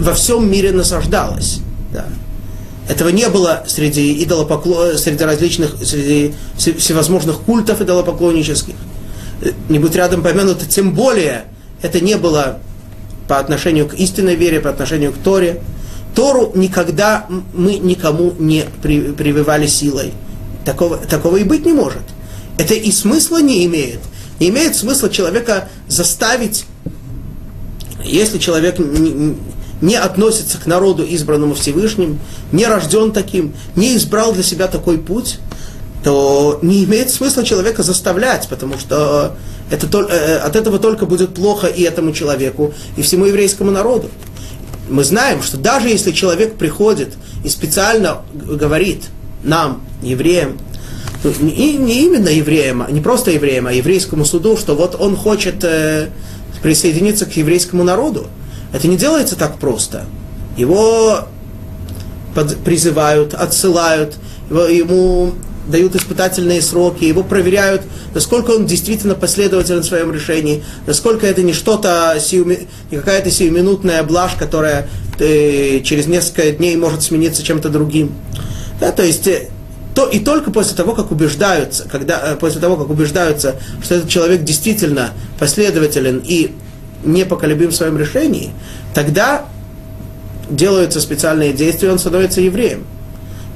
во 0.00 0.14
всем 0.14 0.50
мире 0.50 0.72
насаждалась. 0.72 1.60
Да. 1.92 2.06
Этого 2.88 3.08
не 3.08 3.28
было 3.28 3.64
среди 3.66 4.22
идолопокло... 4.22 4.96
среди 4.96 5.24
различных, 5.24 5.76
среди 5.82 6.34
всевозможных 6.56 7.40
культов 7.40 7.80
идолопоклоннических. 7.80 8.74
Не 9.68 9.78
будь 9.78 9.94
рядом 9.94 10.22
помянуто, 10.22 10.66
тем 10.66 10.94
более 10.94 11.44
это 11.82 12.00
не 12.00 12.16
было 12.16 12.58
по 13.28 13.38
отношению 13.38 13.88
к 13.88 13.94
истинной 13.94 14.36
вере, 14.36 14.60
по 14.60 14.70
отношению 14.70 15.12
к 15.12 15.16
Торе. 15.18 15.62
Тору 16.14 16.52
никогда 16.54 17.26
мы 17.54 17.74
никому 17.78 18.34
не 18.38 18.64
прививали 18.82 19.66
силой. 19.66 20.12
Такого, 20.64 20.98
такого 20.98 21.36
и 21.36 21.44
быть 21.44 21.66
не 21.66 21.72
может. 21.72 22.02
Это 22.58 22.74
и 22.74 22.90
смысла 22.92 23.42
не 23.42 23.66
имеет. 23.66 24.00
Не 24.40 24.48
имеет 24.48 24.76
смысла 24.76 25.10
человека 25.10 25.68
заставить, 25.88 26.66
если 28.04 28.38
человек 28.38 28.76
не 29.84 29.96
относится 29.96 30.56
к 30.56 30.66
народу, 30.66 31.04
избранному 31.04 31.54
Всевышним, 31.54 32.18
не 32.52 32.66
рожден 32.66 33.12
таким, 33.12 33.52
не 33.76 33.96
избрал 33.96 34.32
для 34.32 34.42
себя 34.42 34.66
такой 34.66 34.96
путь, 34.96 35.38
то 36.02 36.58
не 36.62 36.84
имеет 36.84 37.10
смысла 37.10 37.44
человека 37.44 37.82
заставлять, 37.82 38.48
потому 38.48 38.78
что 38.78 39.36
это, 39.70 39.86
э, 40.10 40.38
от 40.38 40.56
этого 40.56 40.78
только 40.78 41.04
будет 41.04 41.34
плохо 41.34 41.66
и 41.66 41.82
этому 41.82 42.12
человеку, 42.12 42.72
и 42.96 43.02
всему 43.02 43.26
еврейскому 43.26 43.70
народу. 43.70 44.08
Мы 44.88 45.04
знаем, 45.04 45.42
что 45.42 45.58
даже 45.58 45.88
если 45.88 46.12
человек 46.12 46.54
приходит 46.54 47.14
и 47.44 47.50
специально 47.50 48.22
говорит 48.32 49.04
нам, 49.42 49.82
евреям, 50.02 50.58
ну, 51.24 51.30
и 51.30 51.72
не 51.74 52.04
именно 52.04 52.30
евреям, 52.30 52.86
не 52.88 53.02
просто 53.02 53.32
евреям, 53.32 53.66
а 53.66 53.72
еврейскому 53.72 54.24
суду, 54.24 54.56
что 54.56 54.74
вот 54.74 54.96
он 54.98 55.14
хочет 55.14 55.62
э, 55.62 56.08
присоединиться 56.62 57.26
к 57.26 57.36
еврейскому 57.36 57.84
народу, 57.84 58.28
это 58.74 58.88
не 58.88 58.96
делается 58.96 59.36
так 59.36 59.58
просто. 59.58 60.04
Его 60.56 61.28
под, 62.34 62.58
призывают, 62.64 63.32
отсылают, 63.32 64.16
его, 64.50 64.64
ему 64.64 65.32
дают 65.68 65.94
испытательные 65.94 66.60
сроки, 66.60 67.04
его 67.04 67.22
проверяют, 67.22 67.82
насколько 68.14 68.50
он 68.50 68.66
действительно 68.66 69.14
последователен 69.14 69.80
в 69.80 69.86
своем 69.86 70.12
решении, 70.12 70.64
насколько 70.86 71.24
это 71.26 71.42
не 71.42 71.52
что-то, 71.52 72.18
не 72.32 72.96
какая-то 72.96 73.30
сиюминутная 73.30 74.02
блажь, 74.02 74.34
которая 74.36 74.88
э, 75.20 75.80
через 75.80 76.06
несколько 76.08 76.50
дней 76.50 76.76
может 76.76 77.04
смениться 77.04 77.44
чем-то 77.44 77.68
другим. 77.68 78.12
Да, 78.80 78.90
то 78.90 79.04
есть 79.04 79.26
э, 79.28 79.48
то, 79.94 80.06
и 80.08 80.18
только 80.18 80.50
после 80.50 80.76
того, 80.76 80.94
как 80.94 81.12
убеждаются, 81.12 81.88
когда, 81.90 82.32
э, 82.32 82.36
после 82.36 82.60
того, 82.60 82.76
как 82.76 82.90
убеждаются, 82.90 83.54
что 83.82 83.94
этот 83.94 84.08
человек 84.08 84.42
действительно 84.42 85.12
последователен 85.38 86.20
и 86.26 86.50
непоколебим 87.04 87.70
в 87.70 87.74
своем 87.74 87.98
решении, 87.98 88.50
тогда 88.94 89.46
делаются 90.48 91.00
специальные 91.00 91.52
действия, 91.52 91.90
он 91.90 91.98
становится 91.98 92.40
евреем. 92.40 92.84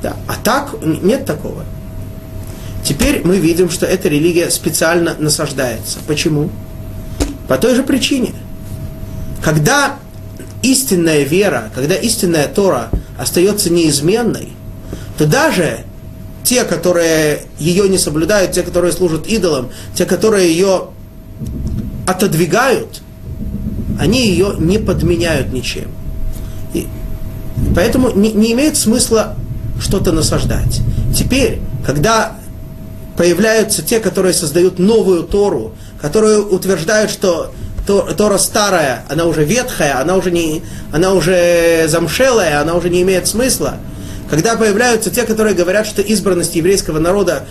Да. 0.02 0.16
А 0.26 0.34
так 0.42 0.74
нет 0.82 1.24
такого. 1.24 1.64
Теперь 2.84 3.22
мы 3.24 3.38
видим, 3.38 3.70
что 3.70 3.86
эта 3.86 4.08
религия 4.08 4.50
специально 4.50 5.14
насаждается. 5.18 5.98
Почему? 6.06 6.50
По 7.48 7.58
той 7.58 7.74
же 7.74 7.82
причине. 7.82 8.32
Когда 9.42 9.96
истинная 10.62 11.22
вера, 11.22 11.70
когда 11.74 11.94
истинная 11.94 12.48
Тора 12.48 12.90
остается 13.18 13.72
неизменной, 13.72 14.50
то 15.16 15.26
даже 15.26 15.80
те, 16.44 16.64
которые 16.64 17.42
ее 17.58 17.88
не 17.88 17.98
соблюдают, 17.98 18.52
те, 18.52 18.62
которые 18.62 18.92
служат 18.92 19.26
идолам, 19.26 19.70
те, 19.94 20.06
которые 20.06 20.50
ее 20.50 20.88
отодвигают– 22.06 23.02
они 23.98 24.26
ее 24.26 24.54
не 24.58 24.78
подменяют 24.78 25.52
ничем. 25.52 25.88
И 26.72 26.86
поэтому 27.74 28.10
не, 28.10 28.32
не 28.32 28.52
имеет 28.52 28.76
смысла 28.76 29.34
что-то 29.80 30.12
насаждать. 30.12 30.80
Теперь, 31.14 31.60
когда 31.84 32.36
появляются 33.16 33.82
те, 33.82 33.98
которые 34.00 34.32
создают 34.32 34.78
новую 34.78 35.24
Тору, 35.24 35.72
которые 36.00 36.38
утверждают, 36.40 37.10
что 37.10 37.52
Тора 37.86 38.38
старая, 38.38 39.04
она 39.08 39.24
уже 39.24 39.44
ветхая, 39.44 40.00
она 40.00 40.16
уже, 40.16 40.30
не, 40.30 40.62
она 40.92 41.14
уже 41.14 41.86
замшелая, 41.88 42.60
она 42.60 42.74
уже 42.74 42.90
не 42.90 43.02
имеет 43.02 43.26
смысла. 43.26 43.78
Когда 44.30 44.56
появляются 44.56 45.10
те, 45.10 45.22
которые 45.22 45.54
говорят, 45.54 45.86
что 45.86 46.02
избранность 46.02 46.54
еврейского 46.54 46.98
народа, 46.98 47.44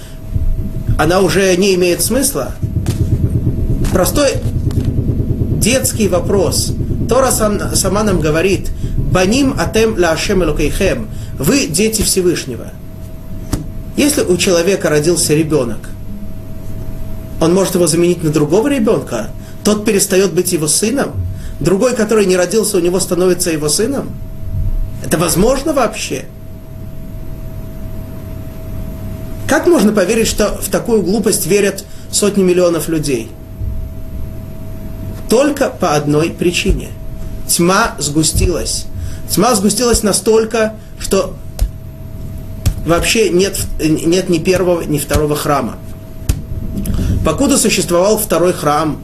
она 0.97 1.21
уже 1.21 1.55
не 1.57 1.73
имеет 1.73 2.03
смысла, 2.03 2.53
простой 3.91 4.29
детский 5.67 6.07
вопрос. 6.07 6.71
Тора 7.09 7.29
сам, 7.29 7.75
сама 7.75 8.03
нам 8.03 8.21
говорит, 8.21 8.71
«Баним 9.11 9.53
атем 9.59 9.97
ла 9.97 10.11
ашем 10.11 10.41
элокейхем»– 10.41 11.09
«Вы 11.37 11.67
дети 11.67 12.03
Всевышнего». 12.03 12.71
Если 13.97 14.21
у 14.21 14.37
человека 14.37 14.89
родился 14.89 15.33
ребенок, 15.33 15.89
он 17.41 17.53
может 17.53 17.75
его 17.75 17.85
заменить 17.85 18.23
на 18.23 18.29
другого 18.29 18.69
ребенка, 18.69 19.31
тот 19.65 19.83
перестает 19.83 20.33
быть 20.33 20.53
его 20.53 20.67
сыном, 20.67 21.11
другой, 21.59 21.95
который 21.95 22.25
не 22.25 22.37
родился, 22.37 22.77
у 22.77 22.79
него 22.79 23.01
становится 23.01 23.51
его 23.51 23.67
сыном. 23.67 24.11
Это 25.03 25.17
возможно 25.17 25.73
вообще? 25.73 26.25
Как 29.49 29.67
можно 29.67 29.91
поверить, 29.91 30.27
что 30.27 30.57
в 30.61 30.69
такую 30.69 31.01
глупость 31.01 31.45
верят 31.45 31.83
сотни 32.09 32.43
миллионов 32.43 32.87
людей? 32.87 33.29
Только 35.29 35.69
по 35.69 35.95
одной 35.95 36.29
причине. 36.29 36.89
Тьма 37.47 37.95
сгустилась. 37.99 38.85
Тьма 39.29 39.55
сгустилась 39.55 40.03
настолько, 40.03 40.73
что 40.99 41.35
вообще 42.85 43.29
нет, 43.29 43.59
нет 43.79 44.29
ни 44.29 44.39
первого, 44.39 44.81
ни 44.81 44.97
второго 44.97 45.35
храма. 45.35 45.75
Покуда 47.25 47.57
существовал 47.57 48.17
второй 48.17 48.53
храм, 48.53 49.01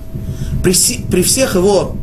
при, 0.64 0.74
при 1.12 1.24
всех 1.24 1.56
его, 1.56 1.96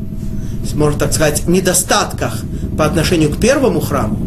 можно 0.74 0.98
так 0.98 1.14
сказать, 1.14 1.48
недостатках 1.48 2.40
по 2.76 2.84
отношению 2.84 3.30
к 3.30 3.40
первому 3.40 3.80
храму, 3.80 4.18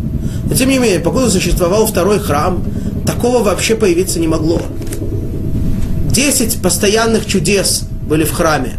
но 0.46 0.56
тем 0.56 0.70
не 0.70 0.80
менее, 0.80 1.00
покуда 1.00 1.30
существовал 1.30 1.86
второй 1.86 2.20
храм, 2.20 2.64
такого 3.06 3.44
вообще 3.44 3.76
появиться 3.76 4.20
не 4.20 4.28
могло. 4.28 4.62
Десять 6.10 6.62
постоянных 6.62 7.26
чудес 7.26 7.84
были 8.08 8.24
в 8.24 8.32
храме. 8.32 8.78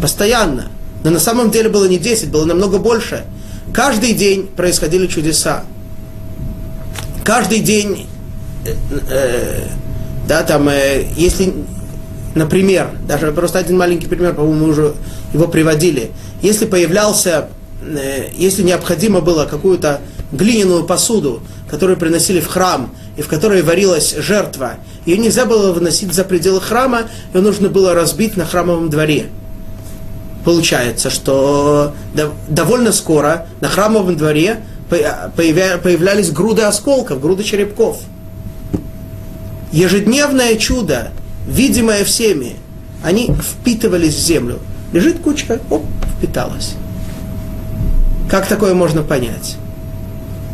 Постоянно. 0.00 0.68
Но 1.04 1.10
на 1.10 1.20
самом 1.20 1.50
деле 1.50 1.68
было 1.68 1.86
не 1.86 1.98
10, 1.98 2.30
было 2.30 2.44
намного 2.44 2.78
больше. 2.78 3.24
Каждый 3.72 4.12
день 4.12 4.46
происходили 4.46 5.06
чудеса. 5.06 5.64
Каждый 7.24 7.60
день, 7.60 8.06
э, 8.64 8.74
э, 9.10 9.68
да, 10.28 10.42
там, 10.42 10.68
э, 10.68 11.06
если 11.16 11.52
например, 12.36 12.90
даже 13.08 13.32
просто 13.32 13.58
один 13.58 13.78
маленький 13.78 14.06
пример, 14.06 14.34
по-моему, 14.34 14.66
мы 14.66 14.70
уже 14.70 14.94
его 15.32 15.48
приводили. 15.48 16.12
Если 16.42 16.66
появлялся, 16.66 17.48
э, 17.82 18.28
если 18.36 18.62
необходимо 18.62 19.20
было 19.20 19.46
какую-то 19.46 20.00
глиняную 20.32 20.84
посуду, 20.84 21.42
которую 21.68 21.96
приносили 21.96 22.40
в 22.40 22.46
храм, 22.46 22.94
и 23.16 23.22
в 23.22 23.28
которой 23.28 23.62
варилась 23.62 24.14
жертва, 24.14 24.74
ее 25.06 25.16
нельзя 25.16 25.46
было 25.46 25.72
выносить 25.72 26.12
за 26.12 26.24
пределы 26.24 26.60
храма, 26.60 27.04
ее 27.32 27.40
нужно 27.40 27.68
было 27.70 27.94
разбить 27.94 28.36
на 28.36 28.44
храмовом 28.44 28.90
дворе. 28.90 29.26
Получается, 30.46 31.10
что 31.10 31.92
довольно 32.48 32.92
скоро 32.92 33.48
на 33.60 33.68
храмовом 33.68 34.16
дворе 34.16 34.60
появлялись 34.88 36.30
груды 36.30 36.62
осколков, 36.62 37.20
груды 37.20 37.42
черепков. 37.42 37.98
Ежедневное 39.72 40.54
чудо, 40.54 41.10
видимое 41.48 42.04
всеми, 42.04 42.54
они 43.02 43.34
впитывались 43.34 44.14
в 44.14 44.20
землю. 44.20 44.60
Лежит 44.92 45.18
кучка, 45.18 45.58
оп, 45.68 45.82
впиталась. 46.16 46.74
Как 48.30 48.46
такое 48.46 48.72
можно 48.72 49.02
понять? 49.02 49.56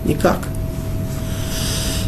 Никак. 0.07 0.38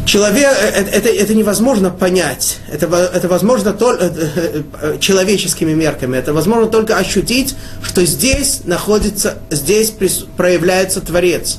Человек, 0.05 0.51
э, 0.51 0.67
э, 0.67 0.89
это, 0.91 1.09
это 1.09 1.33
невозможно 1.33 1.89
понять, 1.89 2.57
это, 2.71 2.85
это 2.95 3.27
возможно 3.27 3.73
только 3.73 4.05
э, 4.05 4.99
человеческими 4.99 5.73
мерками, 5.73 6.15
это 6.15 6.31
возможно 6.31 6.67
только 6.67 6.97
ощутить, 6.97 7.55
что 7.81 8.05
здесь 8.05 8.61
находится, 8.65 9.39
здесь 9.49 9.91
проявляется 10.37 11.01
Творец. 11.01 11.57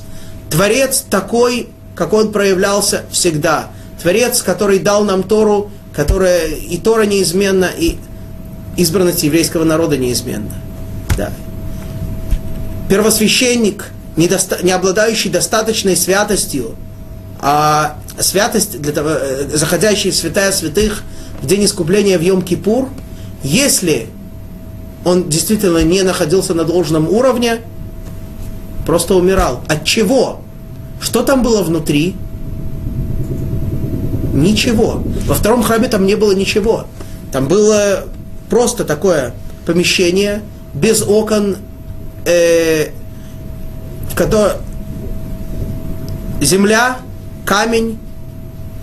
Творец 0.49 1.03
такой, 1.09 1.69
как 1.93 2.13
он 2.13 2.31
проявлялся 2.31 3.03
всегда. 3.11 3.67
Творец, 4.01 4.41
который 4.41 4.79
дал 4.79 5.03
нам 5.03 5.23
Тору, 5.23 5.69
которая 5.93 6.47
и 6.47 6.77
Тора 6.77 7.03
неизменна, 7.03 7.69
и 7.77 7.97
избранность 8.77 9.23
еврейского 9.23 9.65
народа 9.65 9.97
неизменна. 9.97 10.53
Да. 11.17 11.33
Первосвященник, 12.87 13.87
недоста- 14.15 14.63
не 14.63 14.71
обладающий 14.71 15.29
достаточной 15.29 15.97
святостью, 15.97 16.75
а 17.39 17.97
святость, 18.19 18.81
для 18.81 18.93
того, 18.93 19.09
э, 19.09 19.49
заходящий 19.53 20.11
в 20.11 20.15
святая 20.15 20.51
святых 20.51 21.03
в 21.41 21.45
день 21.45 21.65
искупления 21.65 22.17
в 22.17 22.21
Йом-Кипур, 22.21 22.89
если 23.43 24.07
он 25.05 25.29
действительно 25.29 25.83
не 25.83 26.01
находился 26.03 26.53
на 26.53 26.63
должном 26.63 27.07
уровне, 27.07 27.61
просто 28.85 29.15
умирал. 29.15 29.61
От 29.67 29.85
чего? 29.85 30.41
Что 30.99 31.23
там 31.23 31.43
было 31.43 31.61
внутри? 31.61 32.15
Ничего. 34.33 35.03
Во 35.25 35.35
втором 35.35 35.63
храме 35.63 35.87
там 35.87 36.05
не 36.05 36.15
было 36.15 36.33
ничего. 36.33 36.87
Там 37.31 37.47
было 37.47 38.05
просто 38.49 38.83
такое 38.83 39.33
помещение 39.65 40.41
без 40.73 41.01
окон, 41.01 41.57
э, 42.25 42.89
в 44.09 44.15
земля, 46.41 46.97
камень, 47.45 47.99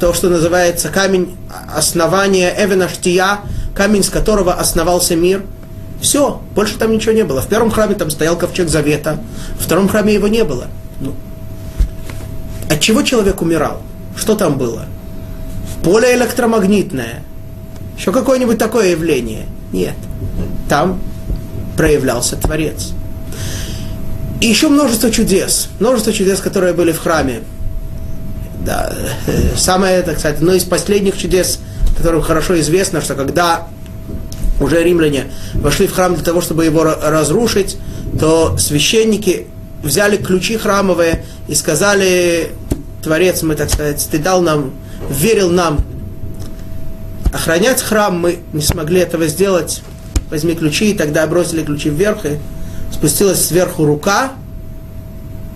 то, 0.04 0.12
что 0.12 0.28
называется 0.28 0.90
камень 0.90 1.34
основания 1.74 2.54
Эвенаштия, 2.58 3.40
камень, 3.74 4.02
с 4.02 4.10
которого 4.10 4.52
основался 4.52 5.16
мир. 5.16 5.42
Все, 6.02 6.42
больше 6.54 6.76
там 6.76 6.92
ничего 6.92 7.12
не 7.12 7.24
было. 7.24 7.40
В 7.40 7.46
первом 7.46 7.70
храме 7.70 7.94
там 7.94 8.10
стоял 8.10 8.36
ковчег 8.36 8.68
завета, 8.68 9.18
в 9.58 9.64
втором 9.64 9.88
храме 9.88 10.12
его 10.12 10.28
не 10.28 10.44
было. 10.44 10.66
Ну, 11.00 11.14
от 12.68 12.80
чего 12.80 13.00
человек 13.00 13.40
умирал? 13.40 13.80
Что 14.14 14.34
там 14.34 14.58
было? 14.58 14.84
Поле 15.82 16.14
электромагнитное. 16.14 17.22
Еще 17.96 18.12
какое-нибудь 18.12 18.58
такое 18.58 18.90
явление? 18.90 19.46
Нет. 19.72 19.96
Там 20.68 21.00
проявлялся 21.78 22.36
Творец. 22.36 22.92
И 24.42 24.48
еще 24.48 24.68
множество 24.68 25.10
чудес. 25.10 25.70
Множество 25.80 26.12
чудес, 26.12 26.40
которые 26.40 26.74
были 26.74 26.92
в 26.92 26.98
храме. 26.98 27.40
Да, 28.64 28.92
самое, 29.56 30.02
так 30.02 30.18
сказать, 30.18 30.38
одно 30.38 30.54
из 30.54 30.64
последних 30.64 31.18
чудес, 31.18 31.58
которым 31.96 32.22
хорошо 32.22 32.58
известно, 32.60 33.02
что 33.02 33.14
когда 33.14 33.68
уже 34.58 34.82
римляне 34.82 35.26
вошли 35.54 35.86
в 35.86 35.92
храм 35.92 36.14
для 36.14 36.24
того, 36.24 36.40
чтобы 36.40 36.64
его 36.64 36.82
разрушить, 36.82 37.76
то 38.18 38.56
священники 38.56 39.48
взяли 39.82 40.16
ключи 40.16 40.56
храмовые 40.56 41.24
и 41.46 41.54
сказали, 41.54 42.52
Творец, 43.02 43.42
мы, 43.42 43.54
так 43.54 43.68
сказать, 43.68 44.06
ты 44.10 44.18
дал 44.18 44.40
нам, 44.40 44.72
верил 45.10 45.50
нам 45.50 45.84
охранять 47.34 47.82
храм, 47.82 48.18
мы 48.18 48.38
не 48.54 48.62
смогли 48.62 49.00
этого 49.00 49.26
сделать, 49.26 49.82
возьми 50.30 50.54
ключи, 50.54 50.92
и 50.92 50.94
тогда 50.94 51.26
бросили 51.26 51.62
ключи 51.62 51.90
вверх, 51.90 52.24
и 52.24 52.38
спустилась 52.92 53.44
сверху 53.44 53.84
рука, 53.84 54.32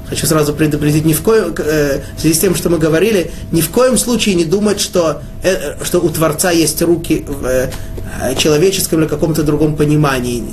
Хочу 0.09 0.27
сразу 0.27 0.55
предупредить, 0.55 1.05
ни 1.05 1.13
в 1.13 1.23
коем, 1.23 1.55
э, 1.59 2.01
в 2.17 2.21
связи 2.21 2.35
с 2.35 2.39
тем, 2.39 2.55
что 2.55 2.71
мы 2.71 2.79
говорили, 2.79 3.31
ни 3.53 3.61
в 3.61 3.69
коем 3.69 3.99
случае 3.99 4.37
не 4.37 4.45
думать, 4.45 4.81
что, 4.81 5.21
э, 5.43 5.75
что 5.85 6.01
у 6.01 6.09
Творца 6.09 6.51
есть 6.51 6.81
руки 6.81 7.27
в 7.29 7.45
э, 7.45 7.71
человеческом 8.39 9.01
или 9.01 9.07
каком-то 9.07 9.43
другом 9.43 9.77
понимании. 9.77 10.45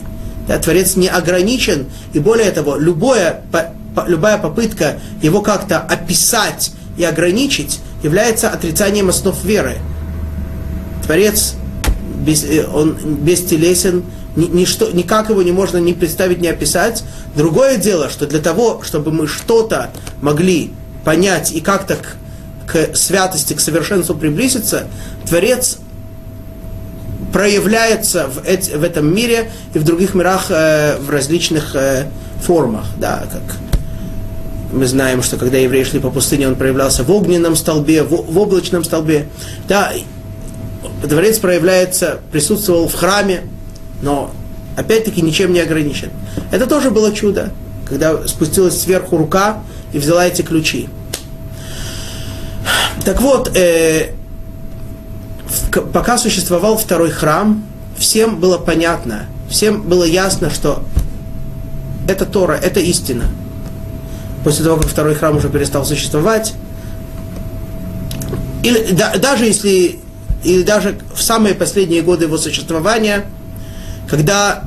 Да, 0.48 0.60
Творец 0.60 0.98
не 0.98 1.08
ограничен, 1.08 1.86
и 2.14 2.20
более 2.20 2.52
того, 2.52 2.76
любое, 2.76 3.44
по, 3.52 3.74
любая 4.06 4.38
попытка 4.38 5.00
его 5.22 5.42
как-то 5.42 5.80
описать 5.80 6.72
и 6.98 7.06
ограничить 7.06 7.80
является 8.04 8.50
отрицанием 8.50 9.08
основ 9.08 9.42
веры. 9.46 9.78
Творец, 11.06 11.54
без, 12.26 12.46
он 12.74 12.98
бестелесен, 13.22 14.04
ничто, 14.36 14.92
никак 14.92 15.30
его 15.30 15.42
не 15.42 15.52
можно 15.52 15.78
ни 15.78 15.94
представить, 15.94 16.42
ни 16.42 16.48
описать. 16.48 17.04
Другое 17.36 17.78
дело, 17.78 18.10
что 18.10 18.28
для 18.28 18.40
того, 18.40 18.82
чтобы 18.84 19.12
мы 19.12 19.28
что-то 19.28 19.92
могли 20.22 20.72
понять 21.04 21.52
и 21.52 21.62
как-то 21.62 21.96
к, 21.96 22.18
к 22.72 22.96
святости, 22.96 23.54
к 23.54 23.60
совершенству 23.60 24.16
приблизиться, 24.16 24.88
Творец 25.28 25.78
проявляется 27.32 28.28
в, 28.28 28.46
эти, 28.46 28.72
в 28.72 28.84
этом 28.84 29.14
мире 29.14 29.52
и 29.74 29.80
в 29.80 29.84
других 29.84 30.14
мирах 30.14 30.46
э, 30.50 30.98
в 30.98 31.10
различных 31.10 31.76
э, 31.76 32.08
формах, 32.42 32.86
да, 32.98 33.28
как 33.32 33.58
мы 34.72 34.88
знаем, 34.88 35.24
что 35.24 35.38
когда 35.38 35.58
евреи 35.58 35.84
шли 35.84 36.00
по 36.00 36.10
пустыне, 36.10 36.48
он 36.48 36.56
проявлялся 36.56 37.04
в 37.04 37.12
огненном 37.12 37.56
столбе, 37.56 38.04
в, 38.04 38.10
в 38.10 38.38
облачном 38.38 38.84
столбе. 38.84 39.28
Да, 39.68 39.92
Творец 41.08 41.38
проявляется, 41.40 42.20
присутствовал 42.32 42.88
в 42.88 42.94
храме, 42.94 43.44
но 44.02 44.32
опять-таки 44.76 45.22
ничем 45.22 45.54
не 45.54 45.60
ограничен. 45.60 46.10
Это 46.52 46.68
тоже 46.68 46.92
было 46.92 47.14
чудо, 47.14 47.52
когда 47.88 48.28
спустилась 48.28 48.80
сверху 48.80 49.18
рука 49.18 49.60
и 49.94 50.00
взяла 50.00 50.26
эти 50.26 50.42
ключи. 50.42 50.90
Так 53.04 53.22
вот, 53.22 53.56
э, 53.56 54.12
пока 55.94 56.18
существовал 56.18 56.78
второй 56.78 57.12
храм, 57.12 57.64
всем 57.98 58.40
было 58.40 58.58
понятно, 58.58 59.28
всем 59.50 59.84
было 59.84 60.04
ясно, 60.04 60.50
что 60.50 60.84
это 62.08 62.26
Тора, 62.26 62.54
это 62.54 62.80
истина. 62.80 63.26
После 64.44 64.64
того, 64.64 64.78
как 64.78 64.88
второй 64.88 65.16
храм 65.16 65.38
уже 65.38 65.50
перестал 65.50 65.86
существовать, 65.86 66.54
или 68.64 68.92
да, 68.92 69.16
даже 69.18 69.46
если, 69.46 70.00
или 70.44 70.64
даже 70.64 70.98
в 71.14 71.22
самые 71.22 71.56
последние 71.56 72.02
годы 72.02 72.26
его 72.26 72.38
существования– 72.38 73.26
когда 74.10 74.64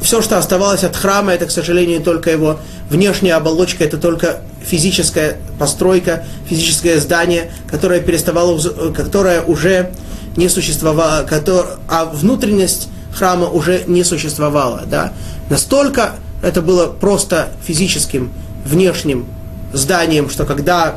все, 0.00 0.22
что 0.22 0.38
оставалось 0.38 0.84
от 0.84 0.96
храма, 0.96 1.32
это, 1.32 1.46
к 1.46 1.50
сожалению, 1.50 2.00
только 2.00 2.30
его 2.30 2.60
внешняя 2.88 3.34
оболочка, 3.34 3.84
это 3.84 3.98
только 3.98 4.40
физическая 4.64 5.36
постройка, 5.58 6.24
физическое 6.48 7.00
здание, 7.00 7.50
которое 7.68 8.00
переставало, 8.00 8.58
которое 8.92 9.42
уже 9.42 9.92
не 10.36 10.48
существовало, 10.48 11.26
которое, 11.26 11.78
а 11.88 12.04
внутренность 12.04 12.88
храма 13.14 13.48
уже 13.48 13.84
не 13.86 14.04
существовала. 14.04 14.82
Да? 14.86 15.12
Настолько 15.50 16.16
это 16.42 16.62
было 16.62 16.86
просто 16.86 17.50
физическим, 17.66 18.32
внешним 18.64 19.26
зданием, 19.72 20.30
что 20.30 20.44
когда 20.44 20.96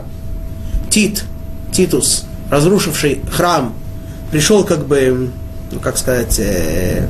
Тит, 0.89 1.23
Титус, 1.71 2.25
разрушивший 2.49 3.21
храм, 3.31 3.73
пришел 4.31 4.63
как 4.63 4.85
бы, 4.85 5.31
ну 5.71 5.79
как 5.79 5.97
сказать, 5.97 6.37
э, 6.39 7.07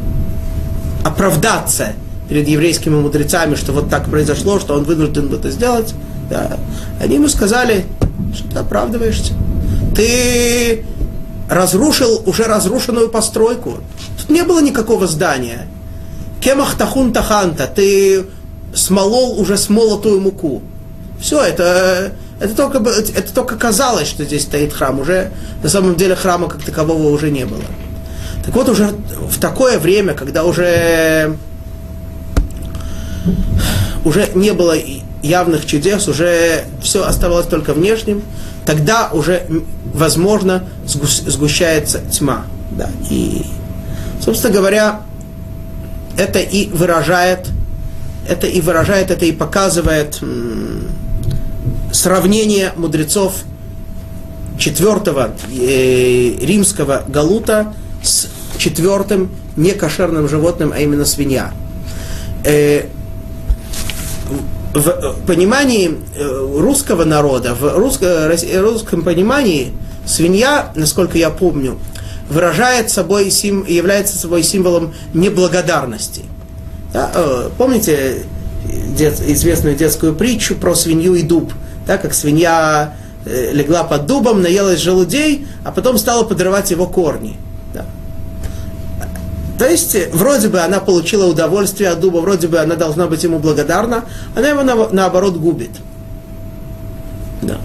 оправдаться 1.03 1.93
перед 2.29 2.47
еврейскими 2.47 2.95
мудрецами, 2.95 3.55
что 3.55 3.73
вот 3.73 3.89
так 3.89 4.09
произошло, 4.09 4.59
что 4.59 4.75
он 4.75 4.83
вынужден 4.83 5.33
это 5.33 5.51
сделать, 5.51 5.93
да, 6.29 6.57
они 7.01 7.15
ему 7.15 7.27
сказали, 7.27 7.85
что 8.33 8.49
ты 8.49 8.59
оправдываешься. 8.59 9.33
Ты 9.95 10.85
разрушил 11.49 12.23
уже 12.25 12.43
разрушенную 12.43 13.09
постройку. 13.09 13.79
Тут 14.17 14.29
не 14.29 14.43
было 14.43 14.61
никакого 14.61 15.07
здания. 15.07 15.67
Кемах 16.39 16.75
тахун 16.75 17.11
таханта, 17.11 17.67
ты 17.67 18.25
смолол 18.73 19.37
уже 19.39 19.57
смолотую 19.57 20.21
муку. 20.21 20.61
Все, 21.19 21.41
это, 21.41 22.13
это, 22.39 22.55
только, 22.55 22.77
это 22.77 23.33
только 23.33 23.57
казалось, 23.57 24.07
что 24.07 24.23
здесь 24.23 24.43
стоит 24.43 24.73
храм. 24.73 24.99
Уже 24.99 25.31
на 25.61 25.69
самом 25.69 25.95
деле 25.95 26.15
храма 26.15 26.47
как 26.47 26.63
такового 26.63 27.09
уже 27.09 27.29
не 27.29 27.45
было. 27.45 27.61
Так 28.45 28.55
вот, 28.55 28.69
уже 28.69 28.87
в 29.29 29.39
такое 29.39 29.79
время, 29.79 30.13
когда 30.13 30.43
уже, 30.43 31.37
уже 34.03 34.29
не 34.33 34.51
было 34.51 34.75
явных 35.21 35.65
чудес, 35.65 36.07
уже 36.07 36.65
все 36.81 37.03
оставалось 37.03 37.45
только 37.45 37.73
внешним, 37.73 38.23
тогда 38.65 39.09
уже, 39.11 39.43
возможно, 39.93 40.63
сгущается 40.85 41.99
тьма. 42.11 42.45
Да. 42.71 42.89
И, 43.09 43.45
собственно 44.23 44.53
говоря, 44.53 45.01
это 46.17 46.39
и 46.39 46.67
выражает, 46.69 47.47
это 48.27 48.47
и 48.47 48.61
выражает, 48.61 49.11
это 49.11 49.25
и 49.25 49.31
показывает 49.31 50.19
сравнение 51.91 52.73
мудрецов 52.75 53.43
четвертого 54.57 55.31
э, 55.51 56.37
римского 56.39 57.03
галута 57.07 57.73
с 58.03 58.27
четвертым 58.57 59.29
некошерным 59.55 60.27
животным, 60.27 60.71
а 60.73 60.79
именно 60.79 61.05
свинья. 61.05 61.51
Э, 62.43 62.85
в 64.73 65.15
понимании 65.27 65.97
э, 66.15 66.57
русского 66.57 67.03
народа, 67.03 67.53
в 67.53 67.77
русско, 67.77 68.31
русском 68.59 69.03
понимании, 69.03 69.73
свинья, 70.05 70.71
насколько 70.75 71.17
я 71.17 71.29
помню, 71.29 71.77
выражает 72.29 72.89
собой, 72.89 73.25
является 73.25 74.17
собой 74.17 74.43
символом 74.43 74.93
неблагодарности. 75.13 76.21
Да, 76.93 77.11
э, 77.13 77.49
помните 77.57 78.23
дет, 78.95 79.19
известную 79.19 79.75
детскую 79.75 80.15
притчу 80.15 80.55
про 80.55 80.75
свинью 80.75 81.15
и 81.15 81.23
дуб? 81.23 81.51
Да, 81.85 81.97
как 81.97 82.13
свинья 82.13 82.95
э, 83.25 83.51
легла 83.51 83.83
под 83.83 84.05
дубом, 84.05 84.41
наелась 84.41 84.79
желудей, 84.79 85.45
а 85.63 85.71
потом 85.71 85.97
стала 85.97 86.23
подрывать 86.23 86.71
его 86.71 86.87
корни. 86.87 87.37
То 89.61 89.69
есть, 89.69 89.95
вроде 90.11 90.47
бы 90.47 90.59
она 90.59 90.79
получила 90.79 91.27
удовольствие 91.27 91.91
от 91.91 91.99
дуба, 91.99 92.17
вроде 92.17 92.47
бы 92.47 92.57
она 92.57 92.75
должна 92.75 93.05
быть 93.05 93.23
ему 93.23 93.37
благодарна, 93.37 94.05
она 94.35 94.49
его 94.49 94.63
на, 94.63 94.89
наоборот 94.89 95.37
губит. 95.37 95.69
Да. 97.43 97.59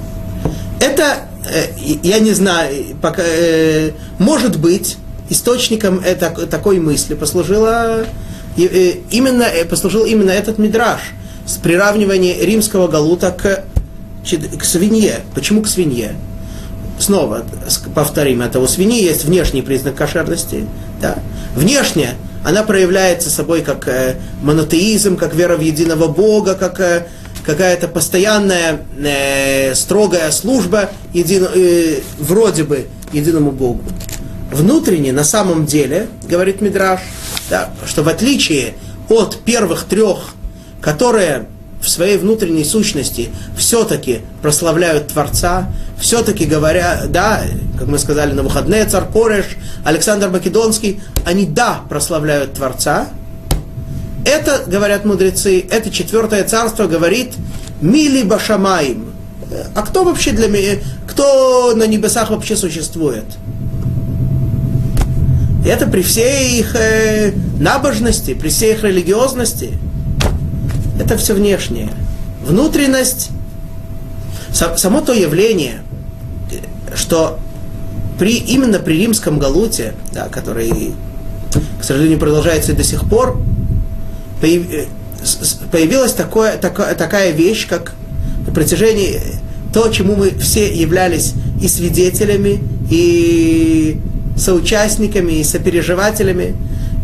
Это 0.78 1.26
Э, 1.48 1.66
я 2.02 2.18
не 2.18 2.32
знаю, 2.32 2.96
пока, 3.00 3.22
э, 3.24 3.92
может 4.18 4.58
быть, 4.58 4.96
источником 5.30 6.00
это, 6.04 6.30
такой 6.46 6.78
мысли 6.78 7.14
послужила 7.14 8.04
э, 8.56 8.92
именно, 9.10 9.46
послужил 9.70 10.04
именно 10.04 10.30
этот 10.30 10.58
мидраж 10.58 11.00
с 11.46 11.56
приравнивания 11.56 12.44
римского 12.44 12.88
галута 12.88 13.30
к, 13.30 13.64
к 14.58 14.64
свинье. 14.64 15.20
Почему 15.34 15.62
к 15.62 15.68
свинье? 15.68 16.16
Снова 16.98 17.44
повторим 17.94 18.42
это. 18.42 18.58
У 18.58 18.66
свиньи 18.66 19.02
есть 19.02 19.24
внешний 19.24 19.62
признак 19.62 19.94
кошерности. 19.94 20.66
Да. 21.00 21.18
Внешне 21.54 22.14
она 22.44 22.62
проявляется 22.62 23.28
собой 23.28 23.62
как 23.62 23.88
монотеизм, 24.42 25.16
как 25.16 25.34
вера 25.34 25.56
в 25.56 25.60
единого 25.60 26.06
Бога, 26.06 26.54
как 26.54 27.08
какая-то 27.46 27.86
постоянная 27.88 28.84
э, 28.98 29.74
строгая 29.74 30.30
служба 30.32 30.90
един, 31.12 31.46
э, 31.54 32.00
вроде 32.18 32.64
бы 32.64 32.88
единому 33.12 33.52
Богу. 33.52 33.82
Внутренне, 34.52 35.12
на 35.12 35.24
самом 35.24 35.64
деле, 35.64 36.08
говорит 36.28 36.60
Мидраш, 36.60 37.00
да, 37.48 37.70
что 37.86 38.02
в 38.02 38.08
отличие 38.08 38.74
от 39.08 39.38
первых 39.44 39.84
трех, 39.84 40.34
которые 40.80 41.46
в 41.86 41.88
своей 41.88 42.18
внутренней 42.18 42.64
сущности 42.64 43.28
все-таки 43.56 44.22
прославляют 44.42 45.06
Творца, 45.06 45.72
все-таки 46.00 46.44
говорят, 46.44 47.12
да, 47.12 47.42
как 47.78 47.86
мы 47.86 47.98
сказали 48.00 48.32
на 48.32 48.42
выходные, 48.42 48.84
царь 48.86 49.04
Кореш, 49.12 49.44
Александр 49.84 50.28
Македонский, 50.28 51.00
они, 51.24 51.46
да, 51.46 51.82
прославляют 51.88 52.54
Творца, 52.54 53.06
это, 54.24 54.64
говорят 54.66 55.04
мудрецы, 55.04 55.64
это 55.70 55.90
четвертое 55.90 56.42
царство 56.42 56.88
говорит 56.88 57.34
Мили 57.80 58.24
Башамаим. 58.24 59.12
А 59.76 59.82
кто 59.82 60.02
вообще 60.02 60.32
для 60.32 60.48
меня, 60.48 60.80
кто 61.06 61.72
на 61.76 61.86
небесах 61.86 62.30
вообще 62.30 62.56
существует? 62.56 63.26
И 65.64 65.68
это 65.68 65.86
при 65.86 66.02
всей 66.02 66.58
их 66.58 66.74
э, 66.74 67.32
набожности, 67.60 68.34
при 68.34 68.48
всей 68.48 68.74
их 68.74 68.82
религиозности. 68.82 69.78
Это 70.98 71.16
все 71.16 71.34
внешнее. 71.34 71.90
Внутренность, 72.44 73.30
само 74.52 75.00
то 75.00 75.12
явление, 75.12 75.82
что 76.94 77.38
при, 78.18 78.36
именно 78.36 78.78
при 78.78 78.94
римском 78.94 79.38
галуте, 79.38 79.94
да, 80.12 80.28
который, 80.28 80.92
к 81.80 81.84
сожалению, 81.84 82.18
продолжается 82.18 82.72
и 82.72 82.74
до 82.74 82.84
сих 82.84 83.08
пор, 83.08 83.38
Э, 84.42 84.84
появилась 85.72 86.12
такое, 86.12 86.56
такая, 86.56 86.94
такая 86.94 87.32
вещь, 87.32 87.66
как 87.66 87.94
на 88.46 88.52
протяжении 88.52 89.20
то, 89.72 89.88
чему 89.88 90.14
мы 90.14 90.30
все 90.38 90.72
являлись 90.72 91.32
и 91.60 91.68
свидетелями, 91.68 92.62
и 92.90 93.98
соучастниками, 94.36 95.32
и 95.32 95.44
сопереживателями, 95.44 96.54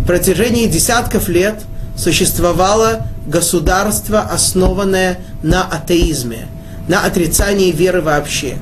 в 0.03 0.07
протяжении 0.07 0.67
десятков 0.67 1.29
лет 1.29 1.57
существовало 1.97 3.07
государство, 3.27 4.21
основанное 4.21 5.19
на 5.43 5.65
атеизме, 5.65 6.49
на 6.89 7.05
отрицании 7.05 7.71
веры 7.71 8.01
вообще. 8.01 8.57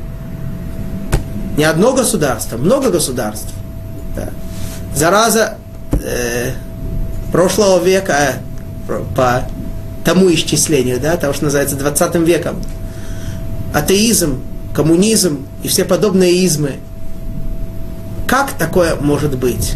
Не 1.57 1.65
одно 1.65 1.93
государство, 1.93 2.57
много 2.57 2.91
государств. 2.91 3.53
Да. 4.15 4.31
Зараза 4.95 5.59
э, 5.93 6.53
прошлого 7.33 7.83
века, 7.83 8.35
по 9.15 9.45
тому 10.05 10.33
исчислению, 10.33 11.01
да, 11.01 11.17
того, 11.17 11.33
что 11.33 11.45
называется 11.45 11.77
20 11.77 12.15
веком. 12.17 12.63
Атеизм, 13.75 14.43
коммунизм 14.75 15.47
и 15.63 15.69
все 15.69 15.85
подобные 15.85 16.45
измы. 16.45 16.77
Как 18.27 18.53
такое 18.53 18.97
может 18.97 19.37
быть? 19.37 19.75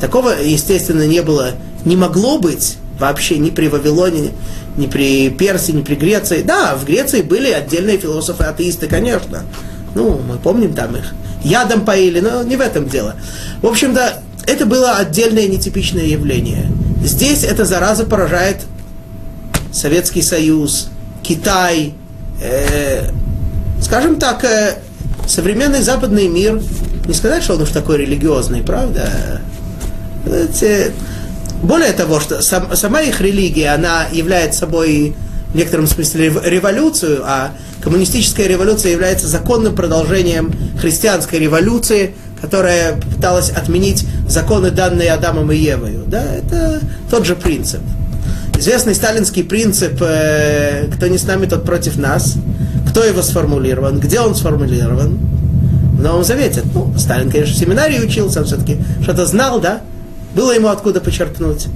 Такого, 0.00 0.30
естественно, 0.30 1.06
не 1.06 1.22
было, 1.22 1.52
не 1.84 1.96
могло 1.96 2.38
быть 2.38 2.78
вообще 3.00 3.38
ни 3.38 3.50
при 3.50 3.66
Вавилоне, 3.68 4.30
ни 4.76 4.86
при 4.86 5.30
Персии, 5.30 5.72
ни 5.72 5.82
при 5.82 5.96
Греции. 5.96 6.42
Да, 6.42 6.76
в 6.76 6.84
Греции 6.84 7.22
были 7.22 7.50
отдельные 7.50 7.98
философы-атеисты, 7.98 8.86
конечно. 8.86 9.42
Ну, 9.94 10.20
мы 10.26 10.38
помним 10.38 10.74
там 10.74 10.96
их. 10.96 11.14
Ядом 11.42 11.84
поили, 11.84 12.20
но 12.20 12.42
не 12.42 12.56
в 12.56 12.60
этом 12.60 12.88
дело. 12.88 13.16
В 13.62 13.66
общем-то, 13.66 14.22
это 14.46 14.66
было 14.66 14.96
отдельное 14.96 15.48
нетипичное 15.48 16.04
явление. 16.04 16.70
Здесь 17.02 17.44
эта 17.44 17.64
зараза 17.64 18.04
поражает 18.04 18.58
Советский 19.72 20.22
Союз, 20.22 20.88
Китай, 21.22 21.94
э, 22.42 23.10
скажем 23.80 24.16
так, 24.16 24.44
э, 24.44 24.78
современный 25.26 25.82
западный 25.82 26.28
мир. 26.28 26.60
Не 27.06 27.14
сказать, 27.14 27.42
что 27.42 27.54
он 27.54 27.62
уж 27.62 27.70
такой 27.70 27.98
религиозный, 27.98 28.62
правда? 28.62 29.40
Знаете, 30.26 30.92
более 31.62 31.92
того, 31.92 32.20
что 32.20 32.42
сам, 32.42 32.74
сама 32.74 33.02
их 33.02 33.20
религия, 33.20 33.70
она 33.70 34.06
является 34.12 34.60
собой 34.60 35.14
в 35.52 35.56
некотором 35.56 35.86
смысле 35.86 36.32
революцию, 36.44 37.22
а 37.24 37.52
коммунистическая 37.82 38.46
революция 38.46 38.92
является 38.92 39.26
законным 39.26 39.74
продолжением 39.74 40.52
христианской 40.80 41.38
революции, 41.38 42.14
которая 42.40 42.96
пыталась 42.96 43.50
отменить 43.50 44.06
законы, 44.28 44.70
данные 44.70 45.12
Адамом 45.12 45.50
и 45.52 45.56
Евою. 45.56 46.04
Да, 46.06 46.22
это 46.22 46.80
тот 47.10 47.26
же 47.26 47.34
принцип. 47.34 47.80
Известный 48.58 48.94
сталинский 48.94 49.42
принцип 49.42 50.00
э, 50.00 50.88
«кто 50.94 51.06
не 51.06 51.18
с 51.18 51.24
нами, 51.24 51.46
тот 51.46 51.64
против 51.64 51.96
нас». 51.96 52.36
Кто 52.90 53.04
его 53.04 53.22
сформулирован? 53.22 54.00
Где 54.00 54.20
он 54.20 54.34
сформулирован? 54.34 55.18
В 55.92 56.02
Новом 56.02 56.24
Завете. 56.24 56.62
Ну, 56.74 56.92
Сталин, 56.98 57.30
конечно, 57.30 57.54
в 57.54 57.58
семинарии 57.58 58.00
учился, 58.00 58.40
он 58.40 58.46
все-таки 58.46 58.78
что-то 59.02 59.26
знал, 59.26 59.60
да? 59.60 59.80
Было 60.34 60.52
ему 60.52 60.68
откуда 60.68 61.00
почерпнуть. 61.00 61.66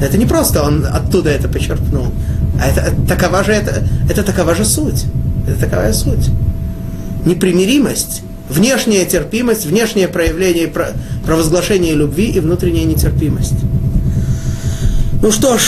Это 0.00 0.18
не 0.18 0.26
просто 0.26 0.62
он 0.62 0.84
оттуда 0.84 1.30
это 1.30 1.48
почерпнул, 1.48 2.08
а 2.60 2.68
это, 2.68 2.94
такова 3.06 3.44
же, 3.44 3.52
это, 3.52 3.84
это 4.10 4.22
такова 4.22 4.54
же 4.54 4.64
суть. 4.64 5.04
Это 5.46 5.60
такая 5.60 5.92
суть. 5.92 6.28
Непримиримость 7.24 8.22
внешняя 8.52 9.04
терпимость, 9.04 9.66
внешнее 9.66 10.08
проявление 10.08 10.72
провозглашения 11.24 11.94
любви 11.94 12.26
и 12.26 12.40
внутренняя 12.40 12.84
нетерпимость. 12.84 13.54
Ну 15.22 15.30
что 15.30 15.56
ж, 15.56 15.62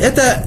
это, 0.00 0.44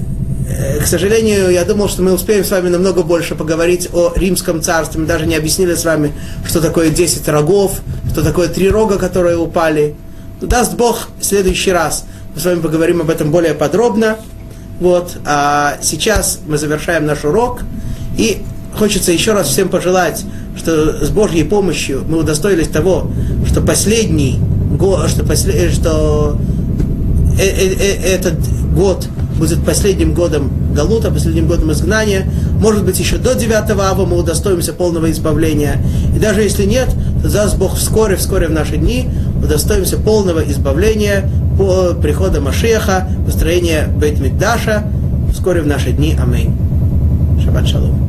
э, 0.49 0.79
к 0.79 0.87
сожалению, 0.87 1.51
я 1.51 1.63
думал, 1.63 1.89
что 1.89 2.01
мы 2.01 2.13
успеем 2.13 2.43
с 2.43 2.51
вами 2.51 2.69
намного 2.69 3.03
больше 3.03 3.35
поговорить 3.35 3.89
о 3.93 4.11
римском 4.15 4.61
царстве. 4.61 5.01
Мы 5.01 5.07
даже 5.07 5.25
не 5.25 5.35
объяснили 5.35 5.75
с 5.75 5.85
вами, 5.85 6.11
что 6.45 6.59
такое 6.59 6.89
10 6.89 7.27
рогов, 7.29 7.81
что 8.11 8.23
такое 8.23 8.47
три 8.47 8.69
рога, 8.69 8.97
которые 8.97 9.37
упали. 9.37 9.95
Даст 10.41 10.75
Бог, 10.75 11.09
в 11.19 11.25
следующий 11.25 11.71
раз 11.71 12.05
мы 12.33 12.41
с 12.41 12.45
вами 12.45 12.59
поговорим 12.59 13.01
об 13.01 13.09
этом 13.09 13.31
более 13.31 13.53
подробно. 13.53 14.17
Вот. 14.79 15.17
А 15.25 15.77
сейчас 15.81 16.39
мы 16.47 16.57
завершаем 16.57 17.05
наш 17.05 17.23
урок. 17.23 17.61
И 18.17 18.43
хочется 18.77 19.11
еще 19.11 19.33
раз 19.33 19.47
всем 19.47 19.69
пожелать 19.69 20.25
что 20.57 21.05
с 21.05 21.09
Божьей 21.09 21.43
помощью 21.43 22.03
мы 22.07 22.19
удостоились 22.19 22.67
того, 22.67 23.09
что 23.47 23.61
последний 23.61 24.39
что, 25.07 25.25
после, 25.25 25.71
что 25.71 26.37
э, 27.39 27.43
э, 27.43 27.75
э, 27.79 28.15
этот 28.15 28.35
год 28.73 29.07
будет 29.37 29.63
последним 29.65 30.13
годом 30.13 30.51
Галута, 30.73 31.09
последним 31.09 31.47
годом 31.47 31.71
изгнания. 31.71 32.29
Может 32.59 32.85
быть, 32.85 32.99
еще 32.99 33.17
до 33.17 33.33
9 33.33 33.51
ава 33.71 34.05
мы 34.05 34.17
удостоимся 34.17 34.73
полного 34.73 35.09
избавления. 35.09 35.83
И 36.15 36.19
даже 36.19 36.41
если 36.41 36.65
нет, 36.65 36.89
то 37.23 37.29
даст 37.31 37.57
Бог 37.57 37.75
вскоре, 37.75 38.15
вскоре 38.15 38.47
в 38.47 38.51
наши 38.51 38.77
дни 38.77 39.09
удостоимся 39.43 39.97
полного 39.97 40.41
избавления 40.49 41.29
по 41.57 41.93
приходу 41.93 42.41
Машеха, 42.41 43.07
построения 43.25 43.87
Бейт 43.87 44.19
Микдаша, 44.19 44.83
вскоре 45.33 45.61
в 45.61 45.67
наши 45.67 45.91
дни. 45.91 46.15
Аминь. 46.19 46.55
Шаббат 47.43 47.67
шалом. 47.67 48.06